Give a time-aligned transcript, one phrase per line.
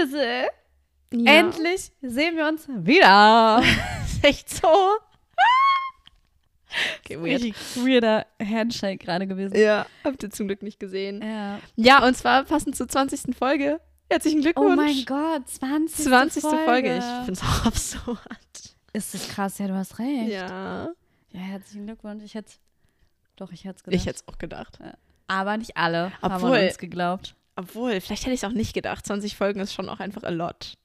[0.00, 0.48] Tizzle.
[1.12, 1.32] Ja.
[1.32, 3.62] Endlich sehen wir uns wieder.
[4.06, 4.68] Ist echt so.
[7.00, 7.42] okay, weird.
[7.76, 9.56] Weirder Handshake gerade gewesen.
[9.56, 11.22] Ja, habt ihr zum Glück nicht gesehen.
[11.22, 11.58] Ja.
[11.76, 13.36] Ja, und zwar passend zur 20.
[13.36, 13.80] Folge.
[14.10, 14.72] Herzlichen Glückwunsch.
[14.72, 16.04] Oh mein Gott, 20.
[16.06, 16.42] 20.
[16.42, 16.64] Folge.
[16.64, 16.96] Folge.
[16.98, 18.76] Ich finde es auch absurd.
[18.92, 19.58] Ist das krass?
[19.58, 20.28] Ja, du hast recht.
[20.32, 20.88] Ja.
[21.32, 22.24] Ja, herzlichen Glückwunsch.
[22.24, 22.52] Ich hätte
[23.36, 24.00] Doch, ich hätte es gedacht.
[24.00, 24.78] Ich hätte es auch gedacht.
[25.28, 27.34] Aber nicht alle haben Obwohl- an uns geglaubt.
[27.56, 29.06] Obwohl, vielleicht hätte ich es auch nicht gedacht.
[29.06, 30.76] 20 Folgen ist schon auch einfach a lot.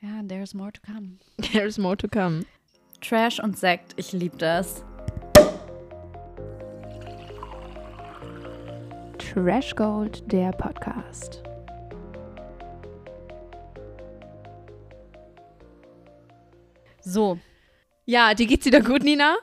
[0.00, 1.16] Ja, there's more to come.
[1.52, 2.44] There's more to come.
[3.00, 4.84] Trash und Sekt, ich liebe das.
[9.18, 11.42] Trash Gold, der Podcast.
[17.00, 17.38] So.
[18.04, 19.36] Ja, dir geht's wieder gut, Nina?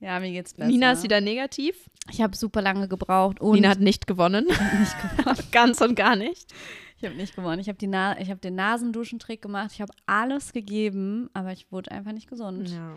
[0.00, 0.68] Ja, mir geht's besser.
[0.68, 1.89] Nina ist wieder negativ.
[2.08, 4.46] Ich habe super lange gebraucht und Nina hat nicht gewonnen.
[4.46, 5.38] nicht gewonnen.
[5.52, 6.52] Ganz und gar nicht.
[6.96, 7.60] Ich habe nicht gewonnen.
[7.60, 9.70] Ich habe Na hab den Nasenduschentrick gemacht.
[9.72, 12.68] Ich habe alles gegeben, aber ich wurde einfach nicht gesund.
[12.70, 12.96] Ja,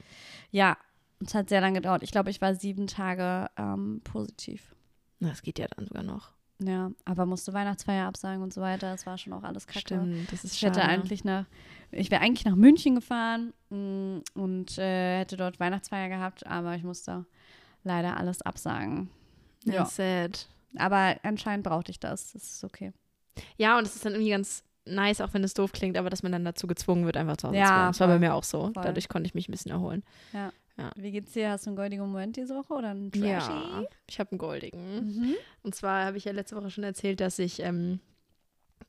[0.52, 0.78] Ja.
[1.26, 2.04] es hat sehr lange gedauert.
[2.04, 4.74] Ich glaube, ich war sieben Tage ähm, positiv.
[5.20, 6.32] Das geht ja dann sogar noch.
[6.60, 8.94] Ja, aber musste Weihnachtsfeier absagen und so weiter.
[8.94, 9.80] Es war schon auch alles kacke.
[9.80, 10.92] Stimmt, das ist Ich hätte schade.
[10.92, 11.46] eigentlich nach,
[11.92, 16.84] ich wäre eigentlich nach München gefahren mm, und äh, hätte dort Weihnachtsfeier gehabt, aber ich
[16.84, 17.26] musste
[17.84, 19.10] leider alles absagen.
[19.66, 19.74] Ja.
[19.74, 19.86] Ja.
[19.86, 20.48] Sad.
[20.76, 22.34] Aber anscheinend brauchte ich das.
[22.34, 22.92] Das ist okay.
[23.58, 26.24] Ja, und es ist dann irgendwie ganz nice, auch wenn es doof klingt, aber dass
[26.24, 27.88] man dann dazu gezwungen wird, einfach zu Hause Ja, zu bleiben.
[27.92, 28.72] Das war bei mir auch so.
[28.74, 28.84] Voll.
[28.84, 30.04] Dadurch konnte ich mich ein bisschen erholen.
[30.96, 31.52] Wie geht's dir?
[31.52, 33.28] Hast du einen goldigen Moment diese Woche oder einen Trashy?
[33.30, 34.96] Ja, ich habe einen goldigen.
[34.96, 35.36] Mhm.
[35.62, 38.00] Und zwar habe ich ja letzte Woche schon erzählt, dass ich, ähm,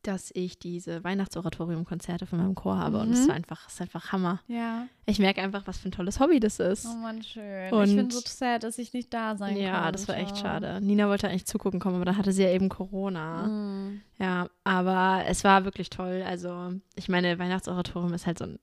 [0.03, 2.99] dass ich diese Weihnachtsoratorium-Konzerte von meinem Chor habe.
[3.01, 3.29] Und es Mhm.
[3.29, 4.41] war einfach, ist einfach Hammer.
[4.49, 4.87] Ja.
[5.07, 6.87] Ich merke einfach, was für ein tolles Hobby das ist.
[6.87, 7.73] Oh Mann, schön.
[7.73, 9.93] Und- ich bin so sad, dass ich nicht da sein ja, konnte.
[9.93, 10.81] das war echt schade.
[10.81, 13.47] Nina wollte eigentlich zugucken kommen, aber dann hatte sie ja eben Corona.
[13.47, 14.01] Mhm.
[14.19, 16.23] Ja, aber es war wirklich toll.
[16.27, 18.59] Also, ich meine, Weihnachtsoratorium ist halt so ein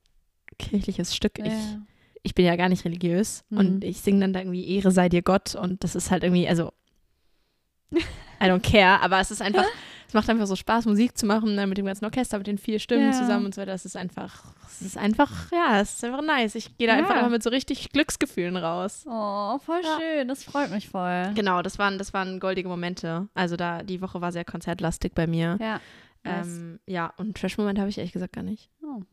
[0.60, 1.40] kirchliches Stück.
[1.40, 1.82] Ich, Ja.
[2.24, 3.58] ich bin ja gar nicht religiös Mhm.
[3.58, 6.48] und ich singe dann da irgendwie Ehre sei dir Gott und das ist halt irgendwie,
[6.48, 6.72] also
[7.94, 9.66] I don't care, aber es ist einfach,
[10.12, 12.58] es macht einfach so Spaß, Musik zu machen ne, mit dem ganzen Orchester, mit den
[12.58, 13.18] vier Stimmen Ja.
[13.18, 13.72] zusammen und so weiter.
[13.72, 16.56] Es ist einfach, es ist einfach, ja, es ist einfach nice.
[16.56, 17.00] Ich gehe da Ja.
[17.00, 19.06] einfach immer mit so richtig Glücksgefühlen raus.
[19.08, 19.98] Oh, voll Ja.
[19.98, 20.28] schön.
[20.28, 21.32] Das freut mich voll.
[21.34, 23.30] Genau, das waren, das waren goldige Momente.
[23.36, 25.58] Also da, die Woche war sehr konzertlastig bei mir.
[25.62, 25.80] Ja.
[26.26, 26.48] Nice.
[26.58, 28.70] Ähm, ja, und Trash-Moment habe ich ehrlich gesagt gar nicht.
[28.84, 29.04] Oh.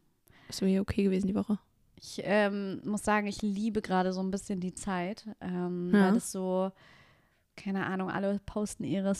[0.48, 1.60] Ist mir okay gewesen die Woche.
[1.94, 6.32] Ich ähm, muss sagen, ich liebe gerade so ein bisschen die Zeit, ähm, weil das
[6.32, 6.72] so,
[7.58, 9.14] keine Ahnung, alle posten ihre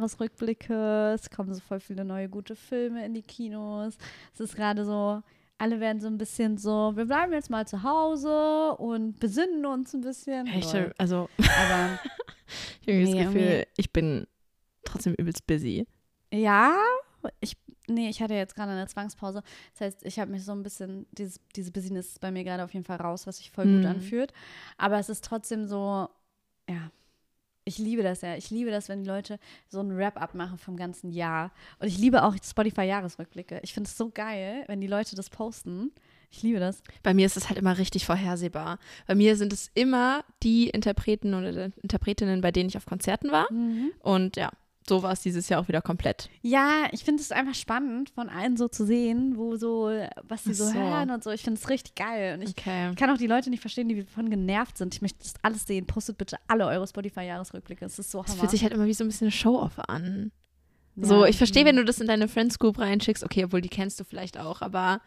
[0.00, 3.96] Spotify-Jahresrückblicke, es kommen so voll viele neue gute Filme in die Kinos.
[4.34, 5.22] Es ist gerade so,
[5.58, 9.94] alle werden so ein bisschen so, wir bleiben jetzt mal zu Hause und besinnen uns
[9.94, 10.46] ein bisschen.
[10.48, 10.92] Echt, Lol.
[10.98, 11.98] also Aber
[12.82, 14.26] ich habe das Nee, Gefühl, irgendwie- ich bin
[14.84, 15.86] trotzdem übelst busy.
[16.32, 16.76] ja,
[17.40, 17.56] ich,
[17.88, 19.42] nee, ich hatte jetzt gerade eine Zwangspause.
[19.74, 22.64] Das heißt, ich habe mich so ein bisschen, dieses, diese Business ist bei mir gerade
[22.64, 23.86] auf jeden Fall raus, was sich voll gut Mhm.
[23.90, 24.32] anfühlt.
[24.78, 26.08] Aber es ist trotzdem so,
[26.68, 26.90] ja,
[27.64, 28.36] ich liebe das ja.
[28.36, 29.38] Ich liebe das, wenn die Leute
[29.68, 31.52] so ein Wrap-up machen vom ganzen Jahr.
[31.78, 33.60] Und ich liebe auch Spotify-Jahresrückblicke.
[33.62, 35.92] Ich finde es so geil, wenn die Leute das posten.
[36.32, 36.82] Ich liebe das.
[37.02, 38.78] Bei mir ist es halt immer richtig vorhersehbar.
[39.06, 43.48] Bei mir sind es immer die Interpreten oder Interpretinnen, bei denen ich auf Konzerten war.
[44.00, 44.50] Und ja,
[44.90, 46.28] so war es dieses Jahr auch wieder komplett.
[46.42, 49.88] Ja, ich finde es einfach spannend, von allen so zu sehen, wo so,
[50.24, 50.74] was sie so, so.
[50.74, 51.30] hören und so.
[51.30, 52.34] Ich finde es richtig geil.
[52.34, 52.90] Und ich Okay.
[52.90, 54.92] Ich kann auch die Leute nicht verstehen, die davon genervt sind.
[54.92, 55.86] Ich möchte das alles sehen.
[55.86, 57.84] Postet bitte alle eure Spotify-Jahresrückblicke.
[57.84, 58.40] Es ist so Das hammer.
[58.40, 60.32] fühlt sich halt immer wie so ein bisschen eine Show-Off an.
[60.96, 61.06] Ja.
[61.06, 63.22] So, ich verstehe, wenn du das in deine Friends Group reinschickst.
[63.22, 65.00] Okay, obwohl die kennst du vielleicht auch, aber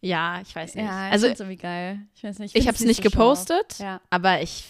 [0.00, 0.84] ja, ich weiß nicht.
[0.84, 1.98] Ja, ich also irgendwie geil.
[2.14, 2.54] Ich weiß nicht.
[2.54, 3.78] ich find's habe es nicht so gepostet.
[3.80, 4.00] Ja.
[4.10, 4.64] aber ich,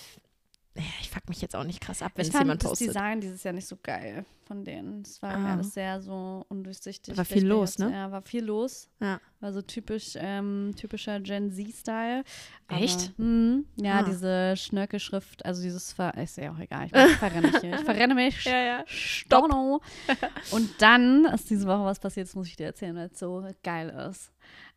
[1.00, 2.88] ich fuck mich jetzt auch nicht krass ab, wenn Ich es jemand das postet.
[2.88, 5.02] Design dieses Jahr nicht so geil von denen.
[5.02, 5.52] Es war Ah.
[5.54, 7.16] alles sehr so undurchsichtig.
[7.16, 7.92] War viel ich los, jetzt- ne?
[7.92, 8.90] Ja, war viel los.
[9.00, 9.20] Ja.
[9.40, 12.24] War so typisch, ähm, typischer Gen Z-Style.
[12.68, 13.16] Echt?
[13.18, 13.66] Mhm.
[13.76, 14.02] Ja, Ah.
[14.02, 16.86] diese Schnörkelschrift, also dieses Ver ist ja auch egal.
[16.86, 17.74] Ich verrenne mich hier.
[17.76, 18.44] Ich verrenne mich.
[18.44, 18.82] ja.
[18.86, 19.80] Storno.
[20.50, 23.46] Und dann ist diese Woche was passiert, das muss ich dir erzählen, weil es so
[23.62, 24.30] geil ist.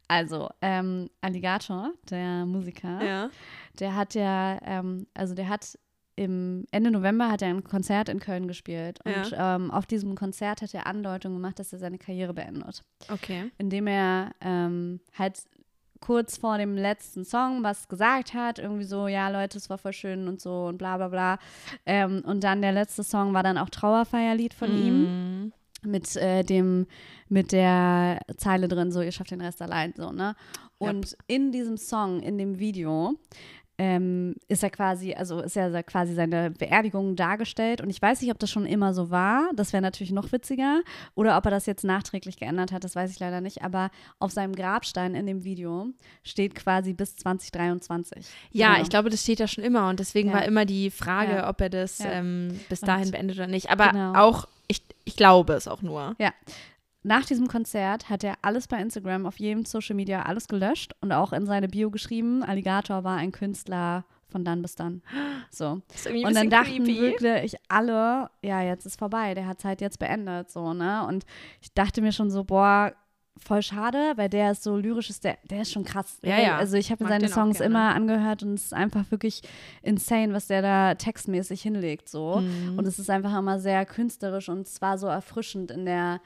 [0.09, 3.29] Also, ähm, Alligator, der Musiker, Ja.
[3.79, 5.77] der hat ja, ähm, also der hat
[6.17, 8.99] im Ende November hat er ein Konzert in Köln gespielt.
[9.05, 12.83] Und ähm, auf diesem Konzert hat er Andeutung gemacht, dass er seine Karriere beendet.
[13.09, 13.51] Okay.
[13.57, 15.43] Indem er ähm, halt
[16.01, 19.93] kurz vor dem letzten Song was gesagt hat, irgendwie so, ja Leute, es war voll
[19.93, 21.39] schön und so und bla bla bla.
[21.85, 25.53] Ähm, und dann der letzte Song war dann auch Trauerfeierlied von ihm Mhm.
[25.83, 26.87] mit äh, dem
[27.29, 30.35] mit der Zeile drin so ihr schafft den Rest allein so ne
[30.79, 33.13] und in diesem Song in dem Video
[33.79, 37.79] ähm, ist er quasi, also ist ja quasi seine Beerdigung dargestellt.
[37.81, 39.50] Und ich weiß nicht, ob das schon immer so war.
[39.56, 40.81] Das wäre natürlich noch witziger.
[41.13, 43.62] Oder ob er das jetzt nachträglich geändert hat, das weiß ich leider nicht.
[43.63, 45.88] Aber auf seinem Grabstein in dem Video
[46.24, 48.25] steht quasi bis 2023.
[48.51, 48.81] Ja, Genau.
[48.83, 49.89] ich glaube, das steht da schon immer.
[49.89, 50.35] Und deswegen Ja.
[50.35, 51.50] war immer die Frage, Ja.
[51.50, 52.12] ob er das Ja.
[52.13, 53.69] ähm, bis Und- dahin beendet oder nicht.
[53.69, 54.13] Aber Genau.
[54.15, 56.15] auch, ich, ich glaube es auch nur.
[57.07, 61.13] Nach diesem Konzert hat er alles bei Instagram, auf jedem Social Media, alles gelöscht und
[61.13, 65.01] auch in seine Bio geschrieben, Alligator war ein Künstler von dann bis dann.
[65.50, 65.80] So.
[66.06, 67.00] Und dann dachten creepy.
[67.00, 71.07] wirklich alle, ja, jetzt ist vorbei, der hat es halt jetzt beendet, so, ne?
[71.07, 71.24] Und
[71.62, 72.92] ich dachte mir schon so, boah,
[73.38, 76.19] voll schade, weil der ist so lyrisch, ist der, der ist schon krass.
[76.24, 76.57] Ja, ja.
[76.57, 79.44] Also ich habe mir seine Songs immer angehört und es ist einfach wirklich
[79.81, 82.42] insane, was der da textmäßig hinlegt, so.
[82.42, 82.77] Mhm.
[82.77, 86.19] Und es ist einfach immer sehr künstlerisch und zwar so erfrischend in der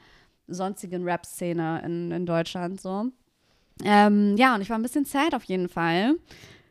[0.54, 3.06] sonstigen Rap-Szene in, in Deutschland, so.
[3.84, 6.16] Ähm, ja, und ich war ein bisschen sad auf jeden Fall.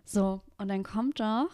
[0.06, 1.50] So, und dann kommt doch,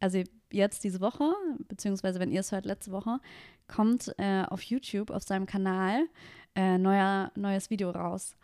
[0.00, 1.32] also jetzt diese Woche,
[1.68, 3.18] beziehungsweise wenn ihr es hört, letzte Woche,
[3.66, 6.06] kommt äh, auf YouTube, auf seinem Kanal,
[6.54, 8.34] äh, neuer, neues Video raus.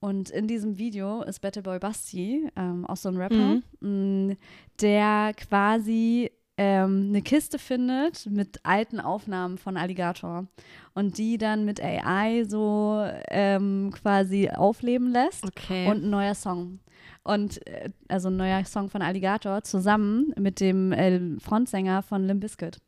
[0.00, 4.36] Und in diesem Video ist Battle Boy Basti, ähm, auch so ein Rapper, mh,
[4.82, 10.46] der quasi ähm, eine Kiste findet mit alten Aufnahmen von Alligator
[10.94, 15.88] und die dann mit AI so ähm, quasi aufleben lässt Okay.
[15.90, 16.78] und ein neuer Song.
[17.24, 22.40] Und äh, also ein neuer Song von Alligator zusammen mit dem äh, Frontsänger von Limp
[22.42, 22.78] Bizkit.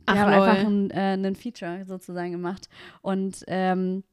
[0.00, 0.42] Die Ach, haben lol.
[0.42, 2.68] einfach ein, äh, einen Feature sozusagen gemacht.
[3.00, 4.04] Und ähm,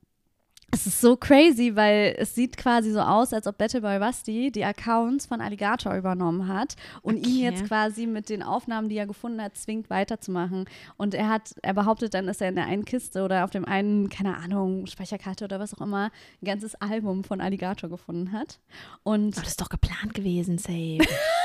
[0.73, 4.63] es ist so crazy, weil es sieht quasi so aus, als ob Battleboy Basti die
[4.63, 7.41] Accounts von Alligator übernommen hat und ihn Okay.
[7.44, 10.65] jetzt quasi mit den Aufnahmen, die er gefunden hat, zwingt weiterzumachen.
[10.97, 13.65] Und er hat, er behauptet dann, dass er in der einen Kiste oder auf dem
[13.65, 16.06] einen, keine Ahnung, Speicherkarte oder was auch immer,
[16.41, 18.59] ein ganzes Album von Alligator gefunden hat.
[19.03, 21.00] Und Oh, das ist doch geplant gewesen, Safe.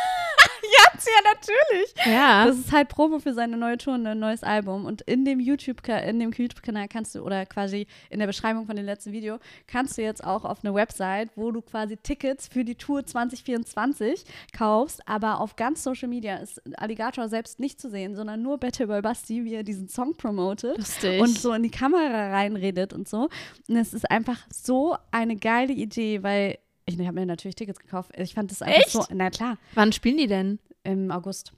[1.04, 1.94] ja, natürlich.
[2.06, 2.46] ja.
[2.46, 4.84] Das ist halt Promo für seine neue Tour, und ein neues Album.
[4.84, 8.76] Und in dem YouTube, in dem YouTube-Kanal kannst du, oder quasi in der Beschreibung von
[8.76, 12.64] dem letzten Video, kannst du jetzt auch auf eine Website, wo du quasi Tickets für
[12.64, 14.24] die Tour 2024
[14.56, 15.06] kaufst.
[15.06, 19.02] Aber auf ganz Social Media ist Alligator selbst nicht zu sehen, sondern nur Battle Boy
[19.02, 21.20] Basti, wie er diesen Song promotet Lustig.
[21.20, 23.28] und so in die Kamera reinredet und so.
[23.68, 28.12] Und es ist einfach so eine geile Idee, weil ich habe mir natürlich Tickets gekauft.
[28.16, 28.92] Ich fand das einfach Echt?
[28.92, 30.60] so, na klar, Wann spielen die denn?
[30.86, 31.52] Im August.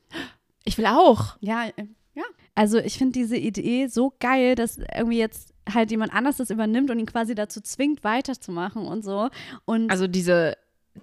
[0.65, 1.37] Ich will auch.
[1.41, 1.85] Ja, äh,
[2.15, 2.25] ja.
[2.55, 6.91] Also ich finde diese Idee so geil, dass irgendwie jetzt halt jemand anders das übernimmt
[6.91, 9.29] und ihn quasi dazu zwingt, weiterzumachen und so.
[9.65, 10.57] Und Also diese,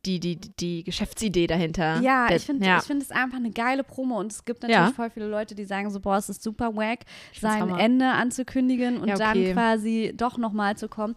[0.06, 2.02] die, die, die Geschäftsidee dahinter.
[2.02, 2.80] ja, ich finde ja.
[2.80, 4.92] ich find es einfach eine geile Promo und es gibt natürlich Ja.
[4.92, 7.00] voll viele Leute, die sagen so, boah, es ist super wack,
[7.40, 7.70] sein.
[7.78, 9.46] Ende anzukündigen und Ja, okay.
[9.46, 11.16] dann quasi doch nochmal zu kommen.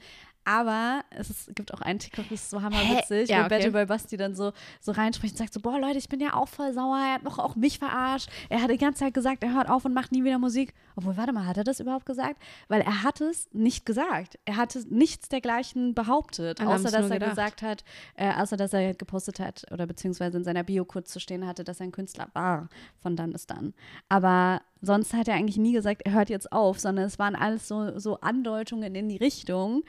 [0.49, 3.57] Aber es ist, gibt auch einen TikTok, das ist so hammerwitzig, Ja, wo okay.
[3.57, 6.33] Battle Boy Basti dann so, so reinspricht und sagt so, boah Leute, ich bin ja
[6.33, 8.31] auch voll sauer, er hat noch auch mich verarscht.
[8.49, 10.73] Er hat die ganze Zeit gesagt, er hört auf und macht nie wieder Musik.
[10.97, 12.43] Obwohl, warte mal, hat er das überhaupt gesagt?
[12.69, 14.39] Weil er hat es nicht gesagt.
[14.47, 17.31] Er hatte nichts dergleichen behauptet, haben's außer dass er gedacht.
[17.31, 17.85] gesagt hat,
[18.15, 21.63] äh, außer dass er gepostet hat oder beziehungsweise in seiner Bio kurz zu stehen hatte,
[21.63, 22.71] dass er ein Künstler war
[23.03, 23.75] von dann bis dann.
[24.09, 27.69] Aber sonst hat er eigentlich nie gesagt, er hört jetzt auf, sondern es waren alles
[27.69, 29.83] so, so Andeutungen in die Richtung,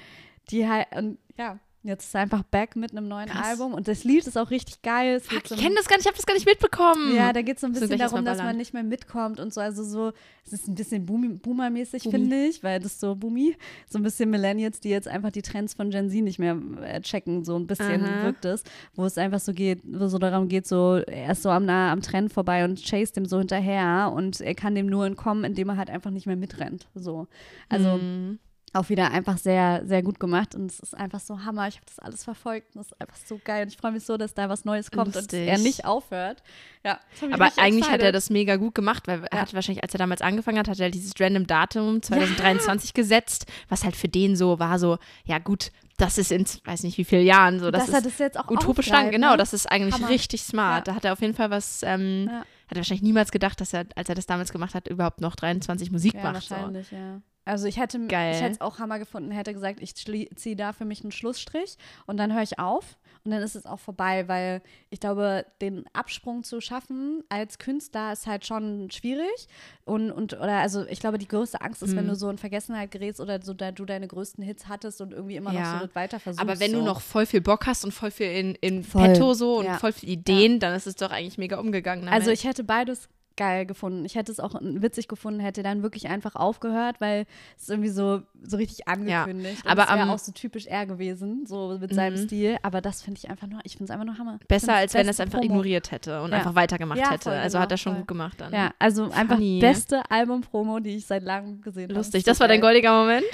[0.52, 3.48] die halt, und ja, jetzt ist er einfach back mit einem neuen Krass.
[3.52, 5.16] Album und das Lied ist auch richtig geil.
[5.16, 7.16] Es Fuck, so ich kenne das gar nicht, ich habe das gar nicht mitbekommen.
[7.16, 9.62] ja, da geht es so ein bisschen darum, dass man nicht mehr mitkommt und so.
[9.62, 10.12] Also so,
[10.46, 13.56] es ist ein bisschen Boom- Boomer-mäßig, finde ich, weil das so Boomy,
[13.88, 17.00] so ein bisschen Millennials, die jetzt einfach die Trends von Gen Z nicht mehr äh,
[17.00, 18.24] checken, so ein bisschen Aha.
[18.26, 18.64] wirkt es,
[18.96, 21.94] wo es einfach so geht, wo so darum geht, so, er ist so am, nah
[21.94, 25.70] am Trend vorbei und chase dem so hinterher und er kann dem nur entkommen, indem
[25.70, 26.90] er halt einfach nicht mehr mitrennt.
[26.94, 27.28] So.
[27.70, 28.40] Also Mhm.
[28.76, 31.68] Auch wieder einfach sehr, sehr gut gemacht und es ist einfach so Hammer.
[31.68, 34.06] Ich habe das alles verfolgt und es ist einfach so geil und ich freue mich
[34.06, 35.42] so, dass da was Neues kommt Lustig.
[35.42, 36.44] und er nicht aufhört.
[36.86, 37.00] Ja,
[37.32, 38.16] Aber eigentlich hat er excited.
[38.16, 39.42] das mega gut gemacht, weil er Ja.
[39.42, 43.84] hat wahrscheinlich, als er damals angefangen hat, hat er dieses random Datum 2023 gesetzt, was
[43.84, 47.26] halt für den so war, so, ja gut, das ist in, weiß nicht wie vielen
[47.26, 49.38] Jahren so, das dass ist das jetzt auch utopisch lang, genau, ne?
[49.38, 50.10] das ist eigentlich Hammer.
[50.10, 50.88] richtig smart.
[50.88, 50.94] Ja.
[50.94, 52.40] Da hat er auf jeden Fall was, ähm, Ja.
[52.40, 55.36] hat er wahrscheinlich niemals gedacht, dass er, als er das damals gemacht hat, überhaupt noch
[55.36, 56.44] 23 Musik Ja, macht.
[56.48, 56.56] So.
[56.56, 57.20] wahrscheinlich, ja.
[57.46, 58.36] Also ich hätte Geil.
[58.36, 61.78] ich hätte es auch Hammer gefunden, hätte gesagt, ich ziehe da für mich einen Schlussstrich
[62.06, 65.86] und dann höre ich auf und dann ist es auch vorbei, weil ich glaube, den
[65.94, 69.48] Absprung zu schaffen als Künstler ist halt schon schwierig
[69.86, 72.10] und, und oder also ich glaube, die größte Angst ist, wenn Mhm.
[72.10, 75.36] du so in Vergessenheit gerätst oder so da du deine größten Hits hattest und irgendwie
[75.38, 75.80] immer noch Ja.
[75.80, 76.42] so das weiter versuchst.
[76.48, 76.80] Aber wenn so.
[76.80, 79.66] du noch voll viel Bock hast und voll viel in, in Voll, petto so und
[79.66, 79.78] ja.
[79.80, 82.06] voll viel Ideen, dann ist es doch eigentlich mega umgegangen.
[82.06, 82.20] Damit.
[82.20, 84.04] Also ich hätte beides geil gefunden.
[84.06, 87.90] Ich hätte es auch witzig gefunden, hätte dann wirklich einfach aufgehört, weil es ist irgendwie
[87.90, 89.64] so, so richtig angekündigt.
[89.66, 92.26] Ja, aber das wäre am- auch so typisch er gewesen, so mit seinem Mhm.
[92.26, 92.58] Stil.
[92.64, 94.40] Aber das finde ich einfach nur, ich finde es einfach nur Hammer.
[94.48, 95.52] Besser, als wenn er es einfach Promo.
[95.54, 96.38] ignoriert hätte und Ja.
[96.38, 97.24] einfach weitergemacht Ja, hätte.
[97.30, 98.00] voll, Also genau, hat er schon voll.
[98.02, 98.54] gut gemacht dann.
[98.54, 99.60] Ja, also einfach Funny.
[99.60, 101.94] beste Album-Promo, die ich seit langem gesehen habe.
[101.96, 102.24] Lustig.
[102.26, 103.26] Das war dein goldiger Moment?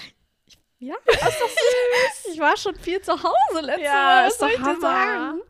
[0.79, 2.33] Ja, ist doch süß.
[2.33, 4.27] Ich war schon viel zu Hause letztes Ja, Mal.
[4.27, 4.79] ist doch Hammer.
[4.81, 5.41] sagen?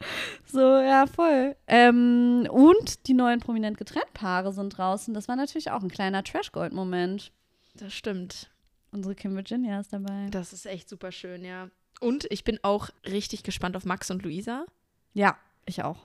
[0.45, 1.55] So, ja, voll.
[1.67, 5.13] Ähm, und die neuen prominent getrennt Paare sind draußen.
[5.13, 7.31] Das war natürlich auch ein kleiner Trash-Gold-Moment.
[7.73, 8.51] Das stimmt.
[8.91, 10.27] Unsere Kim Virginia ist dabei.
[10.31, 11.69] Das ist echt super schön, ja.
[11.99, 14.65] Und ich bin auch richtig gespannt auf Max und Luisa
[15.13, 15.97] Ja, ich auch.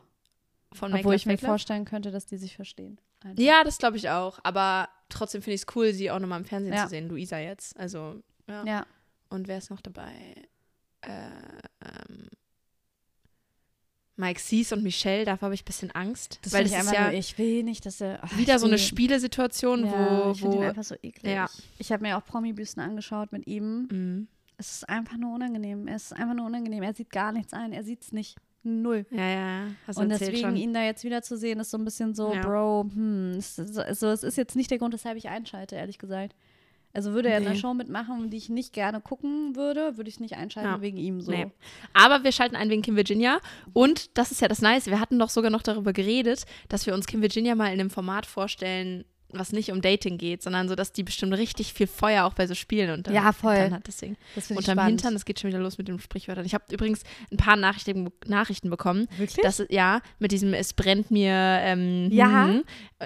[0.73, 2.99] von Obwohl ich mir vorstellen könnte, dass die sich verstehen.
[3.23, 3.43] Einfach.
[3.43, 4.39] Ja, das glaube ich auch.
[4.45, 6.85] Aber trotzdem finde ich es cool, sie auch nochmal im Fernsehen Ja.
[6.85, 7.09] zu sehen.
[7.09, 7.79] Luisa jetzt.
[7.79, 8.65] Also, ja.
[8.65, 8.87] Ja.
[9.31, 10.13] Und wer ist noch dabei?
[11.03, 11.09] Äh,
[11.83, 12.29] ähm,
[14.17, 16.41] Mike Cees und Michelle, davor habe ich ein bisschen Angst.
[16.43, 18.19] Das weil das ich ist einfach ja nur, ich will nicht, dass er.
[18.23, 20.33] ach, wieder so eine Spielesituation, ja, wo.
[20.33, 21.33] ich finde ihn einfach so eklig.
[21.33, 21.49] Ja.
[21.79, 23.89] Ich habe mir auch Promi-Büsten angeschaut mit ihm.
[23.91, 24.29] Mhm.
[24.59, 25.89] Es ist einfach nur unangenehm.
[25.89, 26.83] Es ist einfach nur unangenehm.
[26.83, 27.73] Er sieht gar nichts ein.
[27.73, 28.37] Er sieht es nicht.
[28.63, 29.07] Null.
[29.11, 29.67] Ja, ja.
[29.87, 30.57] Hast du Und deswegen schon.
[30.57, 32.43] ihn da jetzt wieder zu sehen, ist so ein bisschen so, Ja.
[32.43, 36.35] Bro, hm, so- also, es ist jetzt nicht der Grund, weshalb ich einschalte, ehrlich gesagt.
[36.93, 37.61] Also würde er in einer Nee.
[37.61, 40.81] Show mitmachen, die ich nicht gerne gucken würde, würde ich nicht einschalten Ja.
[40.81, 41.31] wegen ihm so.
[41.31, 41.47] Nee.
[41.95, 43.41] Aber wir schalten ein wegen Kim Virginia.
[43.73, 44.87] Und das ist ja das Nice.
[44.87, 47.91] Wir hatten doch sogar noch darüber geredet, dass wir uns Kim Virginia mal in einem
[47.91, 52.25] Format vorstellen, was nicht um Dating geht, sondern so, dass die bestimmt richtig viel Feuer
[52.25, 53.55] auch bei so Spielen und Ja, voll.
[53.57, 53.87] Dann hat.
[53.87, 54.17] Deswegen.
[54.35, 55.01] Das Unterm spannend.
[55.01, 56.45] Hintern, das geht schon wieder los mit den Sprichwörtern.
[56.45, 59.07] Ich habe übrigens ein paar Nachrichten, Nachrichten bekommen.
[59.17, 59.43] Wirklich?
[59.43, 61.33] Das, ja, mit diesem Es brennt mir.
[61.33, 62.47] Ähm, Ja.
[62.47, 62.63] hm.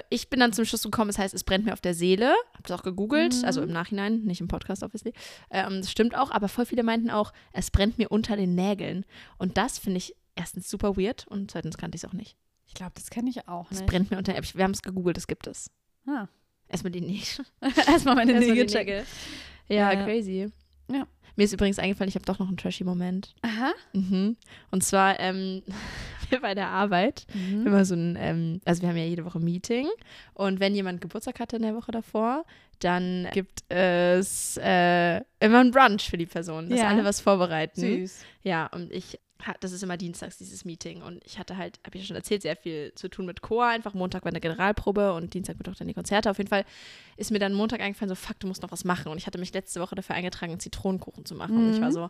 [0.09, 2.33] Ich bin dann zum Schluss gekommen, es heißt, es brennt mir auf der Seele.
[2.53, 3.45] Hab das auch gegoogelt, Mhm.
[3.45, 5.13] also im Nachhinein, nicht im Podcast, obviously.
[5.51, 9.05] Ähm, das stimmt auch, aber voll viele meinten auch, es brennt mir unter den Nägeln.
[9.37, 12.35] Und das finde ich erstens super weird und zweitens kannte ich es auch nicht.
[12.67, 14.57] ich glaube, das kenne ich auch Es brennt mir unter den Nägeln.
[14.57, 15.69] Wir haben es gegoogelt, es gibt es.
[16.07, 16.27] Ah.
[16.67, 17.45] Erstmal die Nägel.
[17.87, 19.05] Erstmal meine Erstmal die checken.
[19.67, 20.03] Ja, Ja.
[20.03, 20.49] crazy.
[20.91, 21.07] Ja.
[21.37, 23.35] Mir ist übrigens eingefallen, ich habe doch noch einen trashy Moment.
[23.41, 23.73] Aha.
[23.93, 24.37] Mhm.
[24.71, 25.63] Und zwar ähm,
[26.29, 27.67] wir bei der Arbeit Mhm.
[27.67, 29.87] immer so ein, ähm, also wir haben ja jede Woche ein Meeting
[30.33, 32.45] und wenn jemand Geburtstag hatte in der Woche davor,
[32.79, 36.87] dann gibt es äh, immer ein Brunch für die Person, dass Ja.
[36.89, 37.79] alle was vorbereiten.
[37.81, 38.23] Süß.
[38.43, 39.19] Ja, und ich,
[39.59, 41.01] das ist immer dienstags, dieses Meeting.
[41.01, 43.65] Und ich hatte halt, habe ich ja schon erzählt, sehr viel zu tun mit Chor.
[43.67, 46.29] Einfach Montag war eine Generalprobe und Dienstag wird auch dann die Konzerte.
[46.31, 46.65] Auf jeden Fall
[47.17, 49.11] ist mir dann Montag eingefallen, so, fuck, du musst noch was machen.
[49.11, 51.57] Und ich hatte mich letzte Woche dafür eingetragen, einen Zitronenkuchen zu machen.
[51.57, 51.93] Und ich war Mhm.
[51.93, 52.09] so,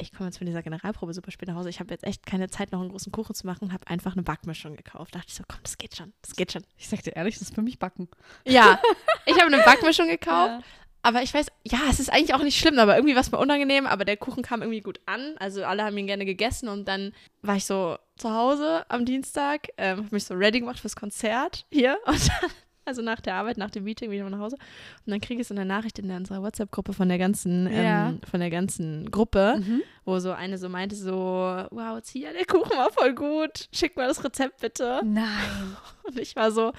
[0.00, 1.70] ich komme jetzt von dieser Generalprobe super spät nach Hause.
[1.70, 3.72] Ich habe jetzt echt keine Zeit, noch einen großen Kuchen zu machen.
[3.72, 5.14] Habe einfach eine Backmischung gekauft.
[5.14, 6.62] Dachte ich so, komm, das geht schon, das geht schon.
[6.76, 8.08] Ich sag dir ehrlich, das ist für mich Backen.
[8.46, 8.80] Ja,
[9.26, 10.60] ich habe eine Backmischung gekauft.
[10.60, 10.62] Ja.
[11.08, 13.38] Aber ich weiß, ja, es ist eigentlich auch nicht schlimm, aber irgendwie war es mir
[13.38, 13.86] unangenehm.
[13.86, 15.34] Aber der Kuchen kam irgendwie gut an.
[15.38, 19.68] Also alle haben ihn gerne gegessen und dann war ich so zu Hause am Dienstag,
[19.78, 22.50] ähm, habe mich so ready gemacht fürs Konzert hier und dann,
[22.84, 24.56] also nach der Arbeit, nach dem Meeting wieder nach Hause.
[25.06, 28.08] Und dann kriege ich so eine Nachricht in unserer WhatsApp-Gruppe von der ganzen, Ja.
[28.10, 29.82] ähm, von der ganzen Gruppe, Mhm.
[30.04, 31.12] wo so eine so meinte so,
[31.70, 33.68] wow, Zia, der Kuchen war voll gut.
[33.72, 35.00] Schick mal das Rezept bitte.
[35.04, 35.76] Nein.
[36.02, 36.72] Und ich war so,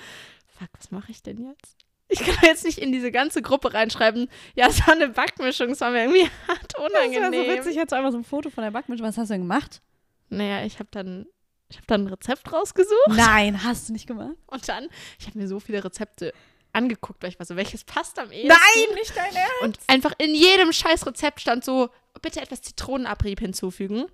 [0.45, 1.77] fuck, was mache ich denn jetzt?
[2.11, 5.81] Ich kann jetzt nicht in diese ganze Gruppe reinschreiben, ja, es war eine Backmischung, es
[5.81, 7.45] war mir irgendwie hart Das wäre unangenehm.
[7.45, 9.05] so witzig, jetzt einfach so ein Foto von der Backmischung.
[9.05, 9.81] Was hast du denn gemacht?
[10.29, 11.27] Naja, ich habe dann,
[11.69, 14.35] ich habe dann ein Rezept rausgesucht Nein, hast du nicht gemacht.
[14.47, 14.87] und dann,
[15.19, 16.33] ich habe mir so viele Rezepte
[16.73, 18.47] angeguckt, weil ich war so, welches passt am ehesten?
[18.95, 19.61] nicht dein Ernst.
[19.61, 21.89] Und einfach in jedem scheiß Rezept stand so,
[22.21, 24.05] bitte etwas Zitronenabrieb hinzufügen.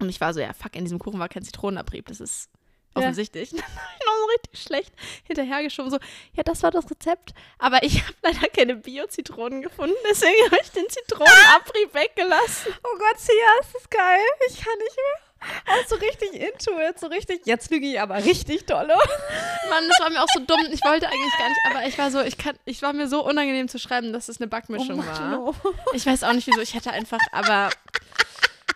[0.00, 2.50] Und ich war so, ja, fuck, in diesem Kuchen war kein Zitronenabrieb, das ist
[2.94, 3.02] Ja.
[3.02, 3.50] offensichtlich.
[3.50, 4.92] Dann habe ich noch so richtig schlecht
[5.24, 5.98] hinterhergeschoben, so,
[6.34, 10.70] ja, das war das Rezept, aber ich habe leider keine Bio-Zitronen gefunden, deswegen habe ich
[10.70, 12.72] den Zitronenabrieb weggelassen.
[12.84, 14.24] Oh Gott, Sia, ist das geil.
[14.48, 15.74] Ich kann nicht mehr.
[15.74, 17.40] Auch so richtig into it, so richtig.
[17.46, 18.94] Jetzt lüge ich aber richtig dolle.
[19.70, 22.10] Mann, das war mir auch so dumm, ich wollte eigentlich gar nicht, aber ich war
[22.12, 25.04] so, ich kann, ich war mir so unangenehm zu schreiben, dass es eine Backmischung Oh
[25.04, 25.28] war.
[25.30, 25.54] no.
[25.94, 27.70] Ich weiß auch nicht, wieso, ich hätte einfach, aber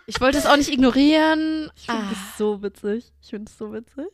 [0.07, 1.71] ich wollte es auch nicht ignorieren.
[1.77, 3.13] Ich finde Ah, das so witzig.
[3.23, 4.07] Ich finde es so witzig.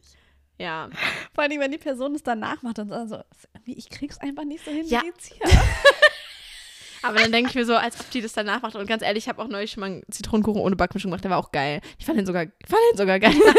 [0.59, 0.89] ja.
[1.35, 3.23] Vor allem, wenn die Person es danach macht und so, also,
[3.67, 5.03] ich krieg's einfach nicht so hin Ja.
[5.03, 5.47] wie jetzt hier.
[7.05, 8.77] Aber dann denke ich mir so, als ob die das danach macht.
[8.77, 11.25] Und ganz ehrlich, ich habe auch neulich schon mal einen Zitronenkuchen ohne Backmischung gemacht.
[11.25, 11.81] Der war auch geil.
[11.99, 13.35] Ich fand den sogar, fand den sogar geiler.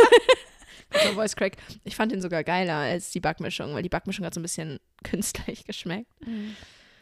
[0.94, 1.58] Guter Voice Crack.
[1.84, 4.80] Ich fand den sogar geiler als die Backmischung, weil die Backmischung hat so ein bisschen
[5.04, 6.10] künstlich geschmeckt.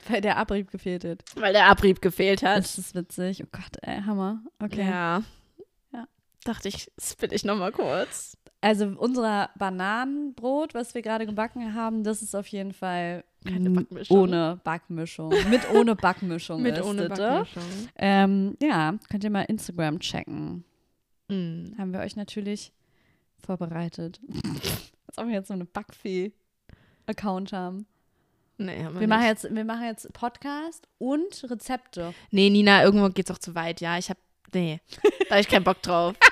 [0.10, 1.24] Weil der Abrieb gefehlt hat.
[1.36, 2.58] Weil der Abrieb gefehlt hat.
[2.60, 3.44] Das ist witzig.
[3.44, 4.42] Oh Gott, ey, Hammer.
[4.60, 4.88] Okay.
[4.88, 5.24] Ja.
[5.94, 6.08] Ja.
[6.44, 8.38] Dachte ich, spill ich nochmal kurz.
[8.64, 14.18] Also unser Bananenbrot, was wir gerade gebacken haben, das ist auf jeden Fall Keine Backmischung.
[14.20, 15.34] ohne Backmischung.
[15.50, 17.10] Mit ohne Backmischung Mit ohne.
[17.10, 17.64] Backmischung.
[17.96, 20.64] Ähm, ja, könnt ihr mal Instagram checken.
[21.28, 21.74] Mm.
[21.78, 22.72] Haben wir euch natürlich
[23.40, 24.22] vorbereitet.
[25.08, 26.32] Als ob wir jetzt so eine Backfee
[27.08, 27.88] Account haben.
[28.66, 32.14] Nee, haben wir, Wir machen, jetzt, wir machen jetzt Podcast und Rezepte.
[32.30, 33.98] Nee, Nina, irgendwo geht's auch zu weit, ja.
[33.98, 34.18] Ich hab.
[34.54, 34.80] Nee.
[35.30, 36.16] Da hab ich keinen Bock drauf.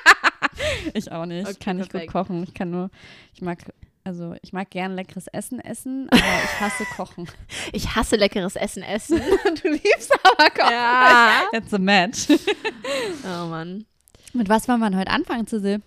[0.93, 1.43] Ich auch nicht.
[1.43, 2.43] Okay, ich kann nicht gut kochen.
[2.43, 2.89] Ich kann nur,
[3.33, 3.59] ich mag,
[4.03, 7.29] also ich mag gern leckeres Essen essen, aber ich hasse Kochen.
[7.71, 9.21] Ich hasse leckeres Essen essen.
[9.63, 10.71] du liebst aber Kochen.
[10.71, 11.43] ja.
[11.53, 12.27] It's a match.
[13.23, 13.85] Oh Mann.
[14.33, 15.81] Mit was wollen wir heute anfangen, Cecil?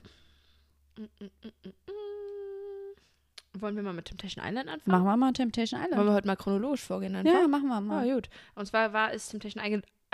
[3.63, 4.93] Wollen wir mal mit Temptation Island anfangen?
[5.05, 6.07] Machen wir mal Temptation Wollen Island.
[6.09, 7.33] wir heute mal chronologisch vorgehen einfach?
[7.33, 8.13] Ja, machen wir Ah, mal.
[8.15, 8.29] gut.
[8.57, 9.63] Und zwar war es Temptation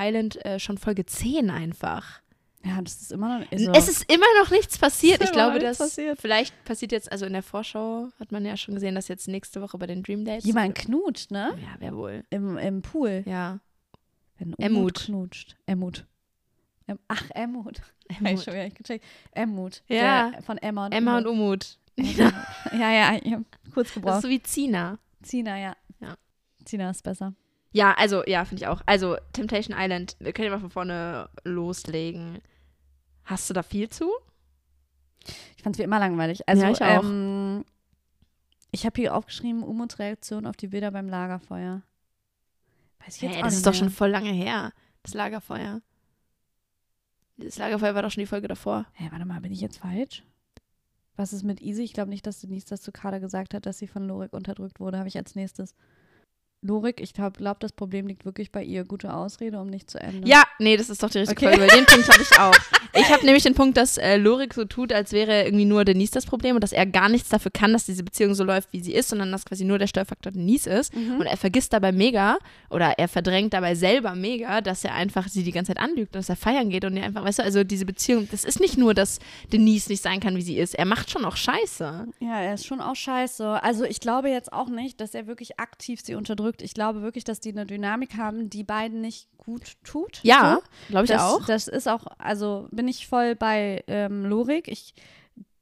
[0.01, 2.21] Island- äh, schon Folge 10 einfach.
[2.65, 3.51] Ja, das ist immer noch.
[3.53, 5.23] Also, Es ist immer noch nichts passiert.
[5.23, 6.21] Ich glaube, dass passiert.
[6.21, 9.63] vielleicht passiert jetzt, also in der Vorschau hat man ja schon gesehen, dass jetzt nächste
[9.63, 10.45] Woche bei den Dream Dates.
[10.45, 11.57] jemand knutscht, ne?
[11.63, 12.25] Ja, wer wohl.
[12.31, 13.23] Im, Im Pool.
[13.27, 13.61] Ja.
[14.39, 14.95] Wenn Umut Emmut.
[14.95, 15.57] knutscht.
[15.67, 16.05] Emmut.
[16.89, 17.81] Em- Ach, Emmut.
[18.13, 19.05] Hab ich schon wieder nicht gecheckt.
[19.33, 19.83] Emmut.
[19.89, 20.31] Ja.
[20.31, 21.79] Der, von Emma und Emma und Umut.
[21.99, 22.33] Ja,
[22.93, 24.23] ja, ich hab kurz Das ist gebraucht.
[24.23, 24.99] so wie Zina.
[25.23, 25.77] Zina, ja.
[26.01, 26.17] Ja.
[26.65, 27.35] Zina ist besser.
[27.73, 28.81] Ja, also, ja, finde ich auch.
[28.87, 32.41] Also, Temptation Island, wir können ja mal von vorne loslegen.
[33.25, 34.11] Hast du da viel zu?
[35.57, 36.49] Ich fand es wie immer langweilig.
[36.49, 37.03] Also, Ja, ich auch.
[37.05, 37.65] Ähm,
[38.71, 41.83] ich habe hier aufgeschrieben, Umuts Reaktion auf die Bilder beim Lagerfeuer.
[43.05, 44.73] Weiß ich jetzt Hey, auch das ist doch schon voll lange her.
[45.03, 45.81] Das Lagerfeuer.
[47.37, 48.87] Das Lagerfeuer war doch schon die Folge davor.
[48.95, 50.23] Hä, warte mal, bin ich jetzt falsch?
[51.19, 51.83] Was ist mit Easy?
[51.83, 54.79] Ich glaube nicht, dass Denise das zu Kader gesagt hat, dass sie von Lorik unterdrückt
[54.79, 54.99] wurde.
[54.99, 55.75] Habe ich als nächstes.
[56.61, 58.85] Lorik, ich glaube, glaub, das Problem liegt wirklich bei ihr.
[58.85, 60.27] Gute Ausrede, um nicht zu ändern.
[60.27, 61.57] Ja, nee, das ist doch die richtige Okay.
[61.57, 61.73] Folge.
[61.73, 62.55] Den Punkt habe ich auch.
[62.95, 66.11] Ich habe nämlich den Punkt, dass äh, Lorik so tut, als wäre irgendwie nur Denise
[66.11, 68.81] das Problem und dass er gar nichts dafür kann, dass diese Beziehung so läuft, wie
[68.81, 70.97] sie ist, sondern dass quasi nur der Störfaktor Denise ist.
[70.97, 71.21] Mhm.
[71.21, 72.39] Und er vergisst dabei mega
[72.71, 76.31] oder er verdrängt dabei selber mega, dass er einfach sie die ganze Zeit anlügt, dass
[76.31, 78.95] er feiern geht und ihr einfach, weißt du, also diese Beziehung, das ist nicht nur,
[78.95, 79.21] dass
[79.53, 80.75] Denise nicht sein kann, wie sie ist.
[80.75, 82.07] Er macht schon auch Scheiße.
[82.21, 83.63] Ja, er ist schon auch scheiße.
[83.63, 86.48] Also ich glaube jetzt auch nicht, dass er wirklich aktiv sie unterdrückt.
[86.61, 90.21] Ich glaube wirklich, dass die eine Dynamik haben, die beiden nicht gut tut.
[90.23, 90.89] Ja, So.
[90.89, 91.47] glaube ich das, auch.
[91.47, 94.69] Das ist auch, also bin ich voll bei ähm, Lorik.
[94.69, 94.95] Ich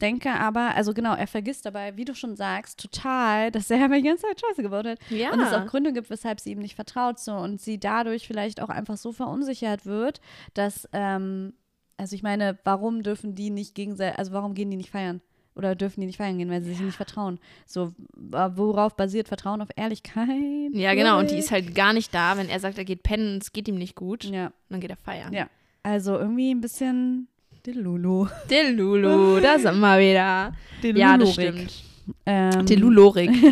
[0.00, 4.02] denke aber, also genau, er vergisst dabei, wie du schon sagst, total, dass er die
[4.02, 4.98] ganze Zeit Scheiße gebaut hat.
[5.10, 5.32] Ja.
[5.32, 8.60] Und es auch Gründe gibt, weshalb sie ihm nicht vertraut so und sie dadurch vielleicht
[8.60, 10.20] auch einfach so verunsichert wird,
[10.54, 11.54] dass, ähm,
[11.96, 15.20] also ich meine, warum dürfen die nicht gegenseitig, also warum gehen die nicht feiern?
[15.56, 17.38] Oder dürfen die nicht feiern gehen, weil sie sich nicht vertrauen?
[17.66, 20.28] So, worauf basiert Vertrauen auf Ehrlichkeit?
[20.72, 21.18] ja, genau.
[21.18, 23.52] Und die ist halt gar nicht da, wenn er sagt, er geht pennen und es
[23.52, 24.24] geht ihm nicht gut.
[24.24, 25.32] Ja, Dann geht er feiern.
[25.32, 25.48] ja.
[25.82, 27.28] Also irgendwie ein bisschen
[27.66, 28.26] Lulu.
[28.50, 30.52] Der Lulu, da sind wir wieder.
[30.82, 31.82] Ja, das stimmt.
[32.26, 33.30] Ähm, Der Lulorik.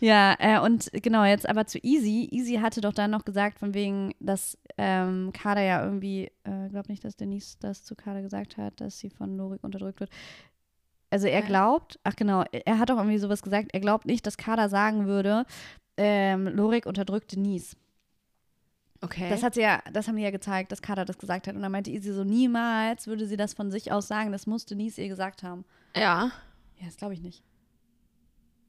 [0.00, 2.28] Ja, äh, und genau, jetzt aber zu Easy.
[2.30, 6.88] Easy hatte doch dann noch gesagt, von wegen, dass ähm, Kader ja irgendwie, äh, glaub
[6.88, 10.10] nicht, dass Denise das zu Kader gesagt hat, dass sie von Lorik unterdrückt wird.
[11.10, 14.38] Also er glaubt, ach genau, er hat auch irgendwie sowas gesagt, er glaubt nicht, dass
[14.38, 15.44] Kader sagen würde,
[15.98, 17.76] ähm, Lorik unterdrückt Denise.
[19.02, 19.28] Okay.
[19.28, 21.56] Das hat sie ja, das haben die ja gezeigt, dass Kader das gesagt hat.
[21.56, 24.64] Und dann meinte Easy so, niemals würde sie das von sich aus sagen, das muss
[24.64, 25.64] Denise ihr gesagt haben.
[25.94, 26.30] ja,
[26.78, 27.42] Ja, das glaube ich nicht.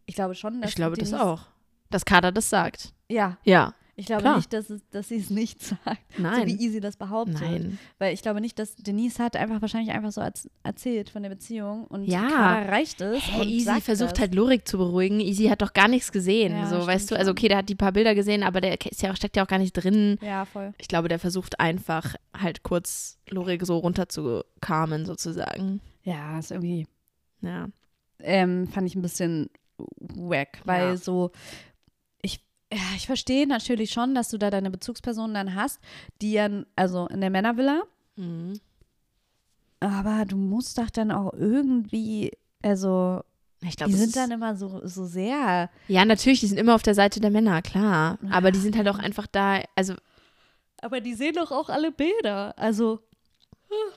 [0.06, 1.42] Ich glaube schon, dass ich glaube das auch.
[1.90, 2.94] Dass Kader das sagt.
[3.10, 3.74] Ja, Ja.
[3.96, 4.38] Ich glaube Klar.
[4.38, 6.48] nicht, dass, es, dass sie es nicht sagt, so Nein.
[6.48, 7.40] wie Easy das behauptet.
[7.40, 7.78] Nein.
[8.00, 11.30] Weil ich glaube nicht, dass Denise hat einfach wahrscheinlich einfach so erz- erzählt von der
[11.30, 12.28] Beziehung und Ja.
[12.28, 13.22] Kader reicht es.
[13.22, 14.20] Hey, und Easy versucht das.
[14.22, 15.20] halt Lorik zu beruhigen.
[15.20, 16.54] Easy hat doch gar nichts gesehen.
[16.54, 19.16] Ja, so, weißt du, also okay, der hat die paar Bilder gesehen, aber der ja,
[19.16, 20.18] steckt ja auch gar nicht drin.
[20.24, 20.74] Ja, voll.
[20.80, 25.82] Ich glaube, der versucht einfach halt kurz Lorik so runterzukamen, sozusagen.
[26.04, 26.88] Ja, ist irgendwie,
[27.42, 27.68] Ja.
[28.20, 30.98] ähm, fand ich ein bisschen wack, weil Ja.
[30.98, 31.32] so,
[32.22, 35.80] ich, ja, ich verstehe natürlich schon, dass du da deine Bezugspersonen dann hast,
[36.22, 37.84] die ja, also in der Männervilla,
[38.16, 38.60] Mhm.
[39.80, 42.32] aber du musst doch dann auch irgendwie,
[42.62, 43.22] also,
[43.66, 46.84] Ich glaube, die sind dann immer so, so sehr, Ja, natürlich, die sind immer auf
[46.84, 48.20] der Seite der Männer, klar.
[48.30, 49.96] Aber die sind halt auch einfach da, also,
[50.82, 53.00] aber die sehen doch auch alle Bilder, also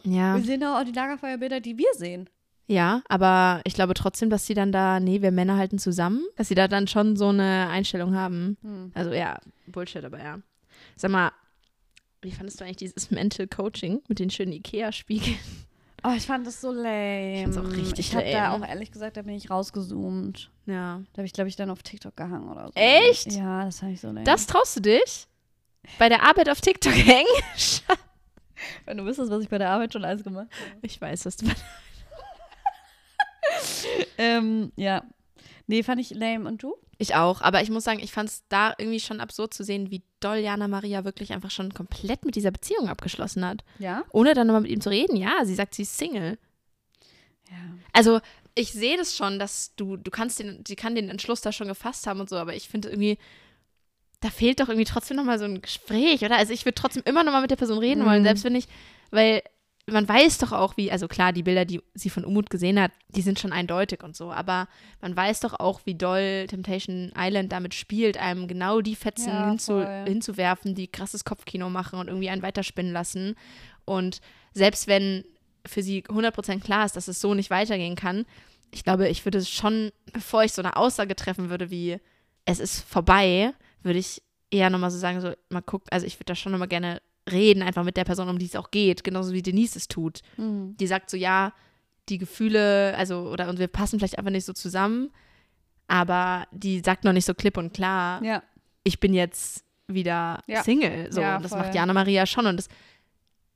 [0.04, 0.36] ja.
[0.36, 2.30] Wir sehen doch auch die Lagerfeuerbilder, die wir sehen.
[2.68, 6.48] Ja, aber ich glaube trotzdem, dass sie dann da, nee, wir Männer halten zusammen, dass
[6.48, 8.90] sie da dann schon so eine Einstellung haben.
[8.94, 10.38] Also ja, Bullshit, aber ja.
[10.96, 11.30] Sag mal,
[12.22, 15.38] wie fandest du eigentlich dieses Mental Coaching mit den schönen Ikea-Spiegeln?
[16.04, 17.42] Oh, ich fand das so lame.
[17.42, 18.64] fand's auch richtig Ich habe da lame.
[18.64, 20.50] auch ehrlich gesagt, da bin ich rausgezoomt.
[20.66, 21.02] Ja.
[21.12, 22.72] Da habe ich, glaube ich, dann auf TikTok gehangen oder so.
[22.74, 23.32] Echt?
[23.32, 24.24] Ja, das fand ich so lame.
[24.24, 25.26] Das traust du dich?
[25.98, 27.26] Bei der Arbeit auf TikTok hängen?
[28.86, 30.78] Wenn du wüsstest, was ich bei der Arbeit schon alles gemacht habe.
[30.82, 31.46] Ich weiß, was du
[34.18, 35.04] Ähm, ja.
[35.66, 36.48] Nee, fand ich lame.
[36.48, 36.74] Und du?
[36.98, 39.90] Ich auch, aber ich muss sagen, ich fand es da irgendwie schon absurd zu sehen,
[39.90, 43.64] wie doll Jana Maria wirklich einfach schon komplett mit dieser Beziehung abgeschlossen hat.
[43.78, 44.04] Ja.
[44.12, 45.16] Ohne dann nochmal mit ihm zu reden.
[45.16, 46.38] Ja, sie sagt, sie ist Single.
[47.50, 47.56] Ja.
[47.92, 48.20] Also,
[48.54, 51.68] ich sehe das schon, dass du, du kannst den, sie kann den Entschluss da schon
[51.68, 53.18] gefasst haben und so, aber ich finde irgendwie,
[54.20, 56.38] da fehlt doch irgendwie trotzdem nochmal so ein Gespräch, oder?
[56.38, 58.24] Also ich würde trotzdem immer nochmal mit der Person reden wollen, Mhm.
[58.26, 58.66] selbst wenn ich,
[59.10, 59.42] weil
[59.88, 62.90] man weiß doch auch, wie, also klar, die Bilder, die sie von Umut gesehen hat,
[63.08, 64.68] die sind schon eindeutig und so, aber
[65.00, 69.48] man weiß doch auch, wie doll Temptation Island damit spielt, einem genau die Fetzen Ja,
[69.48, 73.36] hinzu, hinzuwerfen, die krasses Kopfkino machen und irgendwie einen weiterspinnen lassen.
[73.84, 74.20] Und
[74.52, 75.24] selbst wenn
[75.64, 78.26] für sie 100% klar ist, dass es so nicht weitergehen kann,
[78.72, 81.98] ich glaube, ich würde schon, bevor ich so eine Aussage treffen würde, wie
[82.44, 86.26] es ist vorbei, würde ich eher nochmal so sagen, so mal gucken, also ich würde
[86.26, 89.32] da schon nochmal gerne reden, einfach mit der Person, um die es auch geht, genauso
[89.32, 90.20] wie Denise es tut.
[90.36, 90.76] Mhm.
[90.78, 91.52] Die sagt so, ja,
[92.08, 95.10] die Gefühle, also, oder und wir passen vielleicht einfach nicht so zusammen,
[95.88, 98.42] aber die sagt noch nicht so klipp und klar, Ja.
[98.84, 100.62] ich bin jetzt wieder Ja.
[100.64, 101.12] Single.
[101.12, 101.60] So, Ja, und das voll.
[101.60, 102.46] macht Jana Maria schon.
[102.46, 102.68] Und das,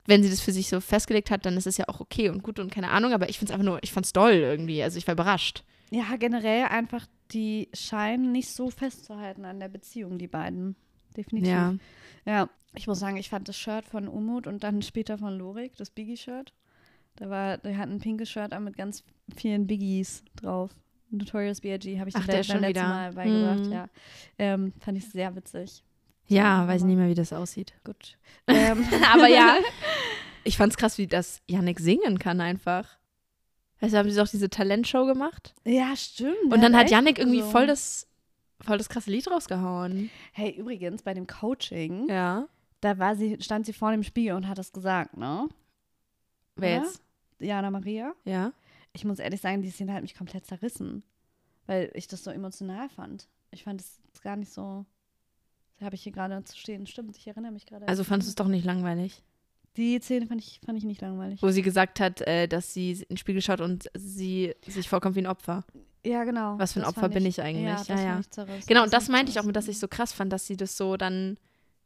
[0.05, 2.41] wenn sie das für sich so festgelegt hat, dann ist es ja auch okay und
[2.43, 4.81] gut und keine Ahnung, aber ich finde es einfach nur, ich fand's doll irgendwie.
[4.81, 5.63] Also ich war überrascht.
[5.91, 10.75] Ja, generell einfach, die scheinen nicht so festzuhalten an der Beziehung, die beiden.
[11.17, 11.49] Definitiv.
[11.51, 11.73] Ja.
[12.25, 15.75] Ja, ich muss sagen, ich fand das Shirt von Umut und dann später von Lorik,
[15.77, 16.53] das Biggie-Shirt.
[17.17, 19.03] Da war, der hat ein pinkes Shirt an mit ganz
[19.35, 20.71] vielen Biggies drauf.
[21.09, 21.99] Notorious B.I.G.
[21.99, 22.83] habe ich Ach, dir der schon wieder.
[22.87, 23.71] Mal beigebracht, Mhm.
[23.73, 23.89] ja.
[24.37, 25.83] Ähm, fand ich sehr witzig.
[26.27, 27.73] Ja, weiß ich nicht mehr, wie das aussieht.
[27.83, 28.17] Gut.
[28.47, 29.57] Ähm, aber ja,
[30.45, 32.87] ich fand's krass, wie das Yannick singen kann einfach.
[33.81, 35.53] Weißt du, haben sie doch diese Talentshow gemacht?
[35.65, 36.53] ja, stimmt.
[36.53, 38.07] Und dann hat Yannick irgendwie so- voll das,
[38.61, 40.09] voll das krasse Lied rausgehauen.
[40.31, 42.47] Hey, übrigens, bei dem Coaching, Ja.
[42.81, 45.47] Da war sie, stand sie vor dem Spiegel und hat das gesagt, ne?
[46.55, 46.87] Wer Oder?
[46.87, 47.01] jetzt?
[47.39, 48.13] Jana Maria.
[48.25, 48.53] Ja.
[48.93, 51.03] Ich muss ehrlich sagen, die Szene hat mich komplett zerrissen,
[51.65, 53.27] weil ich das so emotional fand.
[53.51, 54.85] Ich fand es gar nicht so.
[55.81, 56.85] Habe ich hier gerade zu stehen.
[56.85, 57.87] Stimmt, ich erinnere mich gerade.
[57.87, 59.23] Also fandest du es doch nicht langweilig?
[59.77, 61.41] Die Szene fand ich, fand ich nicht langweilig.
[61.41, 65.15] Wo sie gesagt hat, äh, dass sie in den Spiegel schaut und sie sich vorkommt
[65.15, 65.63] wie ein Opfer.
[66.05, 66.59] Ja, genau.
[66.59, 67.87] Was für ein das Opfer bin ich eigentlich?
[67.87, 68.45] Ja, Ja, ja.
[68.67, 70.75] Genau, und das meinte ich auch mit, dass ich so krass fand, dass sie das
[70.75, 71.37] so dann,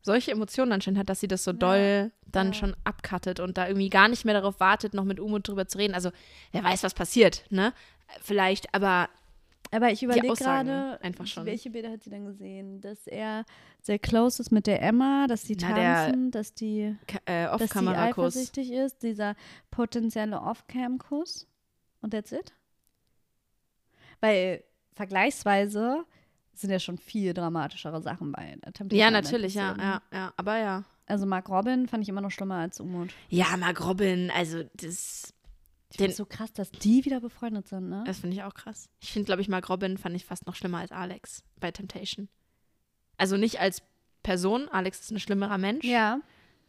[0.06, 1.58] solche Emotionen anscheinend hat, dass sie das so Ja.
[1.58, 2.54] doll dann Ja.
[2.54, 5.78] schon abcuttet und da irgendwie gar nicht mehr darauf wartet, noch mit Umut drüber zu
[5.78, 5.94] reden.
[5.94, 6.12] Also,
[6.52, 7.74] wer weiß, was passiert, ne?
[8.22, 9.10] Vielleicht, aber
[9.72, 11.46] Aber ich überlege gerade, einfach schon.
[11.46, 12.80] welche Bilder hat sie denn gesehen?
[12.82, 13.46] Dass er
[13.82, 17.72] sehr close ist mit der Emma, dass die Na, der tanzen, dass die, äh, dass
[17.72, 19.36] sie eifersüchtig ist, dieser
[19.72, 21.48] potenzielle Off-Cam-Kuss.
[22.02, 22.54] Und that's it?
[24.22, 24.64] Weil
[24.94, 26.06] vergleichsweise
[26.62, 29.84] sind ja schon viel dramatischere Sachen bei Temptation Ja, natürlich, ja, ne?
[29.84, 30.84] ja, ja, aber ja.
[31.08, 33.10] Also Mark Robin fand ich immer noch schlimmer als Umut.
[33.30, 35.34] Ja, Mark Robin, also das,
[35.92, 38.04] Ich finde so krass, dass die wieder befreundet sind, ne?
[38.08, 38.90] das finde ich auch krass.
[39.02, 42.28] Ich finde, glaube ich, Mark Robin fand ich fast noch schlimmer als Alex bei Temptation.
[43.18, 43.84] Also nicht als
[44.24, 45.86] Person, Alex ist ein schlimmerer Mensch.
[45.86, 46.20] Ja.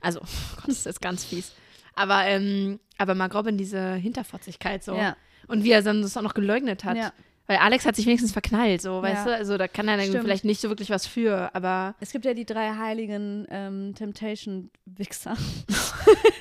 [0.00, 1.54] Also, oh Gott, das ist ganz fies.
[1.94, 4.94] Aber, ähm, aber Mark Robin, diese Hinterfotzigkeit so.
[4.94, 5.16] Ja.
[5.48, 6.96] Und wie er dann das auch noch geleugnet hat.
[6.96, 7.12] ja.
[7.48, 9.32] Weil Alex hat sich wenigstens verknallt, so, weißt Ja.
[9.32, 9.36] du?
[9.36, 10.24] Also da kann er dann Stimmt.
[10.24, 15.36] vielleicht nicht so wirklich was für, aber Es gibt ja die drei heiligen ähm, Temptation-Wichser.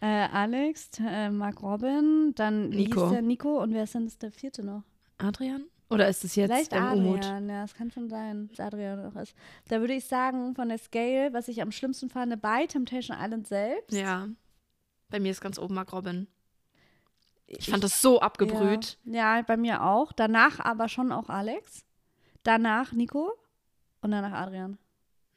[0.00, 3.10] äh, Alex, äh, Mark Robin, dann Nico.
[3.10, 4.82] der Nico und wer ist denn das der vierte noch?
[5.18, 5.64] Adrian?
[5.88, 7.24] Oder ist es jetzt Vielleicht ähm, Umut?
[7.24, 9.34] Adrian, ja, es kann schon sein, dass Adrian noch ist.
[9.68, 13.46] Da würde ich sagen, von der Scale, was ich am schlimmsten fand, bei Temptation Island
[13.46, 13.96] selbst.
[13.96, 14.28] Ja.
[15.10, 16.26] Bei mir ist ganz oben Mark Robin.
[17.46, 18.98] Ich fand das so abgebrüht.
[19.04, 20.12] Ja, ja, bei mir auch.
[20.12, 21.84] Danach aber schon auch Alex.
[22.42, 23.32] Danach Nico
[24.00, 24.78] und danach Adrian.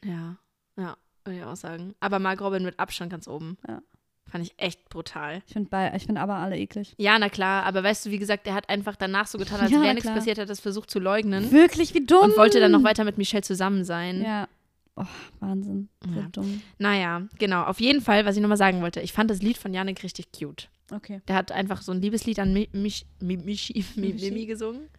[0.03, 0.37] Ja.
[0.77, 1.93] Ja, würde ich auch sagen.
[1.99, 3.57] Aber Mark Robin mit Abstand ganz oben.
[3.67, 3.81] Ja.
[4.29, 5.41] Fand ich echt brutal.
[5.47, 5.69] Ich finde
[5.99, 6.93] find aber alle eklig.
[6.97, 9.71] Ja, na klar, aber weißt du, wie gesagt, er hat einfach danach so getan, als
[9.71, 12.25] Ja, wäre nichts passiert, hat das versucht zu leugnen Wirklich, wie dumm.
[12.25, 14.21] und wollte dann noch weiter mit Michelle zusammen sein.
[14.23, 14.47] Ja.
[14.95, 15.05] Oh,
[15.39, 15.89] Wahnsinn.
[16.03, 16.27] So Ja.
[16.31, 16.61] dumm.
[16.77, 17.63] Naja, genau.
[17.63, 20.31] Auf jeden Fall, was ich nochmal sagen wollte, ich fand das Lied von Janik richtig
[20.31, 20.69] cute.
[20.91, 21.21] Okay.
[21.27, 24.31] Der hat einfach so ein Liebeslied an Mi Mich Mi Michi Mi Michi.
[24.31, 24.89] Mimi gesungen.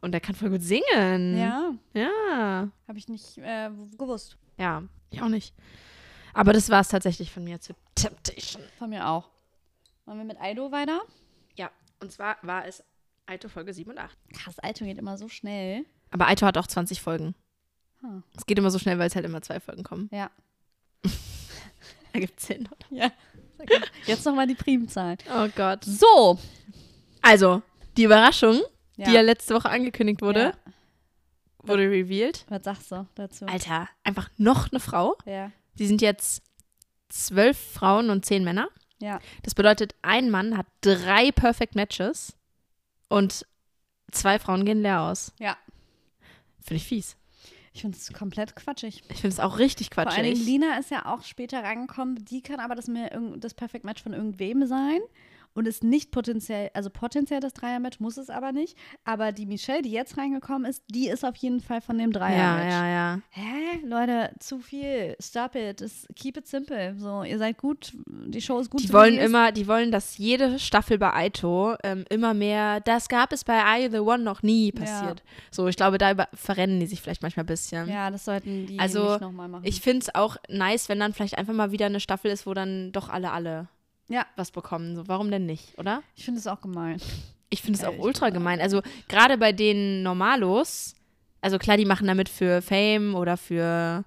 [0.00, 1.36] Und der kann voll gut singen.
[1.36, 2.70] Ja, Ja.
[2.86, 4.36] habe ich nicht äh, gewusst.
[4.58, 5.54] Ja, ich auch nicht.
[6.34, 8.62] Aber das war es tatsächlich von mir zu Temptation.
[8.78, 9.30] Von mir auch.
[10.04, 11.00] Wollen wir mit Aido weiter?
[11.56, 11.70] Ja,
[12.00, 12.84] und zwar war es
[13.26, 14.16] Aito Folge 7 und 8.
[14.34, 15.84] Krass, Aido geht immer so schnell.
[16.10, 17.34] Aber Aito hat auch 20 Folgen.
[18.00, 18.22] Hm.
[18.36, 20.08] Es geht immer so schnell, weil es halt immer zwei Folgen kommen.
[20.12, 20.30] Ja.
[22.12, 22.68] Ergibt Sinn.
[22.90, 23.10] Ja.
[24.06, 25.18] Jetzt nochmal die Primzahlen.
[25.34, 25.84] Oh Gott.
[25.84, 26.38] So.
[27.22, 27.62] Also,
[27.96, 28.60] die Überraschung,
[28.96, 29.06] Ja.
[29.06, 30.72] die ja letzte Woche angekündigt wurde, Ja.
[31.62, 32.44] wurde revealed.
[32.48, 33.46] Was sagst du dazu?
[33.46, 35.16] Alter, einfach noch eine Frau.
[35.24, 35.50] Ja.
[35.78, 36.42] Die sind jetzt
[37.08, 38.68] zwölf Frauen und zehn Männer.
[38.98, 39.18] Ja.
[39.42, 42.36] Das bedeutet, ein Mann hat drei Perfect Matches
[43.08, 43.46] und
[44.10, 45.32] zwei Frauen gehen leer aus.
[45.38, 45.56] Ja.
[46.60, 47.16] Finde ich fies.
[47.76, 49.02] Ich finde es komplett quatschig.
[49.10, 50.46] Ich finde es auch richtig Vor allen Dingen, quatschig.
[50.46, 52.24] Lina ist ja auch später rangekommen.
[52.24, 55.00] Die kann aber das, mir, das Perfect Match von irgendwem sein.
[55.56, 58.76] Und ist nicht potenziell, also potenziell das Dreier-Match, muss es aber nicht.
[59.04, 62.18] Aber die Michelle, die jetzt reingekommen ist, die ist auf jeden Fall von dem Ja,
[62.18, 62.70] Dreier-Match.
[62.72, 63.20] ja, ja.
[63.30, 63.80] Hä?
[63.84, 65.16] Leute, zu viel.
[65.20, 65.80] Stop it.
[65.80, 66.94] Das, keep it simple.
[66.98, 68.82] So, ihr seid gut, die Show ist gut.
[68.82, 73.32] Die wollen immer, die wollen, dass jede Staffel bei Aito ähm, immer mehr, das gab
[73.32, 75.22] es bei You the One noch nie passiert.
[75.50, 77.88] So, ich glaube, da über, verrennen die sich vielleicht manchmal ein bisschen.
[77.88, 79.64] Ja, das sollten die Also, nicht nochmal machen.
[79.64, 82.52] Ich finde es auch nice, wenn dann vielleicht einfach mal wieder eine Staffel ist, wo
[82.52, 83.68] dann doch alle, alle
[84.08, 84.26] Ja.
[84.36, 84.94] was bekommen.
[84.96, 86.02] So, warum denn nicht, oder?
[86.14, 87.00] ich finde es auch gemein.
[87.50, 88.60] Ich finde es auch ultra gemein.
[88.60, 90.94] Also gerade bei den Normalos,
[91.40, 94.04] also klar, die machen damit für Fame oder für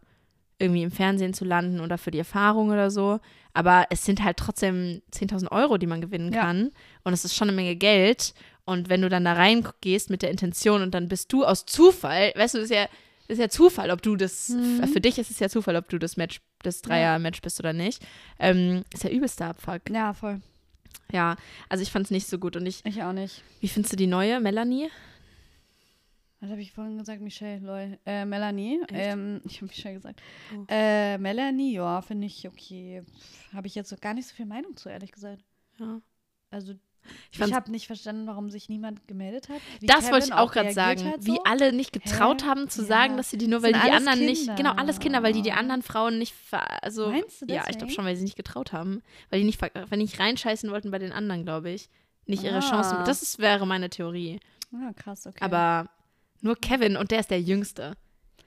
[0.58, 3.20] irgendwie im Fernsehen zu landen oder für die Erfahrung oder so.
[3.54, 6.42] Aber es sind halt trotzdem 10.000 Euro, die man gewinnen Ja.
[6.42, 6.72] kann.
[7.04, 8.34] Und es ist schon eine Menge Geld.
[8.66, 12.34] Und wenn du dann da reingehst mit der Intention und dann bist du aus Zufall,
[12.36, 12.84] weißt du, das ist ja,
[13.30, 14.84] das ist ja Zufall, ob du das, Mhm.
[14.92, 18.06] für dich ist es ja Zufall, ob du das Match, das Dreier-Match bist oder nicht.
[18.40, 19.90] Ähm, ist ja übelster Abfuck.
[19.90, 20.42] Ja, voll.
[21.12, 21.36] Ja,
[21.70, 22.56] also ich fand es nicht so gut.
[22.56, 23.44] Und ich, Ich auch nicht.
[23.62, 24.90] wie findest du die neue, Melanie?
[26.42, 27.22] Was habe ich vorhin gesagt?
[27.22, 28.00] Michelle, lol.
[28.06, 28.80] Äh, Melanie.
[28.90, 30.22] Ähm, ich habe Michelle gesagt.
[30.56, 30.64] Oh.
[30.70, 33.04] Äh, Melanie, ja, finde ich okay.
[33.54, 35.44] Habe ich jetzt so gar nicht so viel Meinung zu, ehrlich gesagt.
[35.80, 36.00] Ja.
[36.50, 36.76] Also,
[37.32, 39.62] Ich ich, habe nicht verstanden, warum sich niemand gemeldet hat.
[39.80, 41.12] Wie Das wollte ich auch gerade reagiert sagen.
[41.14, 41.44] hat Wie so.
[41.44, 42.48] alle nicht getraut Hä?
[42.48, 42.88] haben zu Ja.
[42.88, 44.40] sagen, dass sie die nur, weil die, anderen nicht.
[44.42, 44.56] Kinder.
[44.56, 46.34] Genau, alles Kinder, weil die die anderen Frauen nicht.
[46.82, 49.02] Also, Meinst du Ja, ich glaube schon, weil sie nicht getraut haben.
[49.30, 51.90] Weil die nicht, weil die nicht reinscheißen wollten bei den anderen, glaube ich.
[52.26, 52.98] Nicht ihre Chancen.
[52.98, 53.04] Ah.
[53.06, 54.40] Das ist, wäre meine Theorie.
[54.72, 55.40] Ah, krass, okay.
[55.44, 55.90] Aber
[56.42, 57.96] nur Kevin und der ist der Jüngste.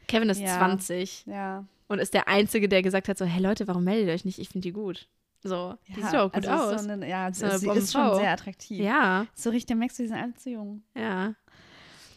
[0.07, 0.59] Kevin ist Ja.
[0.59, 1.65] 20 Ja.
[1.89, 4.39] und ist der Einzige, der gesagt hat: so, hey Leute, warum meldet ihr euch nicht?
[4.39, 5.09] Ich finde die gut.
[5.43, 6.85] So, die ja, sieht doch auch gut also ist aus.
[6.85, 8.81] So eine, ja, So sie ist schon sehr attraktiv.
[8.81, 10.83] ja, So richtig, merkst du, die sind alle zu jung.
[10.95, 11.35] ja.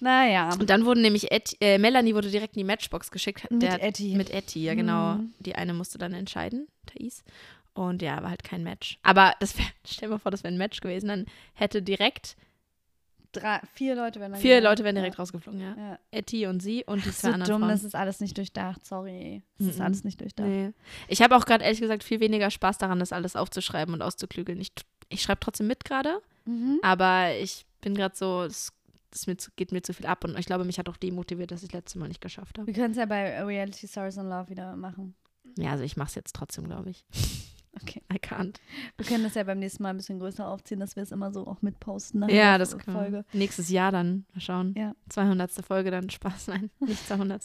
[0.01, 0.51] Naja.
[0.59, 3.49] Und dann wurden nämlich Et äh, Melanie wurde direkt in die Matchbox geschickt.
[3.49, 4.15] Mit der, Etty.
[4.15, 5.15] Mit Etty, ja genau.
[5.15, 5.33] Mhm.
[5.39, 7.23] Die eine musste dann entscheiden, Thais.
[7.73, 8.99] Und ja, war halt kein Match.
[9.03, 11.07] Aber das wär, stell dir mal vor, das wäre ein Match gewesen.
[11.07, 12.35] Dann hätte direkt,
[13.39, 14.61] Drei, vier Leute werden vier.
[14.61, 15.75] Leute wären direkt rausgeflogen, ja.
[15.77, 15.99] Ja.
[16.11, 17.69] Etty und sie und die zwei So anderen dumm, Frauen.
[17.71, 18.85] das ist alles nicht durchdacht.
[18.85, 19.43] Sorry.
[19.57, 19.85] Das ist Mhm.
[19.85, 20.47] alles nicht durchdacht.
[20.47, 20.71] nee.
[21.07, 24.59] Ich habe auch gerade ehrlich gesagt viel weniger Spaß daran, das alles aufzuschreiben und auszuklügeln.
[24.61, 24.71] Ich,
[25.09, 26.79] ich schreibe trotzdem mit gerade, Mhm.
[26.83, 28.71] aber ich bin gerade so, es,
[29.11, 31.51] es mir zu, geht mir zu viel ab und ich glaube, mich hat auch demotiviert,
[31.51, 32.67] dass ich das letzte Mal nicht geschafft habe.
[32.67, 35.15] Wir können es ja bei Reality Stars in Love wieder machen.
[35.57, 37.05] Ja, also ich mache es jetzt trotzdem, glaube ich.
[37.81, 38.01] Okay.
[38.11, 38.57] I can't.
[38.97, 41.31] Wir können das ja beim nächsten Mal ein bisschen größer aufziehen, dass wir es immer
[41.31, 42.21] so auch mitposten.
[42.21, 43.01] nach Ja, das können wir.
[43.01, 43.25] Folge.
[43.33, 44.25] Nächstes Jahr dann.
[44.33, 44.73] Mal schauen.
[44.77, 44.95] Ja.
[45.09, 45.51] 200.
[45.51, 46.47] Folge dann Spaß.
[46.49, 47.43] Nein, nicht 200.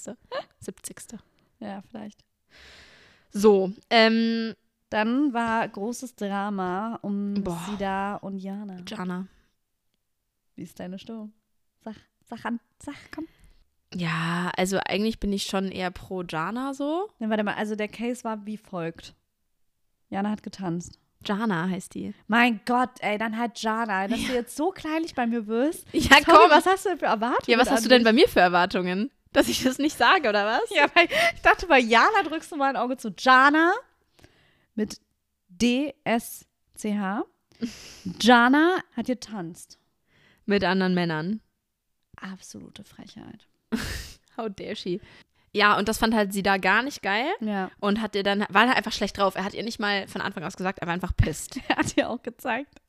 [0.61, 0.97] 70.
[1.63, 2.25] Ja, vielleicht.
[3.33, 4.55] So, ähm,
[4.89, 7.61] Dann war großes Drama um Boah.
[7.69, 8.79] Sida und Jana.
[8.89, 9.27] Jana.
[10.57, 11.33] Wie ist deine Stimmung?
[11.85, 13.27] Sag, sag an, sag, komm.
[13.95, 17.11] Ja, also eigentlich bin ich schon eher pro Jana so.
[17.19, 19.15] Ne, warte mal, also der Case war wie folgt.
[20.11, 20.99] Jana hat getanzt.
[21.25, 22.15] Jana heißt die.
[22.27, 25.87] Mein Gott, ey, dann halt Jana, dass du jetzt so kleinlich bei mir wirst.
[25.93, 27.45] Ja, Sorry, was hast du denn für Erwartungen?
[27.47, 29.11] Ja, was hast du denn bei mir für Erwartungen?
[29.33, 30.63] Dass ich das nicht sage, oder was?
[30.75, 33.15] Ja, weil ich dachte, bei Jana drückst du mal ein Auge zu.
[33.17, 33.73] Jana
[34.75, 34.99] mit
[35.49, 37.25] D-S-C-H.
[38.21, 39.79] Jana hat getanzt.
[40.47, 41.41] Mit anderen Männern.
[42.17, 43.47] Absolute Frechheit.
[44.37, 45.01] How dare she?
[45.53, 47.71] Ja, und das fand halt sie da gar nicht geil Ja.
[47.81, 49.35] und hat ihr dann, war halt einfach schlecht drauf.
[49.35, 51.59] Er hat ihr nicht mal von Anfang aus gesagt, er war einfach pisst.
[51.69, 52.81] Er hat ihr auch gezeigt.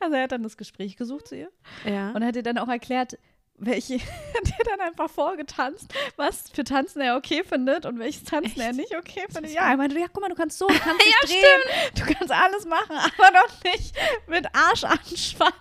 [0.00, 1.50] Also er hat dann das Gespräch gesucht zu ihr
[1.84, 2.10] Ja.
[2.12, 3.18] und hat ihr dann auch erklärt,
[3.62, 8.58] welche, hat ihr dann einfach vorgetanzt, was für Tanzen er okay findet und welches Tanzen
[8.58, 8.76] er Echt?
[8.78, 9.52] nicht okay findet.
[9.52, 12.32] Ja, er meinte, ja, guck mal, du kannst so, du kannst Ja, drehen, du kannst
[12.32, 13.94] alles machen, aber doch nicht
[14.28, 15.52] mit Arsch an Schwanz.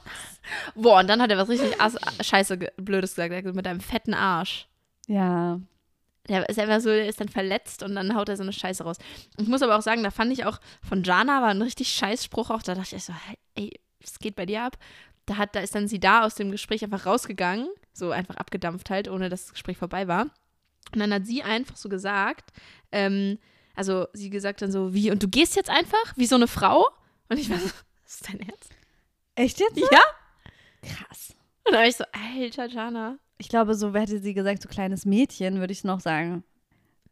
[0.76, 1.76] Boah, und dann hat er was richtig
[2.22, 3.18] scheiße Blödes.
[3.18, 4.68] Er gesagt, mit deinem fetten Arsch.
[5.08, 5.60] Ja,
[6.30, 8.84] Der ist einfach so, der ist dann verletzt und dann haut er so eine Scheiße
[8.84, 8.98] raus.
[9.38, 12.24] Ich muss aber auch sagen, da fand ich auch von Jana war ein richtig scheiß
[12.24, 12.62] Spruch auch.
[12.62, 13.14] Da dachte ich so,
[13.56, 14.78] ey, was geht bei dir ab?
[15.26, 18.90] Da, hat, da ist dann sie da aus dem Gespräch einfach rausgegangen, so einfach abgedampft
[18.90, 20.28] halt, ohne dass das Gespräch vorbei war.
[20.94, 22.52] Und dann hat sie einfach so gesagt,
[22.92, 23.38] ähm,
[23.76, 26.88] also sie gesagt dann so, wie, und du gehst jetzt einfach, wie so eine Frau?
[27.28, 27.66] Und ich war so,
[28.04, 28.70] was ist dein Ernst?
[29.40, 29.78] echt jetzt?
[29.78, 30.02] Ja?
[30.84, 31.36] Krass.
[31.64, 33.18] Und da war ich so, alter Jana.
[33.40, 36.44] Ich glaube, so hätte sie gesagt, so kleines Mädchen, würde ich noch sagen,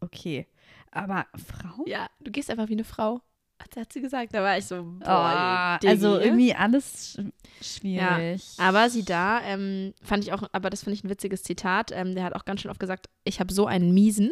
[0.00, 0.46] okay.
[0.92, 1.84] Aber Frau?
[1.86, 3.20] Ja, du gehst einfach wie eine Frau.
[3.60, 4.32] Hat, hat sie gesagt.
[4.34, 6.26] Da war ich so, Oh, boah, also Diggi.
[6.28, 7.18] irgendwie alles
[7.60, 8.44] sch schwierig.
[8.58, 11.90] Aber sie da, ähm, fand ich auch, aber das finde ich ein witziges Zitat.
[11.92, 14.30] Ähm, der hat auch ganz schön oft gesagt, ich habe so einen miesen.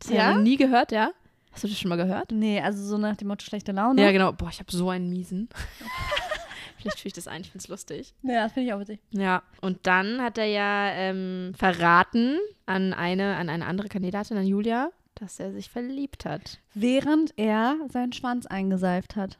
[0.00, 0.30] Das habe Ja?
[0.30, 1.12] ich noch nie gehört, ja?
[1.52, 2.32] Hast du das schon mal gehört?
[2.32, 4.02] Nee, also so nach dem Motto schlechte Laune.
[4.02, 4.32] Ja, genau.
[4.32, 5.48] Boah, ich habe so einen miesen.
[6.80, 8.14] Vielleicht fühle ich das ein, ich finde es lustig.
[8.22, 9.00] Ja, das finde ich auch witzig.
[9.10, 14.46] Ja, und dann hat er ja ähm, verraten an eine, an eine andere Kandidatin, an
[14.46, 16.58] Julia, dass er sich verliebt hat.
[16.74, 19.38] Während er seinen Schwanz eingeseift hat.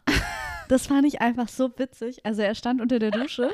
[0.69, 2.25] das fand ich einfach so witzig.
[2.25, 3.51] Also er stand unter der Dusche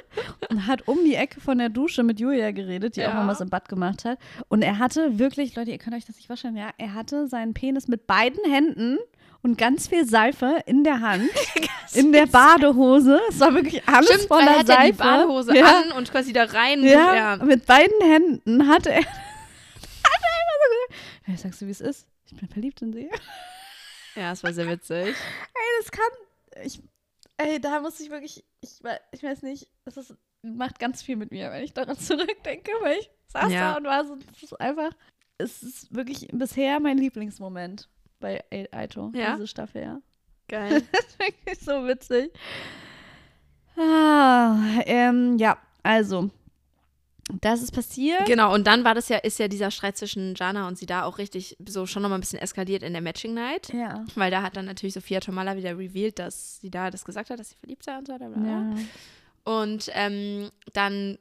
[0.49, 3.15] und hat um die Ecke von der Dusche mit Julia geredet, die auch Ja.
[3.23, 4.19] mal was im Bad gemacht hat.
[4.49, 7.55] Und er hatte wirklich, Leute, ihr könnt euch das nicht vorstellen, ja, er hatte seinen
[7.55, 8.99] Penis mit beiden Händen
[9.43, 11.29] und ganz viel Seife in der Hand,
[11.95, 13.21] in der Badehose.
[13.29, 14.93] Es war wirklich alles Stimmt, voller er hat Seife.
[14.93, 15.81] die Badehose ja.
[15.83, 16.83] an und quasi da rein.
[16.83, 17.37] Ja, ja.
[17.45, 19.03] mit beiden Händen hatte er.
[20.05, 22.07] Hat er immer so gesagt, sagst du, wie es ist?
[22.27, 23.11] Ich bin verliebt in sie.
[24.15, 25.07] Ja, es war sehr witzig.
[25.07, 25.15] Ey,
[25.81, 26.65] das kann.
[26.65, 26.83] Ich,
[27.39, 28.45] ey, da muss ich wirklich.
[28.61, 32.73] Ich, ich weiß nicht, das ist, macht ganz viel mit mir, wenn ich daran zurückdenke,
[32.83, 33.71] weil ich saß Ja.
[33.73, 34.91] da und war so, das ist einfach.
[35.39, 37.89] Es ist wirklich bisher mein Lieblingsmoment
[38.23, 39.35] bei Aito, Ja?
[39.35, 40.01] diese Staffel, ja.
[40.49, 40.83] Geil.
[40.93, 42.33] Das ist wirklich so witzig.
[43.77, 44.57] Ah,
[44.87, 46.31] ähm, ja, also.
[47.41, 48.27] Das ist passiert.
[48.27, 51.05] Genau, und dann war das ja, ist ja dieser Streit zwischen Jana und sie da
[51.05, 53.73] auch richtig so schon nochmal ein bisschen eskaliert in der Matching Night.
[53.73, 54.05] Ja.
[54.17, 57.39] Weil da hat dann natürlich Sophia Tomala wieder revealed, dass sie da das gesagt hat,
[57.39, 58.17] dass sie verliebt sei und so.
[58.17, 58.39] Bla bla.
[58.39, 58.51] bla.
[58.51, 58.75] ja.
[59.45, 61.19] Und ähm, dann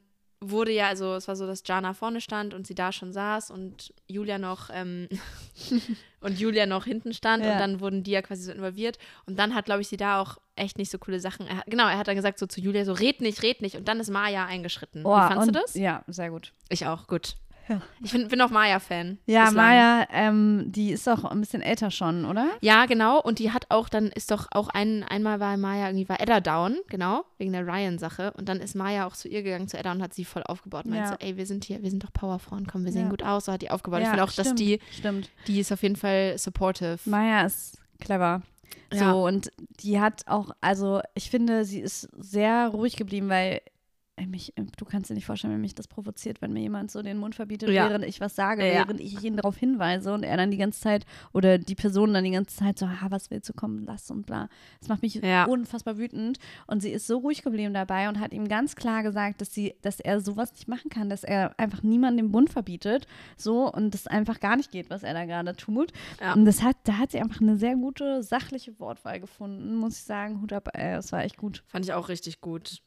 [0.50, 3.50] wurde ja, also es war so, dass Jana vorne stand und sie da schon saß
[3.50, 5.08] und Julia noch ähm,
[6.20, 7.52] und Julia noch hinten stand Ja.
[7.52, 10.20] und dann wurden die ja quasi so involviert und dann hat, glaube ich, sie da
[10.20, 11.46] auch echt nicht so coole Sachen.
[11.46, 13.86] Er, genau, er hat dann gesagt so zu Julia so red nicht, red nicht und
[13.88, 15.06] dann ist Maya eingeschritten.
[15.06, 15.74] Oh, Wie fandst und, du das?
[15.74, 16.52] Ja, sehr gut.
[16.68, 17.36] Ich auch, gut.
[17.72, 17.82] Ja.
[18.02, 19.18] Ich bin, bin auch Maya-Fan.
[19.26, 19.66] Ja, bislang.
[19.66, 22.48] Maya, ähm, die ist doch ein bisschen älter schon, oder?
[22.60, 23.20] Ja, genau.
[23.20, 26.40] Und die hat auch, dann ist doch auch ein, einmal war Maya, irgendwie war Edda
[26.40, 28.32] down, genau, wegen der Ryan-Sache.
[28.36, 30.84] Und dann ist Maya auch zu ihr gegangen, zu Edda, und hat sie voll aufgebaut.
[30.84, 31.00] Und Ja.
[31.02, 33.10] meinte so, ey, wir sind hier, wir sind doch Powerfrauen, komm, wir sehen Ja.
[33.10, 33.44] gut aus.
[33.46, 34.00] So hat die aufgebaut.
[34.02, 35.30] ich finde auch, dass stimmt, die, Stimmt.
[35.46, 36.98] die ist auf jeden Fall supportive.
[37.06, 38.42] Maya ist clever.
[38.90, 39.12] So, Ja.
[39.12, 43.60] und die hat auch, also ich finde, sie ist sehr ruhig geblieben, weil
[44.26, 47.02] mich, äh, du kannst dir nicht vorstellen, wenn mich das provoziert, wenn mir jemand so
[47.02, 47.88] den Mund verbietet, Ja.
[47.88, 48.86] während ich was sage, Ja.
[48.86, 52.24] während ich ihn darauf hinweise und er dann die ganze Zeit oder die Person dann
[52.24, 54.48] die ganze Zeit so, ha, was willst du kommen, lass und bla.
[54.80, 55.44] Das macht mich Ja.
[55.46, 59.40] unfassbar wütend und sie ist so ruhig geblieben dabei und hat ihm ganz klar gesagt,
[59.40, 63.06] dass sie, dass er sowas nicht machen kann, dass er einfach niemanden den Mund verbietet,
[63.36, 65.92] so und das einfach gar nicht geht, was er da gerade tut.
[66.34, 70.04] Und das hat, da hat sie einfach eine sehr gute sachliche Wortwahl gefunden, muss ich
[70.04, 70.40] sagen.
[70.42, 71.62] Hut ab, ey, das war echt gut.
[71.66, 72.82] Fand ich auch richtig gut.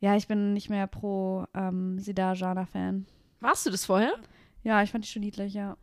[0.00, 3.06] Ja, ich bin nicht mehr pro ähm, Sida Jana-Fan.
[3.40, 4.12] Warst du das vorher?
[4.62, 5.76] Ja, ich fand die schon niedlich, ja.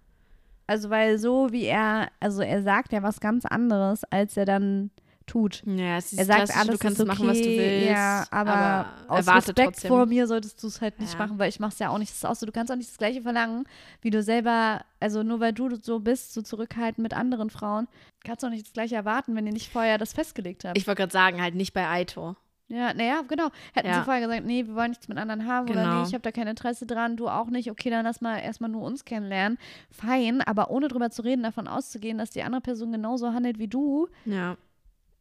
[0.65, 4.91] Also, weil so wie er, also er sagt ja was ganz anderes, als er dann
[5.27, 5.61] tut.
[5.65, 7.87] Ja, es ist Er sagt alles du kannst okay, machen, was du willst.
[7.89, 9.87] ja, aber, aus erwarte Respekt trotzdem.
[9.89, 11.19] vor mir solltest du es halt nicht Ja.
[11.19, 12.11] machen, weil ich mach's ja auch nicht.
[12.11, 13.65] Das ist auch so, du kannst auch nicht das Gleiche verlangen,
[14.01, 17.87] wie du selber, also nur weil du so bist, so zurückhaltend mit anderen Frauen,
[18.23, 20.77] kannst du auch nicht das Gleiche erwarten, wenn ihr nicht vorher das festgelegt habt.
[20.77, 22.35] Ich wollte gerade sagen, halt nicht bei Aito.
[22.69, 23.49] Ja, naja, genau.
[23.73, 23.99] Hätten Ja.
[23.99, 26.01] sie vorher gesagt, nee, wir wollen nichts mit anderen haben oder Genau.
[26.01, 28.69] nee, ich habe da kein Interesse dran, du auch nicht, okay, dann lass mal erstmal
[28.69, 29.57] nur uns kennenlernen.
[29.89, 33.69] Fein, aber ohne drüber zu reden, davon auszugehen, dass die andere Person genauso handelt wie
[33.69, 34.57] du, Ja.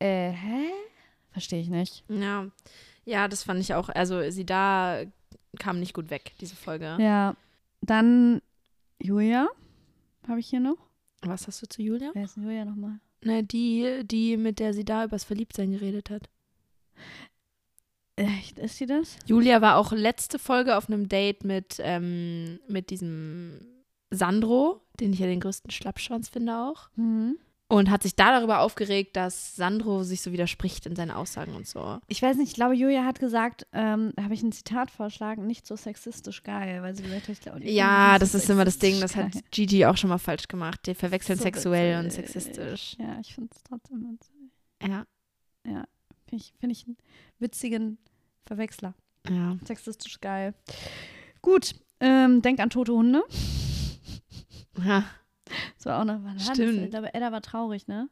[0.00, 0.70] äh, hä?
[1.30, 2.02] Verstehe ich nicht.
[2.08, 2.46] Ja.
[3.04, 3.90] Ja, das fand ich auch.
[3.90, 5.02] Also, sie da
[5.60, 6.96] kam nicht gut weg, diese Folge.
[6.98, 7.36] Ja.
[7.82, 8.42] Dann
[8.98, 9.46] Julia,
[10.26, 10.78] habe ich hier noch.
[11.22, 12.10] Was hast du zu Julia?
[12.14, 12.98] Wer ist denn Julia nochmal?
[13.22, 16.28] Na, die, die, mit der sie da übers Verliebtsein geredet hat.
[18.16, 19.16] Echt, ist sie das?
[19.26, 23.60] Julia war auch letzte Folge auf einem Date mit, ähm, mit diesem
[24.10, 26.88] Sandro, den ich ja den größten Schlappschwanz finde auch.
[26.96, 27.36] Mhm.
[27.68, 31.66] Und hat sich da darüber aufgeregt, dass Sandro sich so widerspricht in seinen Aussagen und
[31.66, 31.98] so.
[32.06, 35.66] Ich weiß nicht, ich glaube, Julia hat gesagt, ähm, habe ich ein Zitat vorschlagen, nicht
[35.66, 38.64] so sexistisch geil, weil sie gesagt hat, ich glaube, die Ja, das so ist immer
[38.64, 39.32] das Ding, das hat.
[39.50, 40.86] Gigi auch schon mal falsch gemacht.
[40.86, 42.28] Die verwechseln So sexuell und witzig.
[42.28, 42.96] sexistisch.
[43.00, 44.34] Ja, ich finde es trotzdem witzig.
[44.88, 45.04] Ja,
[46.28, 46.96] Finde ich, find ich einen
[47.38, 47.98] witzigen
[48.46, 48.94] Verwechsler.
[49.28, 49.56] ja.
[49.64, 50.54] Sexistisch geil.
[51.42, 53.22] Gut, ähm, denk an tote Hunde.
[54.84, 55.04] Ja,
[55.76, 56.38] Das war auch noch, wann?
[56.38, 56.82] Stimmt.
[56.84, 58.08] Ich glaube, Edda war traurig, ne?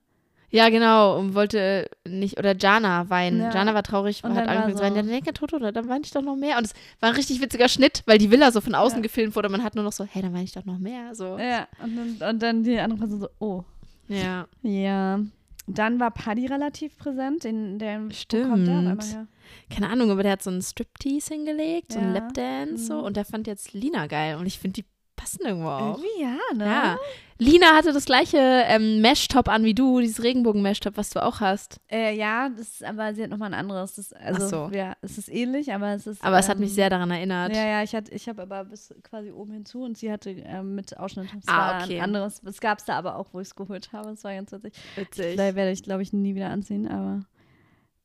[0.51, 1.19] ja genau.
[1.19, 3.41] Und wollte nicht, oder Jana weinen.
[3.41, 3.51] Ja.
[3.53, 4.95] Jana war traurig, Und hat angefangen zu weinen.
[4.97, 6.57] Ja, dann denk an Toto, oder dann weine ich doch noch mehr.
[6.59, 9.03] Und es war ein richtig witziger Schnitt, weil die Villa so von außen Ja.
[9.03, 9.49] gefilmt wurde.
[9.49, 11.13] Man hat nur noch so, hey, dann weine ich doch noch mehr.
[11.17, 11.39] So.
[11.39, 13.65] Ja, und dann, und dann die andere Person so, oh.
[14.07, 14.47] Ja.
[14.63, 15.19] Ja.
[15.67, 17.45] Dann war Paddy relativ präsent.
[17.45, 19.15] Den, der, wo kommt der auf Stimmt.
[19.15, 19.27] her?
[19.71, 22.13] Keine Ahnung, aber der hat so einen Striptease hingelegt, so einen.
[22.13, 22.99] Lapdance so.
[22.99, 23.05] Mhm.
[23.05, 24.37] Und der fand jetzt Lina geil.
[24.37, 24.89] Und ich finde, die
[25.25, 25.99] passen irgendwo auch.
[25.99, 26.65] Irgendwie ja, ne?
[26.65, 26.99] Ja.
[27.39, 31.81] Lina hatte das gleiche ähm, Mesh-Top an wie du, dieses Regenbogen-Mesh-Top, was du auch hast.
[31.91, 33.97] Äh, ja, das ist, aber sie hat nochmal ein anderes.
[33.97, 34.71] Das, also, so.
[34.73, 36.23] ja, es ist ähnlich, aber es ist.
[36.23, 37.55] Aber es hat mich ähm, sehr daran erinnert.
[37.55, 40.97] Ja, ja, ich, ich habe aber bis quasi oben hinzu und sie hatte ähm, mit
[40.97, 41.29] Ausschnitt.
[41.37, 41.97] Es Ah, okay.
[41.97, 42.41] ein anderes.
[42.45, 44.11] Es gab es da aber auch, wo ich es geholt habe.
[44.11, 44.75] Es war ganz witzig.
[44.95, 45.37] Witzig.
[45.37, 47.21] Da werde ich, glaube ich, nie wieder anziehen, aber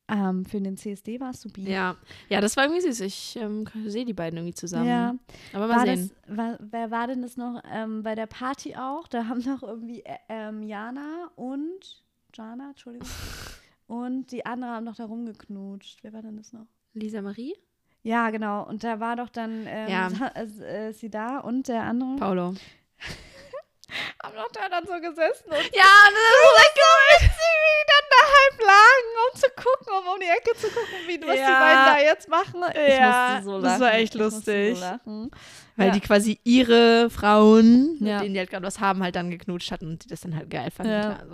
[0.10, 1.70] ähm, für den CSD war es supi.
[1.70, 1.96] Ja.
[2.30, 3.02] ja, das war irgendwie süß.
[3.02, 4.88] Ich ähm, sehe die beiden irgendwie zusammen.
[4.88, 5.16] Ja.
[5.54, 6.12] Aber mal War sehen.
[6.28, 9.08] das, war, wer war denn das noch ähm, bei der Party auch?
[9.08, 12.04] Da haben noch irgendwie äh, ähm, Jana und
[12.34, 13.08] Jana, Entschuldigung,
[13.88, 16.00] und die andere haben noch da rumgeknutscht.
[16.04, 16.68] Wer war denn das noch?
[16.94, 17.56] Lisa Marie?
[18.02, 18.66] Ja, genau.
[18.68, 20.10] Und da war doch dann ähm, Ja.
[20.36, 22.54] äh, sie da und der andere Paulo.
[24.24, 27.86] haben doch da dann so gesessen und Ja, das ist so witzig, wie
[28.20, 31.22] die dann da halb lagen, um zu gucken, um um die Ecke zu gucken, wie
[31.22, 31.60] was die Ja.
[31.60, 32.64] beiden da jetzt machen.
[32.74, 33.64] Ich Ja, musste so lachen.
[33.64, 34.78] das war echt lustig.
[34.78, 35.30] So.
[35.76, 35.94] Weil Ja.
[35.94, 39.88] die quasi ihre Frauen, mit denen die halt gerade was haben, halt dann geknutscht hatten
[39.88, 40.92] und die das dann halt geil fanden.
[40.92, 41.02] Ja.
[41.16, 41.28] Klar,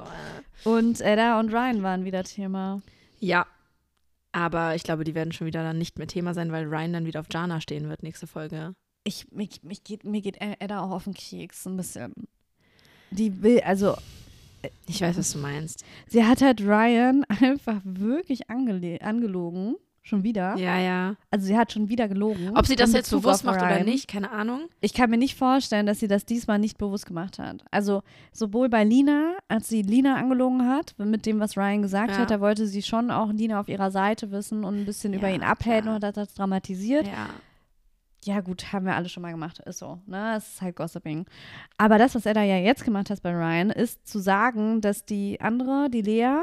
[0.63, 0.73] so, äh.
[0.75, 2.81] Und Edda und Ryan waren wieder Thema.
[3.19, 3.47] Ja.
[4.31, 7.05] Aber ich glaube, die werden schon wieder dann nicht mehr Thema sein, weil Ryan dann
[7.05, 8.75] wieder auf Jana stehen wird nächste Folge.
[9.05, 12.13] Ich, mich, mich geht, mir geht Edda auch auf den Keks ein bisschen.
[13.11, 13.95] Die will, also
[14.88, 15.84] Ich weiß, was du meinst.
[16.07, 19.76] sie hat halt Ryan einfach wirklich angelogen.
[20.07, 20.55] Schon wieder.
[20.55, 21.16] Ja, ja.
[21.32, 22.51] Also sie hat schon wieder gelogen.
[22.55, 24.70] Ob sie das jetzt bewusst macht oder nicht, keine Ahnung.
[24.80, 27.66] Ich kann mir nicht vorstellen, dass sie das diesmal nicht bewusst gemacht hat.
[27.72, 32.18] Also sowohl bei Lina, als sie Lina angelogen hat, mit dem, was Ryan gesagt Ja.
[32.20, 35.28] hat, da wollte sie schon auch Lina auf ihrer Seite wissen und ein bisschen über
[35.30, 35.95] Ja, ihn abhaten klar.
[35.95, 37.07] und hat das dramatisiert.
[37.07, 37.30] Ja.
[38.26, 40.36] Ja gut, haben wir alle schon mal gemacht, ist so, ne?
[40.36, 41.26] Es ist halt Gossiping.
[41.78, 45.05] Aber das, was er da ja jetzt gemacht hat bei Ryan, ist zu sagen, dass
[45.05, 46.41] die andere, die Lea,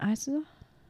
[0.00, 0.38] heißt sie?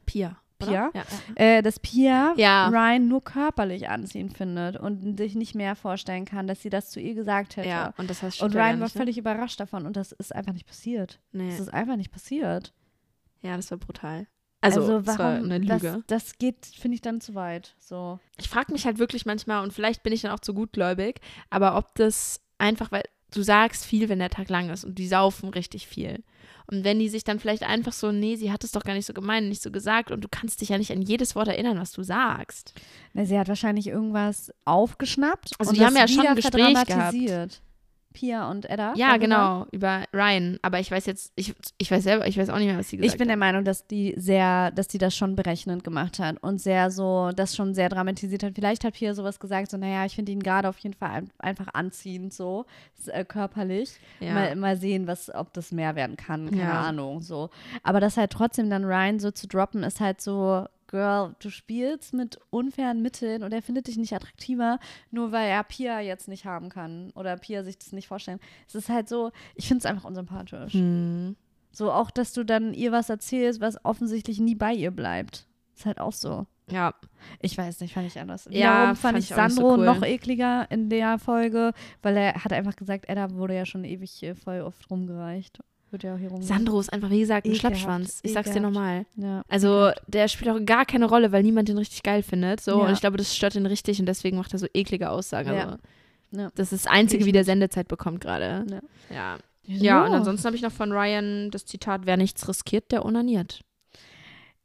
[0.07, 0.36] Pia.
[0.61, 0.91] Pia?
[0.95, 1.03] Ja.
[1.36, 2.68] Äh, dass Pia Ja.
[2.68, 7.01] Ryan nur körperlich anziehend findet und sich nicht mehr vorstellen kann, dass sie das zu
[7.01, 7.68] ihr gesagt hätte.
[7.68, 9.01] ja, und das heißt Und Ryan gar war nicht, ne?
[9.01, 11.20] völlig überrascht davon und das ist einfach nicht passiert.
[11.32, 11.51] Nee.
[11.51, 12.72] Das ist einfach nicht passiert.
[13.43, 14.26] Ja, das war brutal.
[14.61, 16.03] Also, das war eine das, Lüge.
[16.07, 17.75] das geht, finde ich, dann zu weit.
[17.79, 18.19] So.
[18.39, 21.77] Ich frage mich halt wirklich manchmal, und vielleicht bin ich dann auch zu gutgläubig, aber
[21.77, 25.51] ob das einfach, weil du sagst viel, wenn der Tag lang ist und die saufen
[25.51, 26.25] richtig viel.
[26.71, 29.07] Und wenn die sich dann vielleicht einfach so, nee, sie hat es doch gar nicht
[29.07, 31.79] so gemeint, nicht so gesagt und du kannst dich ja nicht an jedes Wort erinnern,
[31.79, 32.75] was du sagst.
[33.15, 35.53] Na, sie hat wahrscheinlich irgendwas aufgeschnappt.
[35.59, 37.63] Also und die haben das ja schon ein Gespräch gehabt.
[38.15, 38.95] Pia und Edda.
[38.97, 40.59] Ja, genau, über Ryan.
[40.63, 42.97] Aber ich weiß jetzt, ich, ich weiß selber, ich weiß auch nicht mehr, was sie
[42.97, 43.39] gesagt Ich bin der hat.
[43.41, 47.55] Meinung, dass die sehr, dass die das schon berechnend gemacht hat und sehr so, das
[47.55, 48.55] schon sehr dramatisiert hat.
[48.55, 51.31] Vielleicht hat Pia sowas gesagt, so, naja, ich finde ihn gerade auf jeden Fall ein,
[51.39, 52.65] einfach anziehend, so
[53.07, 53.91] äh, körperlich.
[54.21, 54.33] Ja.
[54.35, 56.51] Mal, mal sehen, was, ob das mehr werden kann.
[56.51, 56.81] Keine Ja.
[56.83, 57.21] Ahnung.
[57.23, 57.51] So.
[57.83, 62.14] Aber das halt trotzdem dann Ryan so zu droppen, ist halt so, Girl, du spielst
[62.14, 64.80] mit unfairen Mitteln und er findet dich nicht attraktiver,
[65.11, 68.41] nur weil er Pia jetzt nicht haben kann oder Pia sich das nicht vorstellen.
[68.66, 70.72] Es ist halt so, ich finde es einfach unsympathisch.
[70.72, 71.36] Hm.
[71.70, 75.47] So auch, dass du dann ihr was erzählst, was offensichtlich nie bei ihr bleibt.
[75.76, 76.47] Ist halt auch so.
[76.70, 76.95] Ja,
[77.41, 78.47] Ich weiß nicht, fand ich anders.
[78.51, 79.84] Ja, Wiederum fand, fand ich ich nicht so Sandro cool.
[79.84, 81.72] noch ekliger in der Folge,
[82.03, 85.61] weil er hat einfach gesagt, Edda wurde ja schon ewig voll oft rumgereicht.
[85.91, 86.30] Wird ja auch hier.
[86.41, 88.20] Sandro ist einfach, wie gesagt, ein Ekelhaft, Schlappschwanz.
[88.22, 89.07] Ich sag's dir nochmal.
[89.16, 89.43] Ja.
[89.49, 92.61] Also, der spielt auch gar keine Rolle, weil niemand den richtig geil findet.
[92.61, 92.86] So, Ja.
[92.86, 95.55] und ich glaube, das stört ihn richtig und deswegen macht er so eklige Aussagen.
[95.55, 95.78] Ja.
[96.32, 96.51] Also.
[96.57, 98.66] Das ist das Einzige, wie der Sendezeit bekommt gerade.
[99.11, 99.39] Ja.
[99.64, 100.05] Ja.
[100.05, 103.61] Und ansonsten habe ich noch von Ryan das Zitat: Wer nichts riskiert, der onaniert.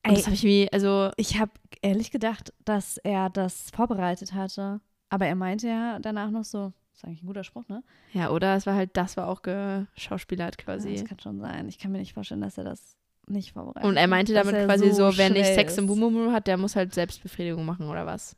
[0.05, 1.51] Und Ey, das habe ich wie, also, ich habe
[1.81, 4.81] ehrlich gedacht, dass er das vorbereitet hatte.
[5.09, 7.83] Aber er meinte ja danach noch so, ist eigentlich ein guter Spruch, ne?
[8.13, 10.93] ja, oder es war halt, das war auch geschauspielert Ja, quasi.
[10.95, 11.67] das kann schon sein.
[11.69, 12.95] Ich kann mir nicht vorstellen, dass er das
[13.27, 15.87] nicht vorbereitet und er meinte damit er quasi so, wer nicht Sex im ist.
[15.87, 18.35] Bumumu hat, der muss halt Selbstbefriedigung machen oder was?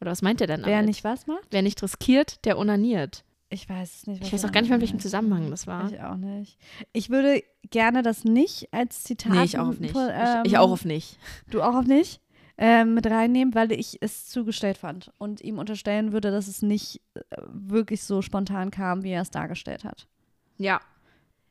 [0.00, 0.74] Oder was meint er denn damit?
[0.74, 1.46] Wer nicht was macht?
[1.50, 3.24] Wer nicht riskiert, der onaniert.
[3.50, 4.22] Ich weiß es nicht.
[4.24, 4.98] Ich weiß auch gar nicht mehr, in damit welchem.
[4.98, 5.90] Zusammenhang das war.
[5.92, 6.58] Ich auch nicht.
[6.92, 9.32] Ich würde gerne das nicht als Zitat.
[9.32, 9.94] Nee, ich auch auf nicht.
[9.94, 11.18] ähm, ich, ich auch auf nicht.
[11.50, 12.20] Du auch auf nicht?
[12.56, 17.00] Ähm, mit reinnehmen, weil ich es zugestellt fand und ihm unterstellen würde, dass es nicht
[17.14, 20.06] äh, wirklich so spontan kam, wie er es dargestellt hat.
[20.56, 20.80] Ja.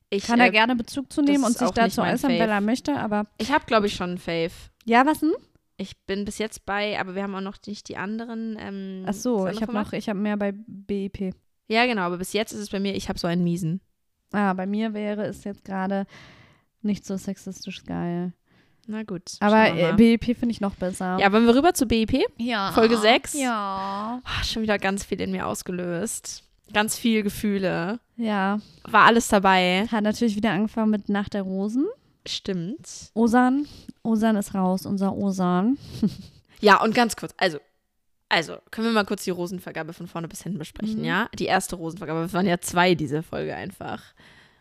[0.10, 3.26] Ich, Kann äh, gerne Bezug zu nehmen und sich dazu äußern, wenn er möchte, aber
[3.38, 4.52] ich habe, glaube ich, schon einen Fave.
[4.86, 5.34] ja, was denn?
[5.76, 8.56] Ich bin bis jetzt bei, aber wir haben auch noch nicht die anderen.
[8.60, 11.34] Ähm, Ach so, ich habe noch, ich habe mehr bei BIP.
[11.68, 13.82] Ja, genau, aber bis jetzt ist es bei mir, ich habe so einen miesen.
[14.32, 16.06] Ah, bei mir wäre es jetzt gerade
[16.82, 18.34] nicht so sexistisch geil.
[18.88, 19.24] Na gut.
[19.40, 19.94] Aber äh.
[19.94, 21.18] BIP finde ich noch besser.
[21.20, 22.24] ja, wollen wir rüber zu BIP?
[22.38, 22.72] ja.
[22.74, 23.34] Folge sechs?
[23.34, 24.22] Ja.
[24.24, 26.44] Ah, schon wieder ganz viel in mir ausgelöst.
[26.74, 28.00] Ganz viel Gefühle.
[28.18, 28.60] Ja.
[28.84, 29.88] War alles dabei.
[29.92, 31.86] Hat natürlich wieder angefangen mit Nacht der Rosen.
[32.28, 33.12] Stimmt.
[33.14, 33.68] Osan.
[34.02, 35.78] Osan ist raus, unser Osan.
[36.62, 37.58] Ja, und ganz kurz, also,
[38.30, 41.04] also, können wir mal kurz die Rosenvergabe von vorne bis hinten besprechen, Mhm.
[41.06, 41.28] ja?
[41.38, 44.02] Die erste Rosenvergabe, es waren ja zwei diese Folge einfach.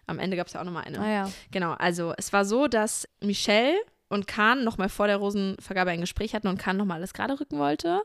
[0.08, 0.98] Am Ende gab es ja auch nochmal eine.
[0.98, 1.30] Ah ja.
[1.52, 3.76] Genau, also es war so, dass Michelle
[4.12, 7.58] und Kahn nochmal vor der Rosenvergabe ein Gespräch hatten und Kahn nochmal alles gerade rücken
[7.58, 8.02] wollte.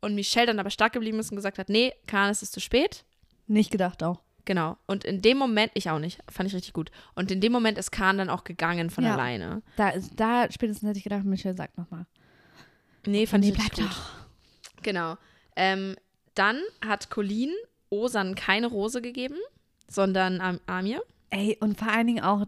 [0.00, 2.60] Und Michelle dann aber stark geblieben ist und gesagt hat, nee, Kahn, es ist zu
[2.60, 3.04] spät.
[3.46, 4.20] Nicht gedacht auch.
[4.44, 4.76] Genau.
[4.86, 6.90] Und in dem Moment, ich auch nicht, fand ich richtig gut.
[7.14, 9.14] Und in dem Moment ist Kahn dann auch gegangen von Ja.
[9.14, 9.62] alleine.
[9.76, 12.06] Da, ist, da spätestens hätte ich gedacht, Michelle sagt nochmal.
[13.06, 14.82] Nee, fand ich Nee, richtig bleib gut.
[14.82, 15.16] Genau.
[15.56, 15.96] Ähm,
[16.34, 17.52] dann hat Colleen
[17.90, 19.36] Osan keine Rose gegeben,
[19.88, 21.02] sondern Am Amir.
[21.30, 22.46] Ey, und vor allen Dingen auch,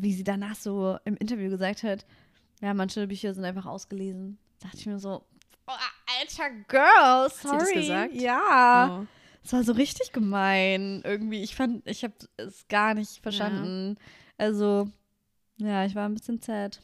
[0.00, 2.06] wie sie danach so im Interview gesagt hat,
[2.60, 4.38] Ja, manche Bücher sind einfach ausgelesen.
[4.60, 5.24] Da dachte ich mir so,
[5.66, 5.72] oh,
[6.20, 7.58] alter Girl, sie sorry.
[7.58, 8.14] das gesagt?
[8.14, 9.00] Ja.
[9.02, 9.06] Oh.
[9.44, 11.00] Es war so richtig gemein.
[11.04, 13.96] Irgendwie, ich fand, ich habe es gar nicht verstanden.
[14.36, 14.88] Also,
[15.56, 16.80] ja, ich war ein bisschen sad.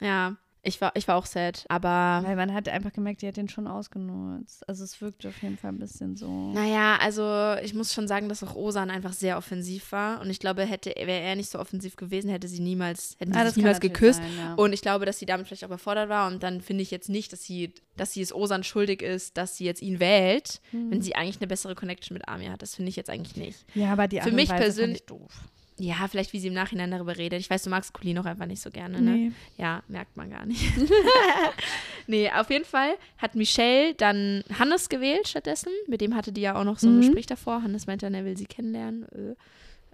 [0.00, 3.36] Ja, ich war, ich war auch sad, aber Weil man hat einfach gemerkt, die hat
[3.36, 4.68] den schon ausgenutzt.
[4.68, 6.52] Also es wirkte auf jeden Fall ein bisschen so.
[6.52, 10.20] naja, also ich muss schon sagen, dass auch Osan einfach sehr offensiv war.
[10.20, 13.38] Und ich glaube, hätte wäre er nicht so offensiv gewesen, hätte sie niemals, hätten sie
[13.38, 14.20] Ah, sich kann niemals geküsst.
[14.22, 14.54] sein, ja.
[14.54, 16.28] Und ich glaube, dass sie damit vielleicht auch überfordert war.
[16.30, 19.56] Und dann finde ich jetzt nicht, dass sie, dass sie es Osan schuldig ist, dass
[19.56, 20.90] sie jetzt ihn wählt, Hm.
[20.90, 22.62] wenn sie eigentlich eine bessere Connection mit Amir hat.
[22.62, 23.64] Das finde ich jetzt eigentlich nicht.
[23.74, 25.32] ja, aber die Für mich Weise fand persönlich- ich doof.
[25.78, 27.40] Ja, vielleicht wie sie im Nachhinein darüber redet.
[27.40, 29.10] Ich weiß, du magst Colleen auch einfach nicht so gerne, ne?
[29.16, 29.32] Nee.
[29.56, 30.62] Ja, merkt man gar nicht.
[32.06, 35.70] nee, auf jeden Fall hat Michelle dann Hannes gewählt stattdessen.
[35.86, 37.00] Mit dem hatte die ja auch noch so ein Mhm.
[37.00, 37.62] Gespräch davor.
[37.62, 39.04] Hannes meinte dann, er will sie kennenlernen.
[39.12, 39.34] Äh,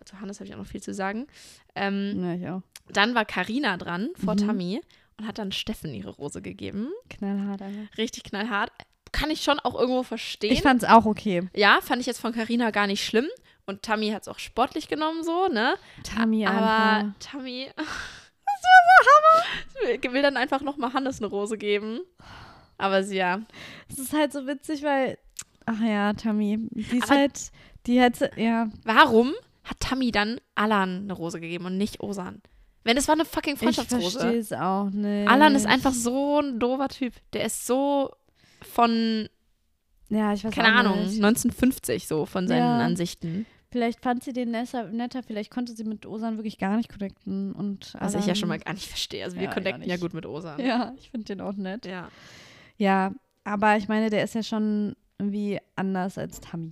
[0.01, 1.27] Also Hannes habe ich auch noch viel zu sagen.
[1.75, 2.63] Ähm, Ja, ich auch.
[2.93, 4.39] dann war Karina dran vor Mhm.
[4.47, 4.81] Tammy
[5.19, 6.89] und hat dann Steffen ihre Rose gegeben.
[7.11, 7.99] Knallhart einfach.
[7.99, 8.71] Richtig knallhart.
[9.13, 10.53] Kann ich schon auch irgendwo verstehen.
[10.53, 11.49] Ich fand's auch okay.
[11.55, 13.27] ja, fand ich jetzt von Karina gar nicht schlimm.
[13.69, 15.75] Und Tammy hat es auch sportlich genommen, so, ne?
[16.03, 17.13] Tammy Aber einfach.
[17.21, 17.69] Tammy.
[17.77, 20.13] Das war so Hammer.
[20.15, 22.01] Will dann einfach nochmal Hannes eine Rose geben.
[22.79, 23.43] Aber sie ja.
[23.89, 25.19] Es ist halt so witzig, weil.
[25.67, 26.59] Ach ja, Tammy.
[26.71, 27.51] Die ist Aber- halt.
[27.87, 28.31] Die hätte.
[28.37, 28.69] Ja.
[28.85, 32.41] Warum hat Tammy dann Alan eine Rose gegeben und nicht Osan?
[32.85, 34.37] Wenn es war eine fucking Ich verstehe Freundschaftsrose.
[34.39, 35.29] es auch nicht.
[35.29, 37.13] Alan ist einfach so ein doofer Typ.
[37.35, 38.11] Der ist so
[38.63, 39.29] von,
[40.09, 41.23] Ja, ich weiß keine Ahnung, Nicht.
[41.23, 42.79] 1950 so von seinen Ja.
[42.79, 43.47] Ansichten.
[43.71, 47.53] Vielleicht fand sie den netter, netter, vielleicht konnte sie mit Osan wirklich gar nicht connecten.
[47.53, 49.25] Und Was ich ja schon mal gar nicht verstehe.
[49.25, 50.59] Also wir Ja, connecten ja gut mit Osan.
[50.61, 51.85] Ja, ich finde den auch nett.
[51.87, 52.09] ja.
[52.79, 53.13] Ja,
[53.45, 56.71] aber ich meine, der ist ja schon irgendwie anders als Tammy.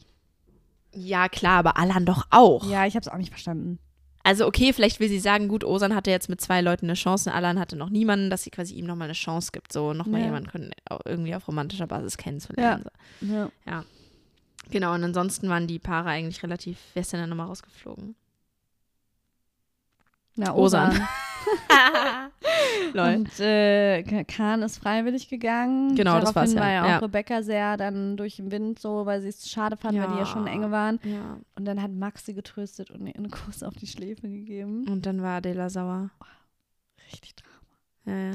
[0.95, 2.65] Ja, klar, aber Alan doch auch.
[2.71, 3.79] Ja, ich habe es auch nicht verstanden.
[4.23, 7.33] Also okay, vielleicht will sie sagen, gut, Osan hatte jetzt mit zwei Leuten eine Chance,
[7.33, 10.27] Alan hatte noch niemanden, dass sie quasi ihm nochmal eine Chance gibt, so nochmal Ja.
[10.27, 12.85] jemanden auch irgendwie auf romantischer Basis kennenzulernen.
[13.21, 13.51] So.
[13.67, 13.85] Ja.
[14.71, 18.15] Genau, und ansonsten waren die Paare eigentlich relativ, wer ist denn da nochmal rausgeflogen?
[20.37, 20.91] Na, Osan.
[20.91, 21.09] Osan.
[22.95, 25.95] Und äh, Kahn ist freiwillig gegangen.
[25.95, 26.99] Genau, das war's Daraufhin ja, war ja auch ja.
[26.99, 30.21] Rebecca sehr dann durch den Wind so, weil sie es schade fand, weil die ja
[30.21, 30.27] Ja.
[30.27, 30.99] schon enge waren.
[31.05, 31.39] ja.
[31.55, 34.87] Und dann hat Max sie getröstet und ihr einen Kuss auf die Schläfe gegeben.
[34.89, 36.11] Und dann war Adela sauer.
[37.07, 37.56] Richtig Drama.
[38.07, 38.33] Ja, ja.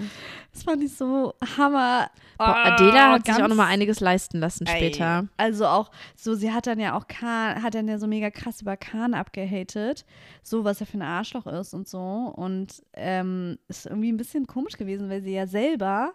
[0.51, 2.09] Das fand ich so Hammer.
[2.37, 5.27] Boah, Ah, Adela hat sich auch nochmal einiges leisten lassen Ey, später.
[5.37, 8.61] Also auch so, sie hat dann ja auch Kahn, hat dann ja so mega krass
[8.61, 10.05] über Kahn abgehatet,
[10.43, 11.99] so was er für ein Arschloch ist und so.
[12.35, 16.11] Und ähm, ist irgendwie ein bisschen komisch gewesen, weil sie ja selber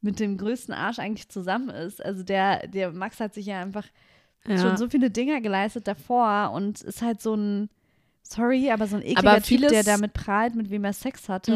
[0.00, 2.04] mit dem größten Arsch eigentlich zusammen ist.
[2.04, 3.86] Also der, der Max hat sich ja einfach
[4.48, 4.58] Ja.
[4.58, 7.68] schon so viele Dinger geleistet davor und ist halt so ein,
[8.22, 11.28] sorry, aber so ein ekliger Aber Typ, vieles- der damit prahlt, mit wem er Sex
[11.28, 11.54] hatte.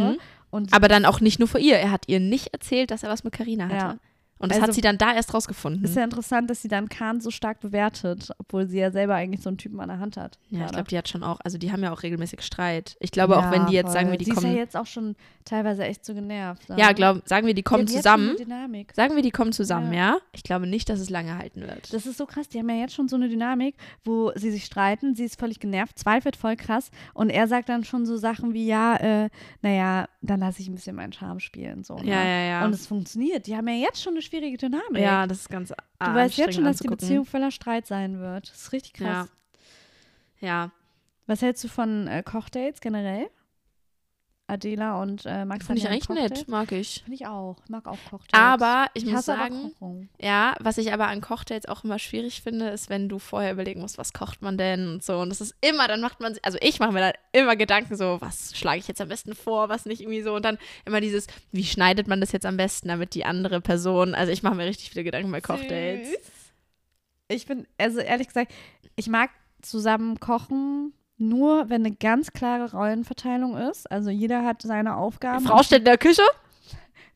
[0.53, 0.67] Mhm.
[0.71, 1.77] Aber dann auch nicht nur vor ihr.
[1.79, 3.75] Er hat ihr nicht erzählt, dass er was mit Karina hatte.
[3.77, 3.97] Ja.
[4.39, 5.85] Und das Also- hat sie dann da erst rausgefunden.
[5.85, 9.41] ist ja interessant, dass sie dann Kahn so stark bewertet, obwohl sie ja selber eigentlich
[9.43, 10.39] so einen Typen an der Hand hat.
[10.51, 10.73] Ja, ich gerade.
[10.75, 12.97] glaube, die hat schon auch, also die haben ja auch regelmäßig Streit.
[13.01, 13.93] Ich glaube auch, wenn die jetzt voll.
[13.93, 14.51] sagen wir, die sie ist kommen.
[14.53, 15.15] ja jetzt auch schon
[15.45, 16.69] teilweise echt so genervt.
[16.69, 16.77] ne?
[16.79, 18.37] Ja, glaub, sagen wir, die kommen Die zusammen.
[18.37, 18.93] Dynamik.
[18.95, 19.99] Sagen wir, die kommen zusammen, Ja.
[20.15, 20.19] ja.
[20.33, 21.93] Ich glaube nicht, dass es lange halten wird.
[21.93, 22.49] Das ist so krass.
[22.49, 25.15] Die haben ja jetzt schon so eine Dynamik, wo sie sich streiten.
[25.15, 26.91] Sie ist völlig genervt, zweifelt voll krass.
[27.15, 29.31] Und er sagt dann schon so Sachen wie: Ja, äh,
[29.63, 31.85] naja, dann lasse ich ein bisschen meinen Charme spielen.
[31.85, 32.07] So, ne?
[32.07, 32.65] ja, ja, ja.
[32.65, 33.47] Und es funktioniert.
[33.47, 35.03] Die haben ja jetzt schon eine schwierige Dynamik.
[35.03, 38.51] ja, das ist ganz du weißt jetzt schon, dass die Beziehung voller Streit sein wird.
[38.51, 39.29] Das ist richtig krass.
[39.29, 39.29] Ja.
[40.41, 40.71] Ja,
[41.27, 43.31] Was hältst du von äh, Kochdates generell?
[44.47, 47.01] Adela und äh, Max finde ich eigentlich nett, mag ich.
[47.05, 47.57] Finde ich auch.
[47.65, 48.39] Ich mag auch Kochdates.
[48.39, 50.09] Aber ich, ich muss sagen, Kochung.
[50.21, 53.81] ja, was ich aber an Kochdates auch immer schwierig finde, ist, wenn du vorher überlegen
[53.81, 55.19] musst, was kocht man denn und so.
[55.19, 58.21] Und das ist immer, dann macht man, also ich mache mir dann immer Gedanken so,
[58.21, 60.35] was schlage ich jetzt am besten vor, was nicht irgendwie so.
[60.35, 64.15] Und dann immer dieses, wie schneidet man das jetzt am besten, damit die andere Person,
[64.15, 66.11] also ich mache mir richtig viele Gedanken bei Kochdates.
[66.11, 66.19] Süß.
[67.29, 68.53] Ich bin, also ehrlich gesagt,
[68.97, 69.31] ich mag
[69.63, 70.93] zusammen kochen
[71.29, 73.91] nur, wenn eine ganz klare Rollenverteilung ist.
[73.91, 75.45] Also jeder hat seine Aufgaben.
[75.45, 76.23] Frau steht in der Küche?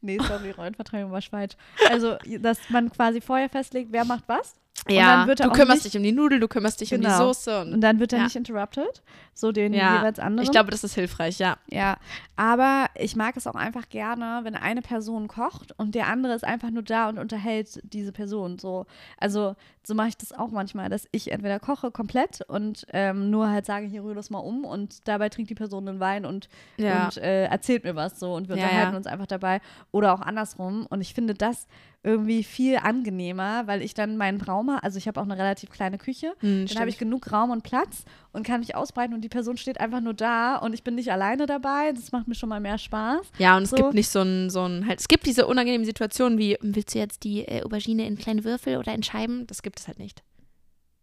[0.01, 1.55] Nee, sorry, Rollenverteilung war falsch.
[1.91, 4.55] Also, dass man quasi vorher festlegt, wer macht was.
[4.89, 7.01] Ja, dann wird er du kümmerst nicht- dich um die Nudeln, du kümmerst dich um
[7.01, 7.19] die Genau.
[7.19, 7.63] Soße.
[7.63, 8.25] Und Und dann wird er Ja.
[8.25, 9.03] nicht interrupted,
[9.39, 10.45] so den ja, jeweils anderen.
[10.45, 11.59] ich glaube, das ist hilfreich, ja.
[11.71, 11.97] Ja,
[12.35, 16.45] aber ich mag es auch einfach gerne, wenn eine Person kocht und der andere ist
[16.45, 18.59] einfach nur da und unterhält diese Person.
[18.59, 18.87] So,
[19.17, 19.55] also
[19.87, 23.65] so mache ich das auch manchmal, dass ich entweder koche komplett und ähm, nur halt
[23.65, 27.05] sage, hier rühr das mal um und dabei trinkt die Person einen Wein und, Ja.
[27.05, 28.97] und äh, erzählt mir was so und wir unterhalten ja.
[28.97, 29.61] uns einfach dabei
[29.93, 30.85] oder auch andersrum.
[30.91, 31.69] Und ich finde, das
[32.03, 34.83] irgendwie viel angenehmer, weil ich dann meinen Raum habe.
[34.83, 36.33] Also ich habe auch eine relativ kleine Küche.
[36.41, 39.57] Hm, Dann habe ich genug Raum und Platz und kann mich ausbreiten und die Person
[39.57, 41.93] steht einfach nur da und ich bin nicht alleine dabei.
[41.93, 43.27] Das macht mir schon mal mehr Spaß.
[43.39, 43.77] Ja, und es So.
[43.77, 46.99] gibt nicht so ein, so ein, halt, es gibt diese unangenehmen Situationen wie, willst du
[46.99, 49.47] jetzt die äh, Aubergine in kleine Würfel oder in Scheiben?
[49.47, 50.23] Das gibt es halt nicht.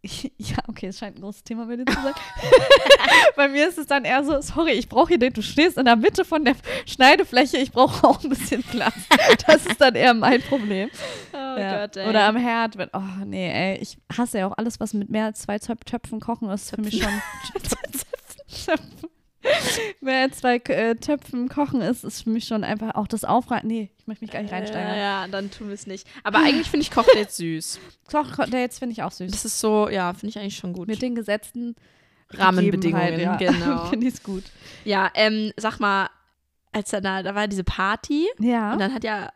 [0.38, 2.14] Ja, okay, es scheint ein großes Thema bei dir zu sein.
[3.36, 5.86] bei mir ist es dann eher so, sorry, ich brauche hier den, du stehst in
[5.86, 6.56] der Mitte von der
[6.86, 8.94] Schneidefläche, ich brauche auch ein bisschen Platz.
[9.48, 10.90] Das ist dann eher mein Problem.
[11.34, 11.86] Oh Ja.
[12.08, 15.26] Oder am Herd, wenn, oh nee, ey, ich hasse ja auch alles, was mit mehr
[15.26, 17.22] als zwei Töp- Töpfen kochen ist für mich schon.
[20.02, 23.68] Mehr als zwei äh, Töpfen kochen ist, ist für mich schon einfach auch das Aufreiten.
[23.68, 24.96] Nee, ich möchte mich gar nicht reinsteigern.
[24.96, 26.08] Ja, ja, dann tun wir es nicht.
[26.24, 27.80] Aber eigentlich finde ich Cocktails süß.
[28.52, 29.32] Jetzt finde ich auch süß.
[29.32, 30.88] Das ist so, ja, finde ich eigentlich schon gut.
[30.88, 31.76] Mit den gesetzten
[32.32, 33.36] Rahmenbedingungen, ja.
[33.36, 33.86] genau.
[33.90, 34.44] finde ich es gut.
[34.84, 36.10] Ja, ähm, sag mal,
[36.72, 38.74] als dann da, da war diese Party Ja.
[38.74, 39.30] und dann hat ja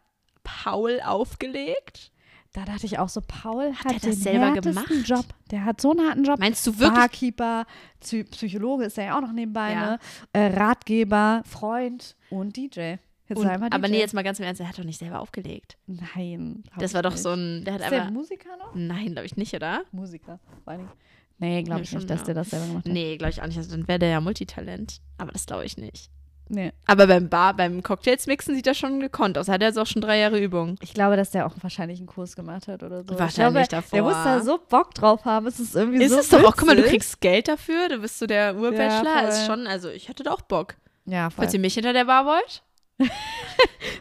[0.43, 2.11] Paul aufgelegt.
[2.53, 5.07] Da dachte ich auch so, Paul hat, das den selber härtesten gemacht?
[5.07, 5.25] Job.
[5.51, 6.39] Der hat so einen harten Job.
[6.39, 6.99] Meinst du wirklich?
[6.99, 7.65] Barkeeper,
[7.99, 9.91] Psy Psychologe ist er ja auch noch nebenbei, Ja.
[9.91, 9.99] ne?
[10.33, 12.95] Äh, Ratgeber, Freund und DJ.
[13.35, 15.77] Und, aber nee, jetzt mal ganz im Ernst, er hat doch nicht selber aufgelegt.
[15.85, 16.63] Nein.
[16.79, 17.21] Das war doch nicht.
[17.21, 18.13] so ein, der hat Ist der einfach.
[18.13, 18.73] Musiker noch?
[18.73, 19.83] Nein, glaube ich nicht, oder?
[19.91, 20.91] Musiker, vor allen Dingen.
[21.37, 22.25] Nee, glaube Nee, ich nicht, dass ja.
[22.25, 22.91] der das selber gemacht hat.
[22.91, 23.57] Nee, glaube ich auch nicht.
[23.57, 25.01] Also dann wäre der ja Multitalent.
[25.19, 26.09] Aber das glaube ich nicht.
[26.51, 26.73] Nee.
[26.87, 29.47] Aber beim Bar, beim Cocktails mixen sieht er schon gekonnt aus.
[29.47, 30.77] Hat er jetzt auch schon drei Jahre Übung.
[30.81, 33.17] Ich glaube, dass der auch wahrscheinlich einen Kurs gemacht hat oder so.
[33.19, 33.89] Wahrscheinlich ich glaube, davor.
[33.91, 35.45] Der muss da so Bock drauf haben.
[35.45, 37.99] Es ist irgendwie Ist so es doch auch, guck mal, du kriegst Geld dafür, du
[37.99, 39.19] bist so der Urbachelor.
[39.19, 39.29] voll.
[39.29, 40.75] ist schon, also ich hätte da auch Bock.
[41.05, 41.43] Ja, voll.
[41.43, 42.63] Falls ihr mich hinter der Bar wollt.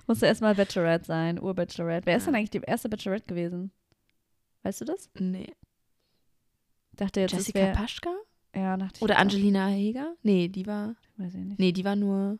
[0.06, 2.06] Musste erstmal Bachelorette sein, Urbachelorette.
[2.06, 2.26] Wer ist Ja.
[2.32, 3.70] denn eigentlich die erste Bachelorette gewesen?
[4.62, 5.10] Weißt du das?
[5.18, 5.54] Nee.
[6.92, 8.10] Dachte jetzt, Jessica Paschka?
[8.54, 9.18] Ja, dachte ich Oder.
[9.18, 10.14] Angelina Heger?
[10.22, 10.94] Nee, die war.
[11.18, 11.58] Weiß ich nicht.
[11.58, 12.38] Nee, die war nur.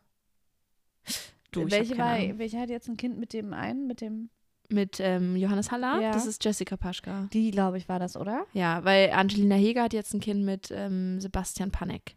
[1.51, 4.31] Du, welche, war, welche hat jetzt ein Kind mit dem einen, mit dem.
[4.71, 6.01] Mit ähm, Johannes Haller?
[6.01, 6.13] Ja.
[6.13, 7.29] Das ist Jessica Paschka.
[7.33, 8.45] Die, glaube ich, war das, oder?
[8.53, 12.17] Ja, weil Angelina Heger hat jetzt ein Kind mit ähm, Sebastian Panek.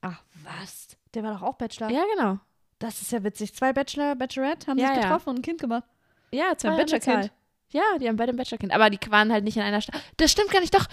[0.00, 0.96] Ach, was?
[1.14, 1.90] Der war doch auch Bachelor.
[1.90, 2.38] Ja, genau.
[2.78, 3.52] Das ist ja witzig.
[3.52, 5.02] Zwei Bachelor, Bachelorette haben Ja, sich ja.
[5.02, 5.82] getroffen und ein Kind gemacht.
[6.30, 7.32] Ja, zwei Bachelorkind.
[7.70, 8.72] Ja, die haben beide ein Bachelorkind.
[8.72, 10.00] Aber die waren halt nicht in einer Stadt.
[10.18, 10.74] Das stimmt gar nicht.
[10.74, 10.86] Doch,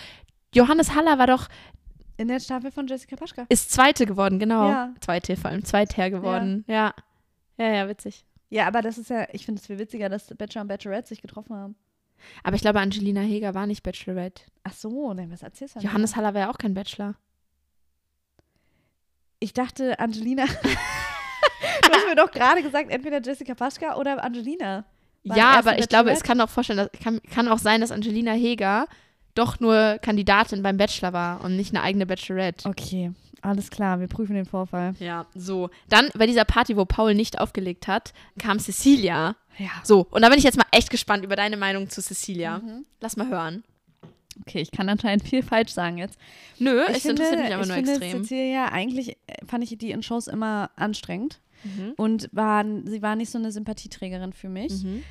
[0.55, 1.47] Johannes Haller war doch,
[2.17, 3.45] In der Staffel von Jessica Paschka.
[3.49, 4.69] ist Zweite geworden, genau.
[4.69, 4.93] Ja.
[5.01, 6.63] Zweite, vor allem Zweiter geworden.
[6.67, 6.93] Ja.
[7.57, 8.25] Ja, ja, witzig.
[8.49, 11.21] Ja, aber das ist ja, ich finde es viel witziger, dass Bachelor und Bachelorette sich
[11.21, 11.75] getroffen haben.
[12.43, 14.43] Aber ich glaube, Angelina Heger war nicht Bachelorette.
[14.63, 15.89] Ach so, ne, was erzählst du denn?
[15.89, 17.15] Johannes Haller war ja auch kein Bachelor.
[19.39, 20.45] Ich dachte, Angelina.
[20.45, 24.85] du hast mir doch gerade gesagt, entweder Jessica Paschka oder Angelina.
[25.23, 28.31] Ja, aber ich glaube, es kann auch vorstellen, dass, kann, kann auch sein, dass Angelina
[28.31, 28.87] Heger
[29.35, 32.67] doch nur Kandidatin beim Bachelor war und nicht eine eigene Bachelorette.
[32.67, 33.11] Okay,
[33.41, 34.95] alles klar, wir prüfen den Vorfall.
[34.99, 35.69] Ja, so.
[35.89, 39.35] Dann bei dieser Party, wo Paul nicht aufgelegt hat, kam Cecilia.
[39.57, 39.69] Ja.
[39.83, 42.57] So, und da bin ich jetzt mal echt gespannt über deine Meinung zu Cecilia.
[42.59, 42.85] Mhm.
[43.01, 43.63] Lass mal hören.
[44.41, 46.17] Okay, ich kann anscheinend viel falsch sagen jetzt.
[46.59, 48.23] Nö, es interessiert mich aber ich nur finde extrem.
[48.23, 51.93] Cecilia, eigentlich äh, fand ich die in Shows immer anstrengend Mhm.
[51.95, 54.83] und war, sie war nicht so eine Sympathieträgerin für mich.
[54.83, 55.03] Mhm.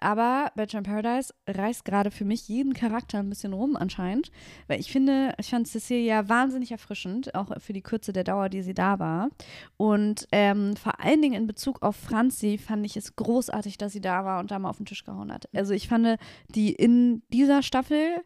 [0.00, 4.30] Aber Bachelor in Paradise reißt gerade für mich jeden Charakter ein bisschen rum anscheinend.
[4.66, 8.62] Weil ich finde, ich fand Cecilia wahnsinnig erfrischend, auch für die Kürze der Dauer, die
[8.62, 9.30] sie da war.
[9.76, 14.00] Und ähm, vor allen Dingen in Bezug auf Franzi fand ich es großartig, dass sie
[14.00, 15.48] da war und da mal auf den Tisch gehauen hat.
[15.54, 16.18] Also ich fand
[16.54, 18.22] die in dieser Staffel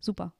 [0.00, 0.32] super.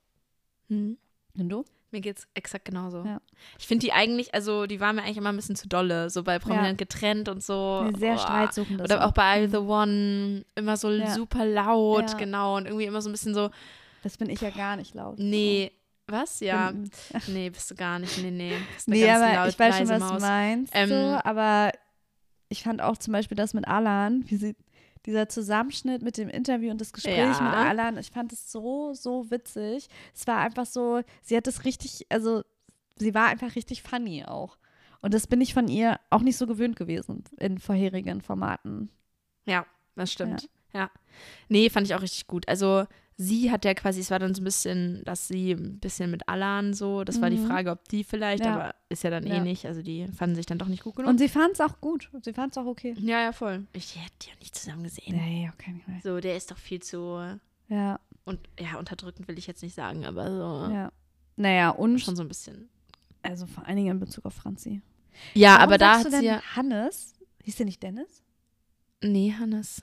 [0.68, 0.98] Mhm.
[1.38, 1.64] Und du?
[1.92, 3.04] Mir geht's exakt genauso.
[3.04, 3.20] Ja.
[3.58, 6.22] Ich finde die eigentlich, also die war mir eigentlich immer ein bisschen zu dolle, so
[6.22, 7.84] bei Prominent getrennt und so.
[7.84, 8.18] Nee, sehr Boah.
[8.22, 8.80] streitsuchend.
[8.80, 11.14] Oder auch bei I The One immer so Ja.
[11.14, 12.16] super laut, Ja.
[12.16, 12.56] genau.
[12.56, 13.50] Und irgendwie immer so ein bisschen so,
[14.02, 15.18] Das bin ich ja gar nicht laut.
[15.18, 15.70] nee,
[16.06, 16.40] was?
[16.40, 16.72] Ja,
[17.28, 18.52] nee, bist du gar nicht, nee, nee.
[18.74, 20.20] Bist Nee, aber laut, ich weiß schon, was du Maus.
[20.22, 20.72] meinst.
[20.74, 21.72] Ähm, so, aber
[22.48, 24.56] ich fand auch zum Beispiel das mit Alan, wie sie,
[25.06, 27.28] dieser Zusammenschnitt mit dem Interview und das Gespräch Ja.
[27.28, 29.88] mit Alan, ich fand es so, so witzig.
[30.14, 32.42] Es war einfach so, sie hat es richtig, also
[32.96, 34.58] sie war einfach richtig funny auch.
[35.00, 38.90] Und das bin ich von ihr auch nicht so gewöhnt gewesen in vorherigen Formaten.
[39.44, 40.48] Ja, das stimmt.
[40.72, 40.90] Ja.
[41.48, 42.48] Nee, fand ich auch richtig gut.
[42.48, 42.86] Also
[43.16, 46.28] sie hat ja quasi, es war dann so ein bisschen, dass sie ein bisschen mit
[46.28, 47.46] Alan so, das war die Mhm.
[47.46, 48.54] Frage, ob die vielleicht, Ja.
[48.54, 49.42] aber ist ja dann eh Ja.
[49.44, 49.66] nicht.
[49.66, 51.08] Also die fanden sich dann doch nicht gut genug.
[51.10, 52.10] Und sie fand es auch gut.
[52.22, 52.94] Sie fand es auch okay.
[52.98, 53.66] ja, ja, voll.
[53.72, 55.14] Ich hätte die ja nicht zusammen gesehen.
[55.16, 56.00] Nee, okay, nicht mehr.
[56.02, 57.20] So, der ist doch viel zu,
[57.68, 60.92] Ja, und ja, unterdrückend will ich jetzt nicht sagen, aber so ja.
[61.36, 62.68] Naja, und schon so ein bisschen.
[63.22, 64.82] also vor allen Dingen in Bezug auf Franzi.
[65.34, 67.14] Ja, Warum aber da hat du sie denn ja, Hannes?
[67.44, 68.22] Hieß der nicht Dennis?
[69.02, 69.82] nee, Hannes.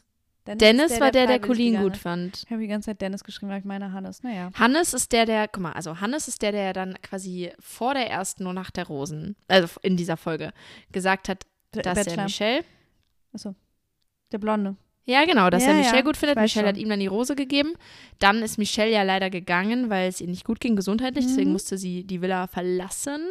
[0.56, 2.02] Dennis, Dennis ist war der, der Colleen gegangen gut ist.
[2.02, 2.44] fand.
[2.46, 4.24] Ich habe die ganze Zeit Dennis geschrieben, weil ich meine Hannes.
[4.24, 4.50] Naja.
[4.56, 8.10] Hannes ist der, der, guck mal, also Hannes ist der, der dann quasi vor der
[8.10, 10.52] ersten nur nach der Rosen, also in dieser Folge,
[10.92, 12.24] gesagt hat, dass der Bachelor.
[12.24, 12.64] Michelle,
[13.34, 13.56] Achso.
[14.32, 14.76] Der Blonde.
[15.06, 16.38] Ja, genau, dass Ja, er Michelle ja, gut findet.
[16.38, 16.84] Michelle hat schon.
[16.84, 17.74] ihm dann die Rose gegeben.
[18.20, 21.26] Dann ist Michelle ja leider gegangen, weil es ihr nicht gut ging gesundheitlich.
[21.26, 21.54] Deswegen Mhm.
[21.54, 23.22] musste sie die Villa verlassen.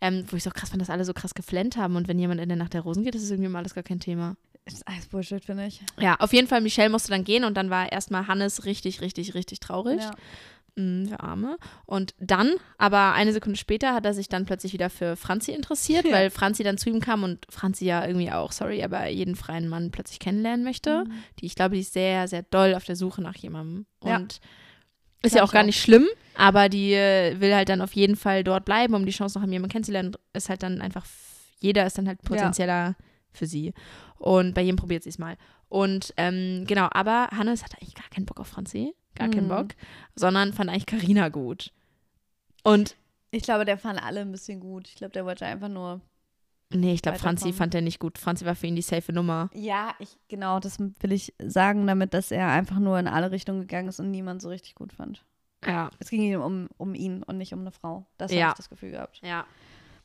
[0.00, 1.94] Ähm, wo ich so krass fand, dass alle so krass geflennt haben.
[1.94, 3.84] Und wenn jemand in der Nacht der Rosen geht, ist es irgendwie mal alles gar
[3.84, 4.34] kein Thema.
[4.72, 5.80] Ist alles Bullshit, finde ich.
[5.98, 9.34] Ja, auf jeden Fall, Michelle musste dann gehen und dann war erstmal Hannes richtig, richtig,
[9.34, 10.00] richtig traurig.
[10.00, 10.10] Ja.
[10.76, 11.58] Mm, der Arme.
[11.84, 16.04] Und dann, aber eine Sekunde später, hat er sich dann plötzlich wieder für Franzi interessiert,
[16.06, 16.12] Ja.
[16.12, 19.68] weil Franzi dann zu ihm kam und Franzi ja irgendwie auch, sorry, aber jeden freien
[19.68, 21.04] Mann plötzlich kennenlernen möchte.
[21.04, 21.12] Mhm.
[21.40, 23.86] Die, ich glaube, die ist sehr, sehr doll auf der Suche nach jemandem.
[24.02, 24.16] Ja.
[24.16, 24.40] Und
[25.22, 28.42] ist ja auch gar nicht schlimm, aber die äh, will halt dann auf jeden Fall
[28.42, 30.16] dort bleiben, um die Chance noch an jemanden kennenzulernen.
[30.32, 31.04] Ist halt dann einfach,
[31.60, 32.96] jeder ist dann halt potenzieller
[33.32, 33.72] für sie.
[34.18, 35.36] Und bei jedem probiert sie es mal.
[35.68, 39.50] Und ähm, genau, aber Hannes hatte eigentlich gar keinen Bock auf Franzi, gar keinen Mhm.
[39.50, 39.68] Bock,
[40.14, 41.72] sondern fand eigentlich Karina gut.
[42.62, 42.96] Und
[43.30, 44.86] Ich glaube, der fand alle ein bisschen gut.
[44.88, 46.00] Ich glaube, der wollte einfach nur.
[46.74, 48.18] nee, ich glaube, Franzi fand er nicht gut.
[48.18, 49.48] Franzi war für ihn die safe Nummer.
[49.54, 53.60] Ja, ich, genau, das will ich sagen, damit, dass er einfach nur in alle Richtungen
[53.62, 55.24] gegangen ist und niemand so richtig gut fand.
[55.66, 55.90] Ja.
[55.98, 58.06] Es ging ihm um, um ihn und nicht um eine Frau.
[58.18, 58.42] Das Ja.
[58.42, 59.20] habe ich das Gefühl gehabt.
[59.22, 59.46] Ja.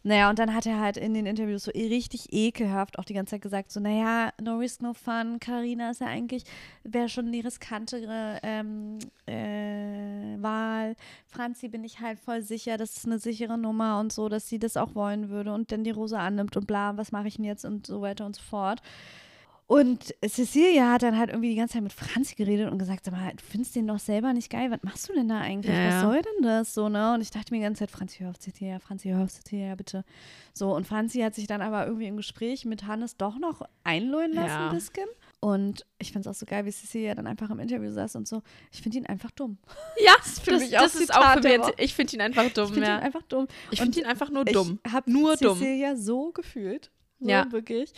[0.04, 3.32] Naja, und dann hat er halt in den Interviews so richtig ekelhaft auch die ganze
[3.32, 5.40] Zeit gesagt, so, naja, no risk, no fun.
[5.40, 6.44] Carina ist ja eigentlich,
[6.84, 10.96] wäre schon die riskantere ähm, äh, Wahl.
[11.26, 14.60] Franzi bin ich halt voll sicher, das ist eine sichere Nummer und so, dass sie
[14.60, 17.46] das auch wollen würde und dann die Rose annimmt und bla, was mache ich denn
[17.46, 18.82] jetzt und so weiter und so fort.
[19.68, 23.12] Und Cecilia hat dann halt irgendwie die ganze Zeit mit Franzi geredet und gesagt, sag
[23.14, 24.72] mal, du findest den doch selber nicht geil.
[24.72, 25.76] Was machst du denn da eigentlich?
[25.76, 27.14] Ja, Was soll denn das so, ne?
[27.14, 29.76] Und ich dachte mir die ganze Zeit, Franzi, hör auf Cecilia, Franzi, hör auf Cecilia,
[29.76, 30.06] bitte.
[30.54, 34.32] So, und Franzi hat sich dann aber irgendwie im Gespräch mit Hannes doch noch einlullen
[34.32, 34.70] lassen, Ja.
[34.70, 35.08] ein bisschen.
[35.42, 38.26] Und ich finde es auch so geil, wie Cecilia dann einfach im Interview saß und
[38.28, 38.42] so,
[38.72, 39.58] ich finde ihn einfach dumm.
[40.04, 41.60] Ja, für das, mich auch das ist auch für mich.
[41.78, 42.98] Ich finde ihn einfach dumm, ich finde ja.
[43.00, 43.48] ihn einfach dumm.
[43.72, 44.80] Ich finde ihn einfach nur dumm.
[44.86, 45.58] Ich habe Nur dumm.
[45.58, 46.90] Cecilia so gefühlt.
[47.20, 47.52] So, Ja.
[47.52, 47.92] Wirklich.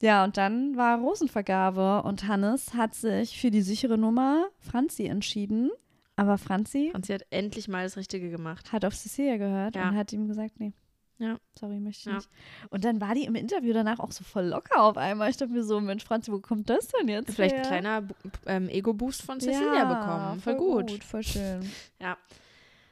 [0.00, 5.70] Ja, und dann war Rosenvergabe und Hannes hat sich für die sichere Nummer Franzi entschieden.
[6.16, 8.72] Aber Franzi Und sie hat endlich mal das Richtige gemacht.
[8.72, 9.88] hat auf Cecilia gehört Ja.
[9.88, 10.72] und hat ihm gesagt, nee.
[11.20, 11.36] Ja.
[11.58, 12.14] Sorry, möchte ich Ja.
[12.14, 12.28] nicht.
[12.70, 15.30] Und dann war die im Interview danach auch so voll locker auf einmal.
[15.30, 17.62] Ich dachte mir so, Mensch, Franzi, wo kommt das denn jetzt Vielleicht her?
[17.64, 18.02] ein kleiner
[18.46, 20.40] ähm, Ego-Boost von Cecilia ja, bekommen.
[20.40, 21.02] Voll, gut.
[21.04, 21.60] Voll schön.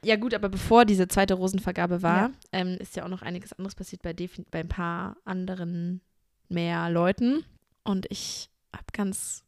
[0.04, 2.30] Ja, gut, aber bevor diese zweite Rosenvergabe war, Ja.
[2.52, 4.12] ähm, ist ja auch noch einiges anderes passiert bei,
[4.52, 6.00] bei ein paar anderen
[6.48, 7.44] mehr Leuten.
[7.84, 9.42] Und ich habe ganz,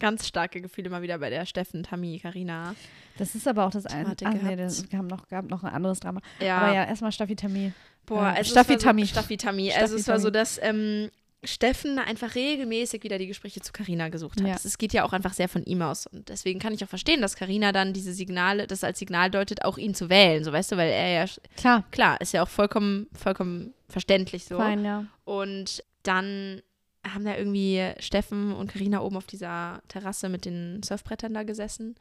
[0.00, 2.74] ganz starke Gefühle mal wieder bei der Steffen, Tammy, Karina.
[3.18, 4.14] Das ist aber auch das eine.
[4.24, 6.20] Ach nee, das gab noch, gab noch ein anderes Drama.
[6.40, 7.72] Ja, Aber ja, erstmal Staffi Tammy.
[8.06, 9.02] boah, äh, also Staffi Tammy.
[9.02, 9.72] so, Staffi Tammy.
[9.72, 11.10] Also es war so, dass ähm,
[11.44, 14.48] Steffen einfach regelmäßig wieder die Gespräche zu Karina gesucht hat.
[14.48, 14.56] Ja.
[14.56, 16.06] Es geht ja auch einfach sehr von ihm aus.
[16.06, 19.64] Und deswegen kann ich auch verstehen, dass Karina dann diese Signale, das als Signal deutet,
[19.64, 20.42] auch ihn zu wählen.
[20.42, 21.84] So weißt du, weil er ja, Klar.
[21.90, 24.56] klar, ist ja auch vollkommen, vollkommen verständlich so.
[24.56, 25.04] Fein, ja.
[25.24, 26.62] Und dann
[27.06, 31.96] haben da irgendwie Steffen und Karina oben auf dieser Terrasse mit den Surfbrettern da gesessen.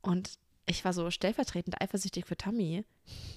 [0.00, 0.30] Und
[0.66, 2.84] ich war so stellvertretend eifersüchtig für Tammy.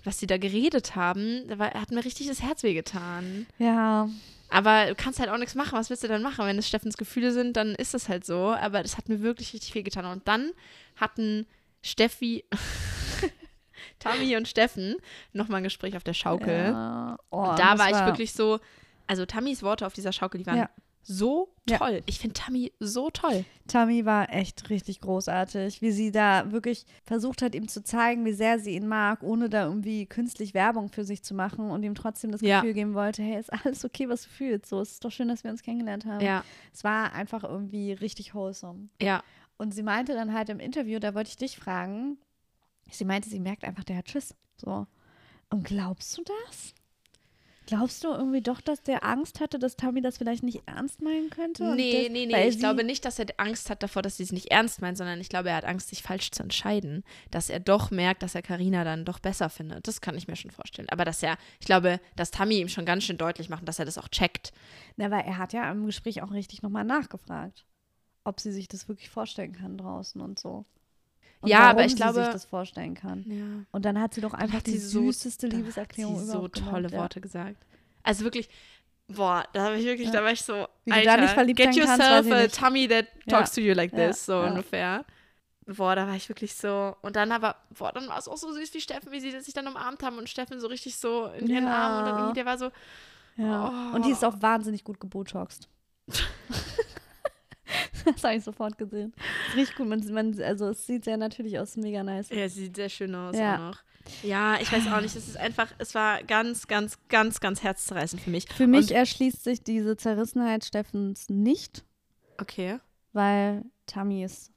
[0.04, 3.48] Was sie da geredet haben, da war, hat mir richtig das Herz wehgetan.
[3.58, 4.10] Ja,
[4.50, 5.78] Aber du kannst halt auch nichts machen.
[5.78, 6.46] Was willst du dann machen?
[6.46, 8.52] Wenn es Steffens Gefühle sind, dann ist das halt so.
[8.52, 10.06] Aber das hat mir wirklich richtig wehgetan.
[10.06, 10.52] Und dann
[10.96, 11.48] hatten
[11.82, 12.46] Steffi,
[14.00, 14.96] Tammy und Steffen
[15.34, 16.72] nochmal ein Gespräch auf der Schaukel.
[16.72, 17.18] ja.
[17.30, 18.60] Oh, Und da war ich wirklich so,
[19.08, 20.70] also Tammys Worte auf dieser Schaukel, die waren Ja.
[21.02, 21.78] so Ja.
[21.78, 22.04] toll.
[22.06, 23.46] Ich finde Tammy so toll.
[23.68, 28.34] Tammy war echt richtig großartig, wie sie da wirklich versucht hat, ihm zu zeigen, wie
[28.34, 31.96] sehr sie ihn mag, ohne da irgendwie künstlich Werbung für sich zu machen und ihm
[31.96, 32.60] trotzdem das Ja.
[32.62, 34.68] Gefühl geben wollte, hey, ist alles okay, was du fühlst.
[34.68, 36.24] So, es ist doch schön, dass wir uns kennengelernt haben.
[36.24, 36.44] Ja,
[36.74, 38.90] Es war einfach irgendwie richtig wholesome.
[39.02, 39.24] ja.
[39.60, 42.18] Und sie meinte dann halt im Interview, da wollte ich dich fragen,
[42.92, 44.36] sie meinte, sie merkt einfach, der hat Schiss.
[44.58, 44.86] So.
[45.50, 46.76] Und glaubst du das?
[47.68, 51.30] Glaubst du irgendwie doch, dass der Angst hatte, dass Tammy das vielleicht nicht ernst meinen
[51.30, 51.76] könnte?
[51.76, 52.48] Nee, das, nee, nee.
[52.48, 55.20] Ich glaube nicht, dass er Angst hat davor, dass sie es nicht ernst meint, sondern
[55.20, 57.04] ich glaube, er hat Angst, sich falsch zu entscheiden.
[57.30, 59.86] Dass er doch merkt, dass er Karina dann doch besser findet.
[59.86, 60.88] Das kann ich mir schon vorstellen.
[60.90, 63.86] Aber dass er, ich glaube, dass Tammy ihm schon ganz schön deutlich macht, dass er
[63.86, 64.54] das auch checkt.
[64.96, 67.66] Na, weil er hat ja im Gespräch auch richtig nochmal nachgefragt,
[68.24, 70.66] ob sie sich das wirklich vorstellen kann draußen und so.
[71.48, 73.24] Und Ja, warum aber ich sie glaube- sich das vorstellen kann.
[73.28, 73.66] Ja.
[73.72, 76.92] Und dann hat sie doch einfach die so- süßeste Liebeserklärung hat sie so tolle gemacht,
[76.94, 77.00] ja.
[77.00, 77.58] Worte gesagt.
[78.04, 78.50] Also wirklich,
[79.08, 80.14] boah, da habe ich wirklich, Ja.
[80.14, 82.88] da war ich so, Wie Alter, da nicht verliebt get kannst, yourself ich a tummy
[82.88, 84.50] that talks to you like Ja, this, so ja.
[84.50, 85.06] ungefähr.
[85.66, 86.96] Boah, da war ich wirklich so.
[87.02, 89.54] Und dann aber, boah, dann war es auch so süß wie Steffen, wie sie sich
[89.54, 91.74] dann umarmt haben und Steffen so richtig so in ihren Ja.
[91.76, 92.70] Armen und dann irgendwie, der war so,
[93.36, 93.90] Ja.
[93.92, 93.96] Oh.
[93.96, 95.68] Und die ist auch wahnsinnig gut gebotoxt.
[98.14, 99.14] das habe ich sofort gesehen.
[99.50, 99.88] Ist richtig gut.
[99.88, 102.30] Man, man, also es sieht sehr natürlich aus, mega nice.
[102.30, 103.56] ja, sie sieht sehr schön aus Ja.
[103.56, 103.80] auch noch.
[104.24, 108.22] Ja, ich weiß auch nicht, es ist einfach, es war ganz, ganz, ganz, ganz herzzerreißend
[108.22, 108.46] für mich.
[108.54, 111.84] Für mich Und- erschließt sich diese Zerrissenheit Steffens nicht.
[112.40, 112.80] Okay.
[113.14, 114.52] weil Tammy ist,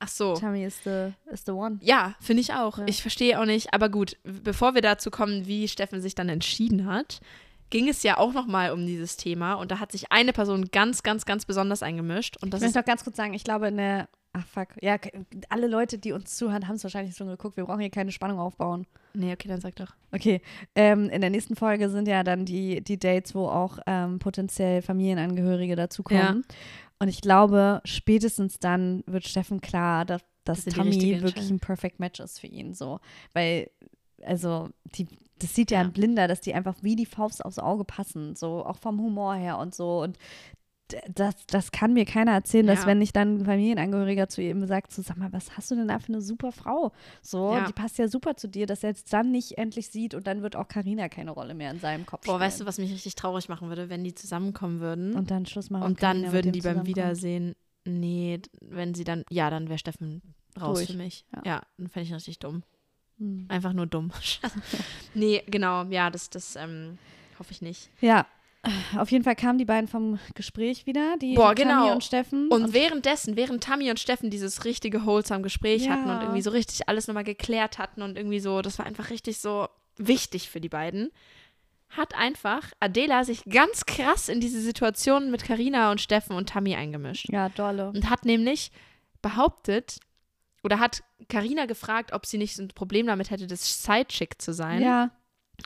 [0.00, 0.34] Ach so.
[0.34, 1.78] Tammy ist the, is the one.
[1.82, 2.78] Ja, finde ich auch.
[2.78, 2.84] Ja.
[2.86, 3.74] Ich verstehe auch nicht.
[3.74, 7.20] Aber gut, bevor wir dazu kommen, wie Steffen sich dann entschieden hat,
[7.70, 9.54] ging es ja auch noch mal um dieses Thema.
[9.54, 12.36] Und da hat sich eine Person ganz, ganz, ganz besonders eingemischt.
[12.42, 14.68] Und das ich ist möchte noch ganz kurz sagen, ich glaube in der, ach fuck,
[14.80, 14.96] ja,
[15.48, 17.56] alle Leute, die uns zuhören, haben es wahrscheinlich schon geguckt.
[17.56, 18.86] Wir brauchen hier keine Spannung aufbauen.
[19.14, 19.94] Nee, okay, dann sag doch.
[20.12, 20.40] Okay,
[20.74, 24.82] ähm, in der nächsten Folge sind ja dann die, die Dates, wo auch ähm, potenziell
[24.82, 26.44] Familienangehörige dazukommen.
[27.00, 32.20] Und ich glaube, spätestens dann wird Steffen klar, dass, dass Tammy wirklich ein Perfect Match
[32.20, 32.74] ist für ihn.
[32.74, 33.00] So.
[33.32, 33.70] Weil,
[34.22, 35.06] also, die,
[35.38, 35.84] das sieht ja, Ja.
[35.86, 38.34] ein Blinder, dass die einfach wie die Faust aufs Auge passen.
[38.36, 40.02] So, auch vom Humor her und so.
[40.02, 40.18] Und
[41.14, 42.86] das, das kann mir keiner erzählen, dass Ja.
[42.86, 45.86] wenn nicht dann ein Familienangehöriger zu ihm sagt, so, sag mal, was hast du denn
[45.88, 46.92] da für eine super Frau?
[47.20, 47.66] So, Ja.
[47.66, 50.40] die passt ja super zu dir, dass er jetzt dann nicht endlich sieht und dann
[50.42, 52.40] wird auch Karina keine Rolle mehr in seinem Kopf Boah, spielen.
[52.40, 55.14] weißt du, was mich richtig traurig machen würde, wenn die zusammenkommen würden?
[55.14, 55.84] Und dann Schluss machen.
[55.84, 56.86] Und dann würden die beim.
[56.86, 57.54] Wiedersehen,
[57.84, 60.22] nee, wenn sie dann, ja, dann wäre Steffen
[60.58, 60.90] raus Durch.
[60.90, 61.26] für mich.
[61.36, 61.42] Ja.
[61.44, 62.62] Ja, dann fände ich richtig dumm.
[63.18, 63.46] Hm.
[63.48, 64.10] Einfach nur dumm.
[65.14, 66.98] nee, genau, ja, das, das ähm,
[67.38, 67.90] hoffe ich nicht.
[68.00, 68.26] Ja,
[68.96, 71.92] auf jeden Fall kamen die beiden vom Gespräch wieder, die Boah, Tammy genau.
[71.92, 72.48] und Steffen.
[72.48, 75.92] Und währenddessen, während Tammy und Steffen dieses richtige wholesome Gespräch Ja.
[75.92, 79.10] hatten und irgendwie so richtig alles nochmal geklärt hatten und irgendwie so, das war einfach
[79.10, 81.10] richtig so wichtig für die beiden,
[81.90, 86.74] hat einfach Adela sich ganz krass in diese Situation mit Karina und Steffen und Tammy
[86.74, 87.30] eingemischt.
[87.30, 87.88] ja, dolle.
[87.90, 88.70] Und hat nämlich
[89.22, 89.98] behauptet,
[90.68, 94.82] oder hat Karina gefragt, ob sie nicht ein Problem damit hätte, das Sidechick zu sein.
[94.82, 95.10] Ja,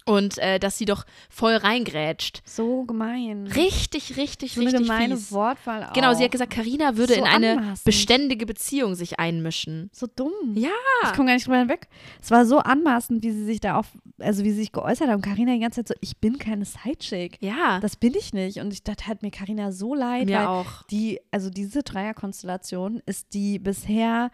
[0.06, 2.40] Und äh, dass sie doch voll reingrätscht.
[2.46, 3.46] so gemein.
[3.48, 5.32] Richtig, richtig, so eine richtig gemeine fies.
[5.32, 5.92] Wortwahl auch.
[5.92, 7.84] Genau, sie hat gesagt, Karina würde So in eine anmaßend.
[7.84, 9.90] beständige Beziehung sich einmischen.
[9.92, 10.32] So dumm.
[10.54, 10.70] Ja.
[11.04, 11.88] Ich komme gar nicht drüber hinweg.
[12.22, 13.86] Es war so anmaßend, wie sie sich da auf,
[14.18, 15.20] also wie sie sich geäußert haben.
[15.20, 17.36] Karina die ganze Zeit so, ich bin keine Sidechick.
[17.42, 18.58] Ja, Das bin ich nicht.
[18.60, 20.84] Und ich, das hat mir Karina so leid, mir auch.
[20.90, 24.30] die, also diese Dreierkonstellation ist die bisher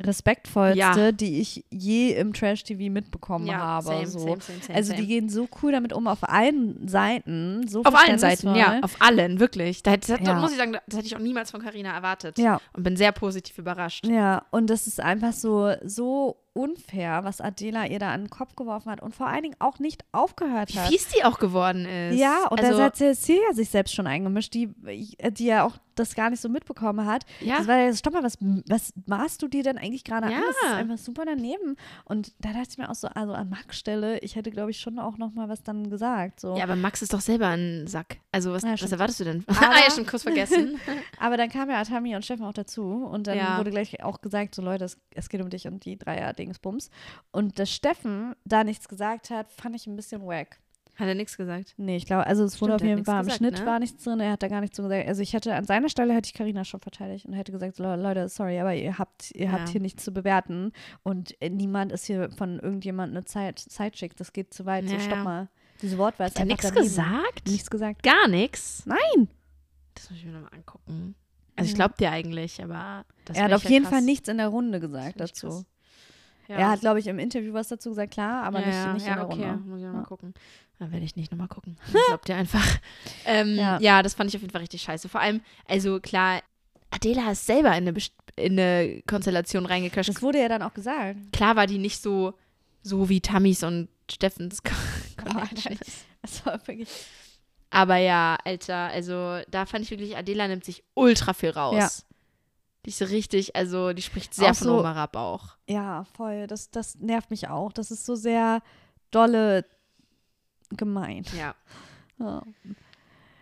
[0.00, 1.12] respektvollste, Ja.
[1.12, 3.86] die ich je im Trash-TV mitbekommen Ja, habe.
[3.86, 4.18] same, so.
[4.20, 7.66] same, same, also die gehen so cool damit um auf allen Seiten.
[7.68, 9.82] So Auf allen Seiten, ja, auf allen, wirklich.
[9.82, 10.34] Da, das, Ja.
[10.34, 12.38] muss ich sagen, das hätte ich auch niemals von Karina erwartet.
[12.38, 14.06] Ja, Und bin sehr positiv überrascht.
[14.06, 14.44] ja.
[14.50, 18.90] Und das ist einfach so, so unfair, was Adela ihr da an den Kopf geworfen
[18.90, 20.88] hat und vor allen Dingen auch nicht aufgehört Wie hat.
[20.88, 22.18] fies die auch geworden ist.
[22.18, 26.14] Ja, und also, da hat Cecilia sich selbst schon eingemischt, die, die ja auch das
[26.14, 27.24] gar nicht so mitbekommen hat.
[27.40, 27.58] ja.
[27.58, 28.38] Das war ja, stopp mal, was,
[28.68, 30.32] was maßt du dir denn eigentlich gerade an?
[30.32, 30.40] Ja.
[30.46, 31.76] Das ist einfach super daneben.
[32.04, 34.80] Und da dachte ich mir auch so, also an Max Stelle, ich hätte, glaube ich,
[34.80, 36.40] schon auch noch mal was dann gesagt.
[36.40, 36.56] So.
[36.56, 38.18] ja, aber Max ist doch selber ein Sack.
[38.32, 39.44] Also, was, Ja, was erwartest du denn?
[39.48, 40.78] Aber- ah, ja, schon kurz vergessen.
[41.18, 44.54] Aber dann kamen ja Atami und Steffen auch dazu und dann wurde gleich auch gesagt,
[44.54, 45.96] so Leute, es, es geht um dich und die
[46.52, 46.90] Dreier-Dingsbums.
[47.30, 50.58] Und dass Steffen da nichts gesagt hat, fand ich ein bisschen wack.
[50.96, 51.74] Hat er nichts gesagt.
[51.76, 53.66] Nee, ich glaube, also es wurde Stimmt, auf jeden Fall im gesagt, Schnitt ne?
[53.66, 55.06] war nichts drin, er hat da gar nichts so gesagt.
[55.06, 57.84] Also ich hätte an seiner Stelle hätte ich Karina schon verteidigt und hätte gesagt, so,
[57.84, 59.72] Le- Leute, sorry, aber ihr habt, ihr habt Ja.
[59.72, 60.72] hier nichts zu bewerten
[61.04, 64.94] und äh, niemand ist hier von irgendjemand eine Zeit, Sidechick, das geht zu weit, so
[64.94, 65.22] Ja, stopp ja.
[65.24, 65.48] mal.
[65.82, 67.46] Diese Wortwahl ist Hat einfach nichts gesagt?
[67.48, 68.02] Nichts gesagt.
[68.02, 68.82] Gar nichts?
[68.84, 69.28] Nein.
[69.94, 71.14] Das muss ich mir nochmal angucken.
[71.54, 71.76] Also, ich Mhm.
[71.76, 73.04] glaube dir eigentlich, aber.
[73.24, 73.92] Das er hat auf jeden krass.
[73.94, 75.46] Fall nichts in der Runde gesagt dazu.
[75.48, 75.66] krass.
[76.48, 76.56] Ja.
[76.56, 79.06] Er hat, glaube ich, im Interview was dazu gesagt, klar, aber ja, nicht, ja, nicht
[79.06, 79.48] ja, in der okay.
[79.50, 79.62] Runde.
[79.68, 79.88] Muss ich Ja.
[79.88, 80.34] nochmal gucken.
[80.78, 81.76] Dann werde ich nicht nochmal gucken.
[81.86, 82.64] Ich glaub dir einfach.
[83.26, 83.78] Ähm, Ja.
[83.80, 84.02] ja.
[84.02, 85.08] das fand ich auf jeden Fall richtig scheiße.
[85.08, 86.40] Vor allem, also klar,
[86.90, 90.08] Adela ist selber in eine, Best- in eine Konstellation reingecrasht.
[90.08, 91.16] Das wurde ja dann auch gesagt.
[91.32, 92.32] Klar war die nicht so,
[92.82, 94.62] so wie Tammys und Steffens
[95.16, 95.78] Connection.
[96.22, 96.88] Das war wirklich.
[97.70, 102.06] Aber ja, Alter, also da fand ich wirklich, Adela nimmt sich ultra viel raus.
[102.88, 102.92] Ja.
[102.92, 105.56] Die ist so richtig, also die spricht sehr Auch von so- Oma Rapp auch.
[105.68, 106.46] Ja, voll.
[106.46, 107.72] Das, das nervt mich auch.
[107.72, 108.62] Das ist so sehr
[109.10, 109.64] dolle
[110.70, 111.24] gemein.
[111.36, 111.54] Ja.
[112.18, 112.42] Ja,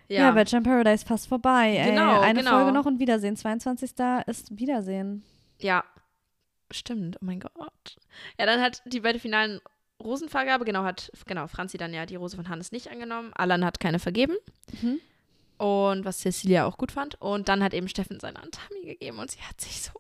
[0.09, 1.77] ja Bachelor in Paradise fast vorbei.
[1.77, 1.91] Ey.
[1.91, 2.51] Genau, Eine genau.
[2.53, 3.37] Folge noch und Wiedersehen.
[3.37, 3.93] 22.
[4.27, 5.25] ist Wiedersehen.
[5.61, 5.85] Ja,
[6.71, 7.17] stimmt.
[7.21, 7.97] Oh mein Gott.
[8.39, 9.61] Ja, dann hat die bei der finalen
[10.03, 13.33] Rosenvergabe, genau, hat genau Franzi dann ja die Rose von Hannes nicht angenommen.
[13.35, 14.35] Alan hat keine vergeben.
[14.83, 15.01] Mhm.
[15.59, 17.21] Und was Cecilia auch gut fand.
[17.21, 19.93] Und dann hat eben Steffen seine an Tammy gegeben und sie hat sich so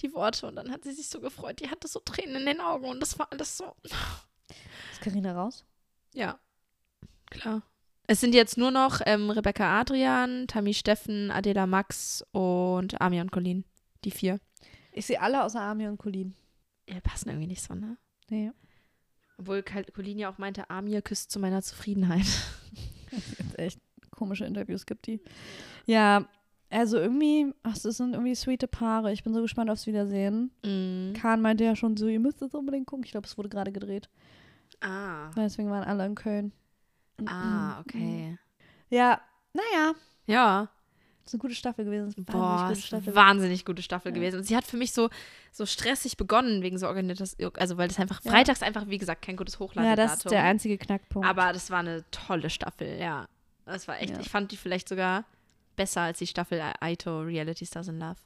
[0.00, 1.60] die Worte und dann hat sie sich so gefreut.
[1.60, 3.74] Die hatte so Tränen in den Augen und das war alles so.
[4.92, 5.64] Ist Carina raus?
[6.12, 6.38] Ja,
[7.30, 7.62] klar.
[8.06, 13.32] Es sind jetzt nur noch ähm, Rebecca Adrian, Tammy Steffen, Adela Max und Ami und
[13.32, 13.64] Colin.
[14.04, 14.40] Die vier.
[14.92, 16.34] Ich sehe alle außer Ami und Colin.
[16.88, 17.96] Ja, passen irgendwie nicht so, ne?
[18.28, 18.52] Nee.
[19.38, 22.26] Obwohl Colin ja auch meinte, Amir küsst zu meiner Zufriedenheit.
[23.56, 23.80] Echt
[24.14, 25.20] komische Interviews gibt die.
[25.86, 26.26] Ja,
[26.70, 29.12] also irgendwie, ach, das sind irgendwie sweete Paare.
[29.12, 30.50] Ich bin so gespannt aufs Wiedersehen.
[30.64, 31.12] Mm.
[31.14, 33.04] Kahn meinte ja schon so, ihr müsst es unbedingt gucken.
[33.04, 34.08] Ich glaube, es wurde gerade gedreht.
[34.80, 35.30] Ah.
[35.36, 36.52] Deswegen waren alle in Köln.
[37.26, 38.38] Ah, okay.
[38.90, 39.20] Ja,
[39.52, 39.92] naja.
[40.26, 40.68] Ja.
[41.22, 42.12] Das ist eine gute Staffel gewesen.
[42.16, 43.08] Das Boah, wahnsinnig es gute Staffel.
[43.08, 44.14] eine wahnsinnig gute Staffel Ja.
[44.16, 44.36] gewesen.
[44.38, 45.08] Und sie hat für mich so,
[45.52, 48.30] so stressig begonnen wegen so organisiert, also weil das einfach, Ja.
[48.32, 49.96] freitags einfach, wie gesagt, kein gutes Ja, Hochladedatum.
[50.08, 51.26] das ist der einzige Knackpunkt.
[51.26, 53.26] Aber das war eine tolle Staffel, ja.
[53.66, 54.20] Das war echt, Ja.
[54.20, 55.24] ich fand die vielleicht sogar
[55.76, 58.16] besser als die Staffel Aito Reality Stars in Love.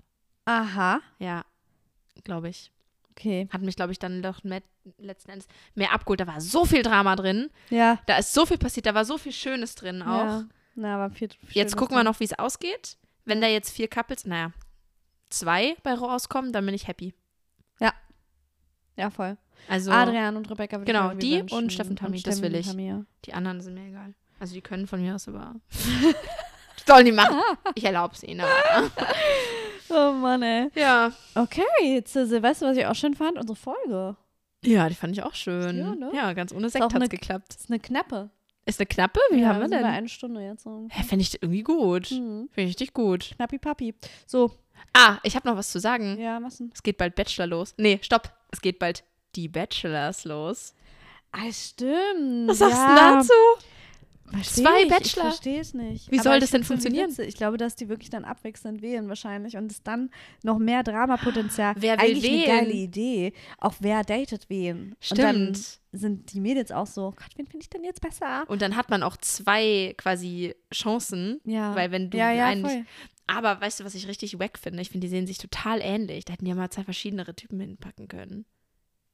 [0.44, 1.44] Aha, Ja,
[2.24, 2.72] glaube ich.
[3.10, 3.48] okay.
[3.52, 4.62] Hat mich, glaube ich, dann doch mehr,
[4.98, 6.20] letzten Endes mehr abgeholt.
[6.20, 7.50] Da war so viel Drama drin.
[7.70, 7.98] Ja.
[8.06, 8.86] Da ist so viel passiert.
[8.86, 10.24] Da war so viel Schönes drin auch.
[10.24, 10.44] Ja.
[10.74, 12.96] Na, aber viel, viel Jetzt gucken wir noch, wie es ausgeht.
[13.24, 14.52] Wenn da jetzt vier Couples, naja,
[15.30, 17.14] zwei bei rauskommen, dann bin ich happy.
[18.96, 19.36] Ja, voll.
[19.68, 21.56] Also Adrian und Rebecca Genau, die wünschen.
[21.56, 22.66] und Steffen Tammy, das will ich.
[22.66, 23.04] Tammy, ja.
[23.26, 24.12] die anderen sind mir egal.
[24.40, 25.54] Also die können von mir aus aber.
[26.86, 27.40] Sollen die machen.
[27.74, 28.40] Ich erlaube es ihnen.
[28.40, 28.90] Aber.
[29.90, 30.68] Oh Mann, ey.
[30.74, 31.10] Ja.
[31.34, 33.38] Okay, jetzt, äh, weißt du, was ich auch schön fand?
[33.38, 34.16] Unsere Folge.
[34.62, 35.78] Ja, die fand ich auch schön.
[35.78, 36.10] Ja, ne?
[36.12, 37.54] Ja, ganz ohne Sekt hat's eine- geklappt.
[37.58, 38.28] Ist eine Knappe.
[38.66, 39.18] Ist eine knappe?
[39.30, 39.80] Wie ja, haben wir denn?
[39.80, 40.86] Bei eine Stunde jetzt so.
[40.90, 42.10] Hä, Fände ich irgendwie gut.
[42.10, 42.50] Mhm.
[42.52, 43.30] Finde ich richtig gut.
[43.36, 43.94] Knappi Papi.
[44.26, 44.50] So,
[44.92, 46.18] Ah, ich habe noch was zu sagen.
[46.20, 46.70] ja, was denn?
[46.74, 47.72] Es geht bald Bachelor los.
[47.78, 48.30] Nee, stopp.
[48.52, 49.04] Es geht bald
[49.36, 50.74] die Bachelors los.
[51.32, 52.46] Ah, stimmt.
[52.48, 52.88] Was sagst ja.
[52.88, 53.32] du dazu?
[54.30, 55.04] Versteh Zwei ich, Bachelor?
[55.04, 56.10] Ich verstehe es nicht.
[56.10, 57.14] Wie Aber soll ich das denn funktionieren?
[57.18, 60.10] Ich glaube, dass die wirklich dann abwechselnd wählen wahrscheinlich und es dann
[60.42, 61.74] noch mehr Dramapotenzial.
[61.78, 62.50] Wer will Eigentlich wählen?
[62.50, 63.32] eine geile Idee.
[63.58, 64.94] Auch wer datet wen.
[65.10, 65.78] Und dann Stimmt.
[65.92, 68.44] sind die Mädels auch so, Gott, wen finde ich denn jetzt besser?
[68.48, 71.40] Und dann hat man auch zwei quasi Chancen.
[71.44, 71.74] Ja.
[71.74, 72.84] Weil wenn du ja, ja, einen voll.
[73.26, 74.80] Aber weißt du, was ich richtig wack finde?
[74.80, 76.24] Ich finde, die sehen sich total ähnlich.
[76.24, 78.46] Da hätten die ja mal zwei verschiedene Typen hinpacken können.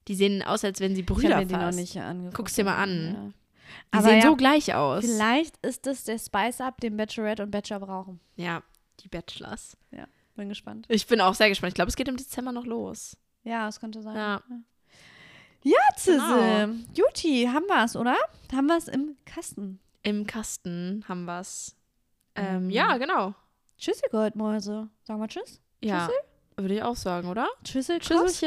[0.06, 1.78] Die sehen aus, als wenn sie Ich Brüder die noch fast.
[1.78, 1.98] nicht.
[2.34, 3.14] Guck's dir mal an.
[3.14, 3.43] Ja.
[3.93, 5.05] Die Aber sehen ja, so gleich aus.
[5.05, 8.20] Vielleicht ist das der Spice-Up, den Bachelorette und Bachelor brauchen.
[8.37, 8.62] Ja,
[9.01, 9.77] die Bachelors.
[10.37, 10.87] Bin gespannt.
[10.89, 11.68] Ich bin auch sehr gespannt.
[11.70, 13.16] Ich glaube, es geht im Dezember noch los.
[13.45, 14.16] Ja, das könnte sein.
[14.16, 14.43] Ja.
[15.62, 16.18] Ja, Zisse.
[16.18, 16.75] Genau.
[16.93, 18.16] Juti, haben wir es, oder?
[18.53, 19.79] Haben wir es im Kasten.
[20.03, 21.77] Im Kasten haben wir's.
[22.35, 23.35] Ähm, Ähm, ja, genau.
[23.79, 24.89] Tschüssi, Goldmäuse.
[25.05, 25.61] Sagen wir Tschüss?
[25.83, 26.09] Ja,
[26.57, 27.48] würde ich auch sagen, oder?
[27.64, 28.16] Tschüsselchen.
[28.16, 28.42] Kannst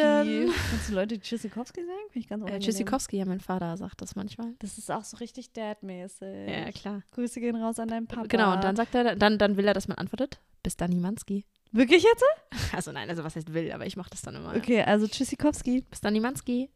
[0.90, 2.00] du Leute Tschüssikowski sagen?
[2.12, 2.60] Finde ich ganz Äh.
[2.60, 4.54] Tschüssikowski, ja, mein Vater sagt das manchmal.
[4.60, 6.50] Das ist auch so richtig Dad-mäßig.
[6.50, 7.04] Ja, klar.
[7.12, 8.28] Grüße gehen raus an deinen Papa.
[8.28, 10.40] Genau, und dann sagt er, dann, dann will er, dass man antwortet.
[10.64, 11.46] Bis dann, Nimanski.
[11.72, 12.24] Wirklich jetzt?
[12.76, 14.54] Also nein, also was heißt will, aber ich mache das dann immer.
[14.56, 15.86] Okay, also Tschüssikowski.
[15.90, 16.70] Bis dann, Nimanski.